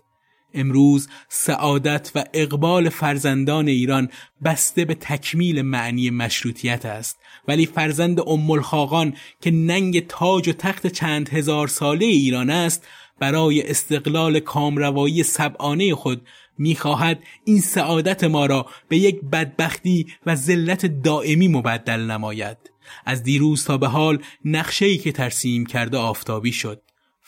امروز 0.53 1.07
سعادت 1.29 2.11
و 2.15 2.23
اقبال 2.33 2.89
فرزندان 2.89 3.67
ایران 3.67 4.09
بسته 4.43 4.85
به 4.85 4.95
تکمیل 4.95 5.61
معنی 5.61 6.09
مشروطیت 6.09 6.85
است. 6.85 7.19
ولی 7.47 7.65
فرزند 7.65 8.19
ام 8.19 9.13
که 9.41 9.51
ننگ 9.51 10.07
تاج 10.07 10.49
و 10.49 10.53
تخت 10.53 10.87
چند 10.87 11.29
هزار 11.29 11.67
ساله 11.67 12.05
ایران 12.05 12.49
است 12.49 12.87
برای 13.19 13.69
استقلال 13.69 14.39
کامروایی 14.39 15.23
سبعانه 15.23 15.95
خود 15.95 16.27
می‌خواهد 16.57 17.23
این 17.45 17.61
سعادت 17.61 18.23
ما 18.23 18.45
را 18.45 18.65
به 18.87 18.97
یک 18.97 19.21
بدبختی 19.21 20.07
و 20.25 20.35
ذلت 20.35 20.85
دائمی 20.85 21.47
مبدل 21.47 21.99
نماید. 21.99 22.57
از 23.05 23.23
دیروز 23.23 23.65
تا 23.65 23.77
به 23.77 23.87
حال 23.87 24.23
نقشه‌ای 24.45 24.97
که 24.97 25.11
ترسیم 25.11 25.65
کرده 25.65 25.97
آفتابی 25.97 26.51
شد. 26.51 26.81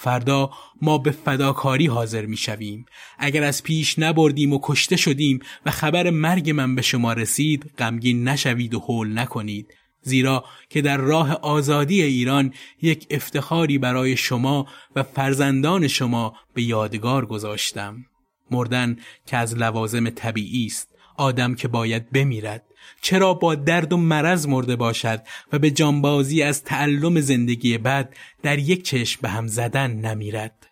فردا 0.04 0.50
ما 0.82 0.98
به 0.98 1.12
فداکاری 1.12 1.88
حاضر 1.88 2.26
می 2.26 2.38
شویم. 2.38 2.86
اگر 3.20 3.44
از 3.44 3.64
پیش 3.64 4.00
نبردیم 4.00 4.54
و 4.54 4.60
کشته 4.64 4.96
شدیم 4.96 5.40
و 5.66 5.72
خبر 5.72 6.10
مرگ 6.10 6.50
من 6.50 6.76
به 6.76 6.82
شما 6.82 7.14
رسید 7.14 7.72
غمگین 7.78 8.28
نشوید 8.28 8.74
و 8.74 8.80
حول 8.80 9.20
نکنید. 9.20 9.74
زیرا 10.02 10.46
که 10.70 10.82
در 10.82 10.98
راه 10.98 11.34
آزادی 11.34 12.02
ایران 12.02 12.54
یک 12.82 13.08
افتخاری 13.10 13.78
برای 13.78 14.18
شما 14.18 14.68
و 14.96 15.04
فرزندان 15.04 15.88
شما 15.88 16.34
به 16.54 16.64
یادگار 16.64 17.26
گذاشتم. 17.26 18.06
مردن 18.52 18.98
که 19.26 19.38
از 19.38 19.56
لوازم 19.56 20.10
طبیعی 20.10 20.66
است 20.66 20.96
آدم 21.18 21.56
که 21.56 21.68
باید 21.68 22.12
بمیرد. 22.12 22.64
چرا 23.02 23.34
با 23.34 23.56
درد 23.56 23.94
و 23.94 23.98
مرض 23.98 24.48
مرده 24.48 24.76
باشد 24.76 25.22
و 25.52 25.60
به 25.60 25.72
جانبازی 25.72 26.44
از 26.44 26.64
تعلم 26.64 27.20
زندگی 27.20 27.78
بد 27.78 28.14
در 28.44 28.60
یک 28.60 28.84
چشم 28.84 29.20
به 29.22 29.30
هم 29.30 29.48
زدن 29.48 29.92
نمیرد؟ 29.92 30.68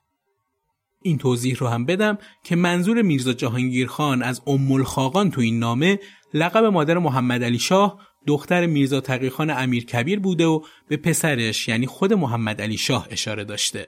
این 1.01 1.17
توضیح 1.17 1.55
رو 1.57 1.67
هم 1.67 1.85
بدم 1.85 2.17
که 2.43 2.55
منظور 2.55 3.01
میرزا 3.01 3.33
جهانگیر 3.33 3.87
خان 3.87 4.21
از 4.21 4.41
ام 4.47 4.71
الخاقان 4.71 5.31
تو 5.31 5.41
این 5.41 5.59
نامه 5.59 5.99
لقب 6.33 6.63
مادر 6.63 6.97
محمد 6.97 7.43
علی 7.43 7.59
شاه 7.59 7.99
دختر 8.27 8.65
میرزا 8.65 9.01
تقیخان 9.01 9.49
امیر 9.49 9.85
کبیر 9.85 10.19
بوده 10.19 10.45
و 10.45 10.61
به 10.87 10.97
پسرش 10.97 11.67
یعنی 11.67 11.87
خود 11.87 12.13
محمد 12.13 12.61
علی 12.61 12.77
شاه 12.77 13.07
اشاره 13.11 13.43
داشته. 13.43 13.87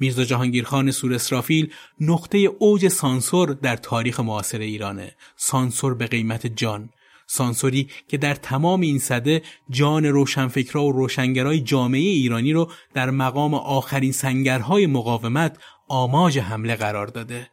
میرزا 0.00 0.24
جهانگیرخان 0.24 0.90
سور 0.90 1.14
اسرافیل 1.14 1.72
نقطه 2.00 2.38
اوج 2.38 2.88
سانسور 2.88 3.52
در 3.52 3.76
تاریخ 3.76 4.20
معاصر 4.20 4.58
ایرانه. 4.58 5.14
سانسور 5.36 5.94
به 5.94 6.06
قیمت 6.06 6.46
جان. 6.46 6.90
سانسوری 7.26 7.88
که 8.08 8.16
در 8.16 8.34
تمام 8.34 8.80
این 8.80 8.98
صده 8.98 9.42
جان 9.70 10.06
روشنفکرا 10.06 10.84
و 10.84 10.92
روشنگرای 10.92 11.60
جامعه 11.60 12.00
ایرانی 12.00 12.52
رو 12.52 12.70
در 12.94 13.10
مقام 13.10 13.54
آخرین 13.54 14.12
سنگرهای 14.12 14.86
مقاومت 14.86 15.58
آماج 15.88 16.38
حمله 16.38 16.74
قرار 16.74 17.06
داده. 17.06 17.50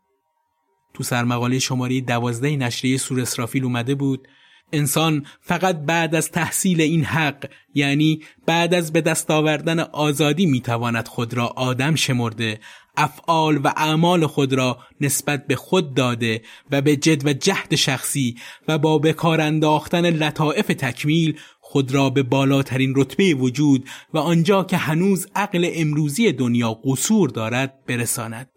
تو 0.94 1.04
سرمقاله 1.04 1.60
شماره 1.60 2.02
دوازده 2.02 2.56
نشریه 2.56 2.98
سور 2.98 3.22
اسرافیل 3.22 3.64
اومده 3.64 3.96
بود 3.96 4.28
انسان 4.74 5.26
فقط 5.42 5.78
بعد 5.78 6.16
از 6.16 6.32
تحصیل 6.32 6.82
این 6.82 7.04
حق 7.04 7.50
یعنی 7.74 8.22
بعد 8.46 8.74
از 8.74 8.94
به 8.94 9.02
دست 9.02 9.32
آوردن 9.32 9.80
آزادی 9.80 10.46
می‌تواند 10.46 11.08
خود 11.08 11.34
را 11.34 11.48
آدم 11.48 11.96
شمرده 11.96 12.60
افعال 12.98 13.58
و 13.64 13.68
اعمال 13.68 14.28
خود 14.28 14.54
را 14.54 14.78
نسبت 15.02 15.48
به 15.48 15.56
خود 15.56 15.94
داده 15.94 16.42
و 16.72 16.82
به 16.82 16.96
جد 16.96 17.28
و 17.28 17.34
جهد 17.34 17.76
شخصی 17.76 18.36
و 18.68 18.78
با 18.78 18.98
بکار 18.98 19.42
انداختن 19.42 20.10
لطائف 20.10 20.68
تکمیل 20.68 21.40
خود 21.60 21.94
را 21.94 22.10
به 22.10 22.24
بالاترین 22.24 22.94
رتبه 22.96 23.34
وجود 23.34 23.90
و 24.14 24.18
آنجا 24.18 24.64
که 24.64 24.78
هنوز 24.78 25.28
عقل 25.36 25.70
امروزی 25.74 26.32
دنیا 26.32 26.74
قصور 26.74 27.30
دارد 27.30 27.86
برساند 27.88 28.50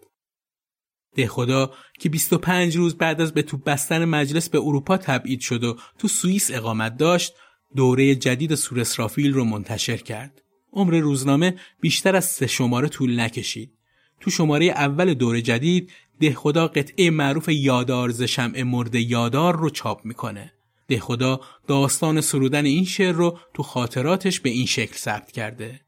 ده 1.16 1.26
خدا 1.26 1.70
که 1.98 2.08
25 2.08 2.76
روز 2.76 2.96
بعد 2.96 3.20
از 3.20 3.34
به 3.34 3.42
تو 3.42 3.56
بستن 3.56 4.04
مجلس 4.04 4.48
به 4.48 4.58
اروپا 4.58 4.96
تبعید 4.96 5.40
شد 5.40 5.64
و 5.64 5.76
تو 5.98 6.08
سوئیس 6.08 6.50
اقامت 6.50 6.96
داشت 6.96 7.32
دوره 7.76 8.14
جدید 8.14 8.54
سور 8.54 8.80
اسرافیل 8.80 9.32
رو 9.32 9.44
منتشر 9.44 9.96
کرد. 9.96 10.42
عمر 10.72 10.94
روزنامه 10.94 11.54
بیشتر 11.80 12.16
از 12.16 12.24
سه 12.24 12.46
شماره 12.46 12.88
طول 12.88 13.20
نکشید. 13.20 13.75
تو 14.20 14.30
شماره 14.30 14.66
اول 14.66 15.14
دوره 15.14 15.42
جدید 15.42 15.92
ده 16.20 16.34
خدا 16.34 16.68
قطعه 16.68 17.10
معروف 17.10 17.48
یادار 17.48 18.10
ز 18.10 18.22
شمع 18.22 18.62
مرد 18.62 18.94
یادار 18.94 19.56
رو 19.56 19.70
چاپ 19.70 20.04
می‌کنه. 20.04 20.52
ده 20.88 21.00
خدا 21.00 21.40
داستان 21.66 22.20
سرودن 22.20 22.64
این 22.64 22.84
شعر 22.84 23.12
رو 23.12 23.38
تو 23.54 23.62
خاطراتش 23.62 24.40
به 24.40 24.50
این 24.50 24.66
شکل 24.66 24.96
ثبت 24.96 25.32
کرده. 25.32 25.80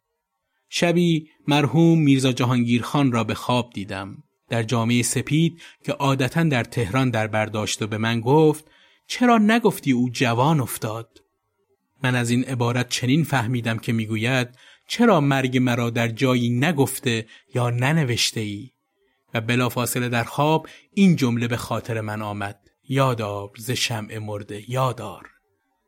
شبی 0.69 1.29
مرحوم 1.49 1.99
میرزا 1.99 2.33
جهانگیر 2.33 2.83
خان 2.83 3.13
را 3.13 3.25
به 3.25 3.35
خواب 3.35 3.71
دیدم. 3.75 4.23
در 4.49 4.63
جامعه 4.63 5.03
سپید 5.03 5.61
که 5.85 5.93
عادتا 5.93 6.43
در 6.43 6.65
تهران 6.65 7.11
در 7.11 7.27
برداشت 7.27 7.83
و 7.83 7.87
به 7.87 7.99
من 7.99 8.21
گفت 8.21 8.65
چرا 9.07 9.39
نگفتی 9.39 9.93
او 9.93 10.11
جوان 10.13 10.61
افتاد؟ 10.61 11.23
من 12.03 12.15
از 12.15 12.31
این 12.31 12.45
عبارت 12.45 12.89
چنین 12.89 13.25
فهمیدم 13.25 13.79
که 13.79 13.93
می‌گوید 13.93 14.49
چرا 14.89 15.21
مرگ 15.21 15.59
مرا 15.59 15.91
در 15.91 16.09
جایی 16.09 16.51
نگفته 16.51 17.27
یا 17.55 17.71
ننوشته 17.71 18.41
ای؟ 18.41 18.71
و 19.35 19.41
بلافاصله 19.41 20.09
در 20.09 20.25
خواب 20.25 20.69
این 20.95 21.17
جمله 21.17 21.49
به 21.49 21.57
خاطر 21.57 22.01
من 22.01 22.23
آمد. 22.23 22.61
یادار 22.89 23.51
ز 23.57 23.71
شمع 23.71 24.19
مرده 24.19 24.71
یادار 24.71 25.31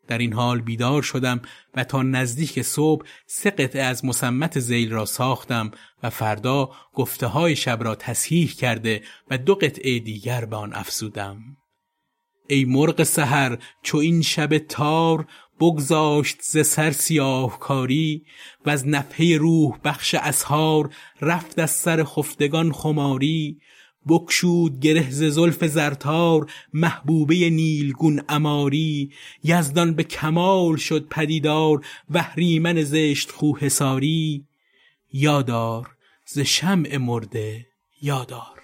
در 0.08 0.18
این 0.18 0.32
حال 0.32 0.60
بیدار 0.60 1.02
شدم 1.02 1.42
و 1.74 1.84
تا 1.84 2.02
نزدیک 2.02 2.62
صبح 2.62 3.06
سه 3.26 3.50
قطعه 3.50 3.82
از 3.82 4.04
مسمت 4.04 4.58
زیل 4.58 4.92
را 4.92 5.04
ساختم 5.04 5.70
و 6.02 6.10
فردا 6.10 6.70
گفته 6.94 7.26
های 7.26 7.56
شب 7.56 7.84
را 7.84 7.94
تصحیح 7.94 8.54
کرده 8.54 9.02
و 9.30 9.38
دو 9.38 9.54
قطعه 9.54 9.98
دیگر 9.98 10.44
به 10.44 10.56
آن 10.56 10.74
افزودم. 10.74 11.38
ای 12.48 12.64
مرغ 12.64 13.02
سحر 13.02 13.58
چو 13.82 13.98
این 13.98 14.22
شب 14.22 14.58
تار 14.58 15.26
بگذاشت 15.60 16.36
ز 16.42 16.66
سر 16.66 16.90
سیاه 16.90 17.58
کاری 17.58 18.24
و 18.66 18.70
از 18.70 18.88
نفحه 18.88 19.36
روح 19.36 19.78
بخش 19.84 20.14
اسهار 20.14 20.90
رفت 21.20 21.58
از 21.58 21.70
سر 21.70 22.04
خفتگان 22.04 22.72
خماری 22.72 23.60
بکشود 24.08 24.80
گره 24.80 25.10
ز 25.10 25.22
زلف 25.22 25.64
زرتار 25.64 26.52
محبوبه 26.72 27.50
نیلگون 27.50 28.22
اماری 28.28 29.12
یزدان 29.44 29.94
به 29.94 30.04
کمال 30.04 30.76
شد 30.76 31.08
پدیدار 31.08 31.86
وحریمن 32.10 32.82
زشت 32.82 33.30
خو 33.30 33.56
حساری 33.56 34.44
یادار 35.12 35.90
ز 36.26 36.38
شمع 36.38 36.96
مرده 36.96 37.66
یادار 38.02 38.59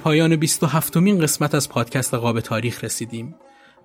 پایان 0.00 0.36
27 0.36 0.96
مین 0.96 1.20
قسمت 1.20 1.54
از 1.54 1.68
پادکست 1.68 2.14
قاب 2.14 2.40
تاریخ 2.40 2.84
رسیدیم. 2.84 3.34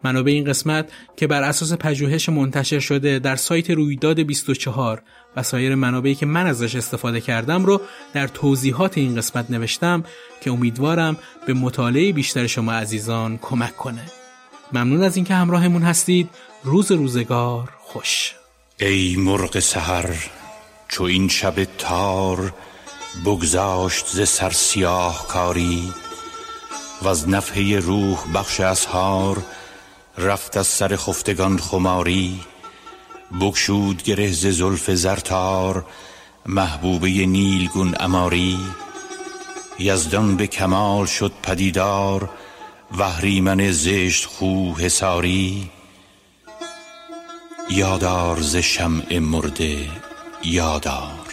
منابع 0.03 0.31
این 0.31 0.45
قسمت 0.45 0.91
که 1.17 1.27
بر 1.27 1.43
اساس 1.43 1.73
پژوهش 1.73 2.29
منتشر 2.29 2.79
شده 2.79 3.19
در 3.19 3.35
سایت 3.35 3.69
رویداد 3.69 4.19
24 4.19 5.03
و 5.35 5.43
سایر 5.43 5.75
منابعی 5.75 6.15
که 6.15 6.25
من 6.25 6.47
ازش 6.47 6.75
استفاده 6.75 7.21
کردم 7.21 7.65
رو 7.65 7.81
در 8.13 8.27
توضیحات 8.27 8.97
این 8.97 9.15
قسمت 9.15 9.51
نوشتم 9.51 10.03
که 10.41 10.51
امیدوارم 10.51 11.17
به 11.47 11.53
مطالعه 11.53 12.13
بیشتر 12.13 12.47
شما 12.47 12.73
عزیزان 12.73 13.37
کمک 13.37 13.77
کنه. 13.77 14.05
ممنون 14.73 15.03
از 15.03 15.15
اینکه 15.15 15.33
همراهمون 15.33 15.81
هستید. 15.81 16.29
روز 16.63 16.91
روزگار 16.91 17.69
خوش. 17.79 18.35
ای 18.79 19.15
مرغ 19.19 19.59
سحر 19.59 20.15
چو 20.87 21.03
این 21.03 21.27
شب 21.27 21.63
تار 21.77 22.53
بگذاشت 23.25 24.07
ز 24.07 24.29
سر 24.29 24.49
سیاه 24.49 25.27
کاری 25.27 25.93
و 27.01 27.07
از 27.07 27.29
نفحه 27.29 27.79
روح 27.79 28.17
بخش 28.33 28.59
اسهار 28.59 29.43
رفت 30.17 30.57
از 30.57 30.67
سر 30.67 30.95
خفتگان 30.95 31.57
خماری 31.57 32.39
بکشود 33.41 34.03
گره 34.03 34.31
ز 34.31 34.47
زلف 34.47 34.91
زرتار 34.91 35.85
محبوبه 36.45 37.07
نیلگون 37.07 37.95
اماری. 37.99 38.59
یزدان 39.79 40.37
به 40.37 40.47
کمال 40.47 41.05
شد 41.05 41.31
پدیدار 41.43 42.29
وحریمن 42.97 43.71
زشت 43.71 44.25
خو 44.25 44.73
حساری 44.73 45.69
یادار 47.69 48.41
ز 48.41 48.55
شمع 48.55 49.19
مرده 49.19 49.89
یادار. 50.43 51.24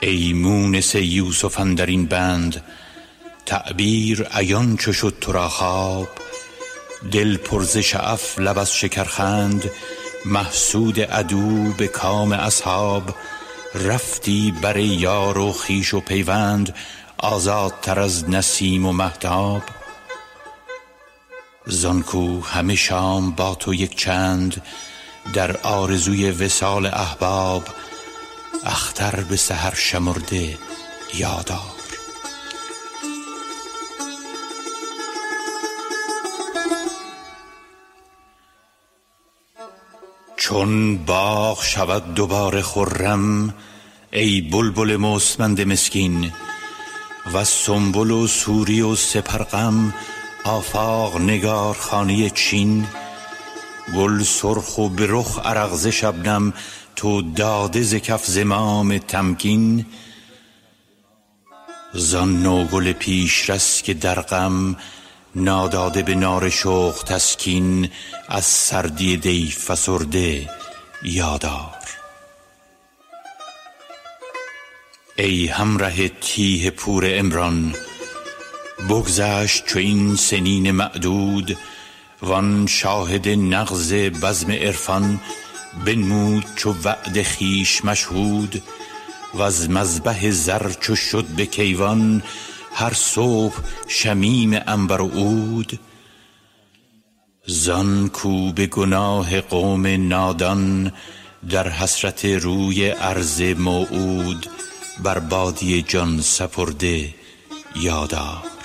ای 0.00 0.32
مونس 0.32 0.94
یوسف 0.94 1.60
در 1.60 1.86
این 1.86 2.06
بند 2.06 2.62
تعبیر 3.46 4.22
عیان 4.22 4.76
چو 4.76 4.92
شد 4.92 5.16
تو 5.20 5.32
را 5.32 5.48
خواب. 5.48 6.08
دل 7.12 7.36
پر 7.36 7.62
ز 7.62 7.78
شعف 7.78 8.38
لب 8.38 8.58
از 8.58 8.74
شکرخند 8.74 9.70
محسود 10.24 11.00
عدو 11.00 11.72
به 11.72 11.88
کام 11.88 12.32
اصحاب. 12.32 13.14
رفتی 13.74 14.54
بر 14.62 14.76
یار 14.76 15.38
و 15.38 15.52
خویش 15.52 15.94
و 15.94 16.00
پیوند 16.00 16.74
آزادتر 17.18 18.00
از 18.00 18.30
نسیم 18.30 18.86
و 18.86 18.92
مهتاب. 18.92 19.62
زانکو 21.66 22.40
همه 22.40 22.74
شام 22.74 23.30
با 23.30 23.54
تو 23.54 23.74
یک 23.74 23.96
چند 23.96 24.62
در 25.32 25.56
آرزوی 25.56 26.30
وصال 26.30 26.86
احباب. 26.86 27.68
اختر 28.64 29.20
به 29.20 29.36
سحر 29.36 29.74
شمرده 29.74 30.58
یادار. 31.14 31.80
چون 40.36 40.96
باغ 40.96 41.62
شود 41.62 42.14
دوباره 42.14 42.62
خرم 42.62 43.54
ای 44.12 44.40
بلبل 44.40 44.96
مستمند 44.96 45.60
مسکین 45.60 46.32
و 47.34 47.44
سنبل 47.44 48.10
و 48.10 48.26
سوری 48.26 48.80
و 48.80 48.96
سپرغم 48.96 49.94
آفاق 50.44 51.20
نگار 51.20 51.74
خانه 51.74 52.30
چین 52.30 52.86
گل 53.96 54.22
سرخ 54.22 54.78
و 54.78 54.88
به 54.88 55.06
رخ 55.08 55.38
عرق 55.46 55.90
شبنم 55.90 56.52
تو 56.96 57.22
داده 57.22 57.82
ز 57.82 57.94
کف 57.94 58.26
زمام 58.26 58.98
تمکین 58.98 59.86
زان 61.92 62.42
نوگل 62.42 62.92
پیشرس 62.92 63.82
که 63.82 63.94
در 63.94 64.20
غم 64.20 64.76
ناداده 65.34 66.02
به 66.02 66.14
نار 66.14 66.48
شوق 66.48 67.02
تسکین 67.04 67.90
از 68.28 68.44
سردی 68.44 69.16
دی 69.16 69.50
فسرده 69.50 70.50
یادار. 71.02 71.76
ای 75.16 75.46
همره 75.46 76.08
تیه 76.08 76.70
پور 76.70 77.04
امران 77.06 77.74
بگذشت 78.88 79.66
چو 79.66 79.78
این 79.78 80.16
سنین 80.16 80.70
معدود 80.70 81.58
وان 82.22 82.66
شاهد 82.66 83.28
نغز 83.28 83.92
بزم 83.92 84.50
عرفان. 84.52 85.20
بنمود 85.86 86.44
چو 86.56 86.74
وعد 86.84 87.22
خیش 87.22 87.84
مشهود 87.84 88.62
وز 89.34 89.68
مذبح 89.70 90.30
زر 90.30 90.72
چو 90.80 90.96
شد 90.96 91.24
به 91.24 91.46
کیوان 91.46 92.22
هر 92.74 92.92
صبح 92.92 93.54
شمیم 93.88 94.54
عنبر 94.54 95.00
و 95.00 95.08
عود. 95.08 95.78
زان 97.46 98.08
کو 98.08 98.52
به 98.52 98.66
گناه 98.66 99.40
قوم 99.40 99.86
نادان 99.86 100.92
در 101.50 101.68
حسرت 101.68 102.24
روی 102.24 102.88
عرض 102.88 103.42
موعود 103.42 104.46
بر 105.02 105.18
بادی 105.18 105.82
جان 105.82 106.20
سپرده 106.20 107.14
یادار 107.76 108.59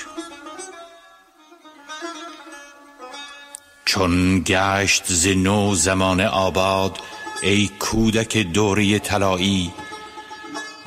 چون 3.96 4.43
گشت 4.46 5.04
ز 5.08 5.28
نو 5.28 5.76
زمان 5.76 6.22
آباد 6.22 7.00
ای 7.41 7.70
کودک 7.80 8.38
دوره 8.38 9.00
طلایی 9.00 9.72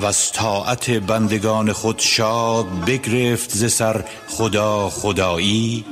وز 0.01 0.33
طاعت 0.33 0.91
بندگان 0.91 1.73
خود 1.73 1.99
شاد 1.99 2.67
بگرفت 2.85 3.51
ز 3.51 3.73
سر 3.73 4.05
خدا 4.29 4.91
خدایی. 4.91 5.85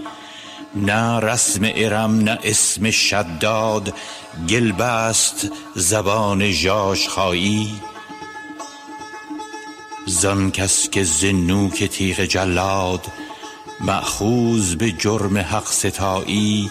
نه 0.75 1.21
رسم 1.21 1.61
ارم 1.75 2.19
نه 2.21 2.39
اسم 2.45 2.91
شداد 2.91 3.95
گل 4.49 4.73
بست 4.73 5.49
زبان 5.75 6.51
ژاژخایی. 6.51 7.81
زان 10.07 10.51
کس 10.51 10.89
که 10.89 11.03
ز 11.03 11.25
نوک 11.25 11.85
تیغ 11.85 12.21
جلاد 12.21 13.07
مأخوذ 13.81 14.75
به 14.75 14.93
جرم 14.93 15.39
حق 15.39 15.67
ستایی 15.67 16.71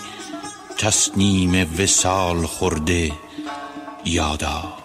تصنیم 0.78 1.68
وصال 1.80 2.46
خورده 2.46 3.12
یادار 4.06 4.85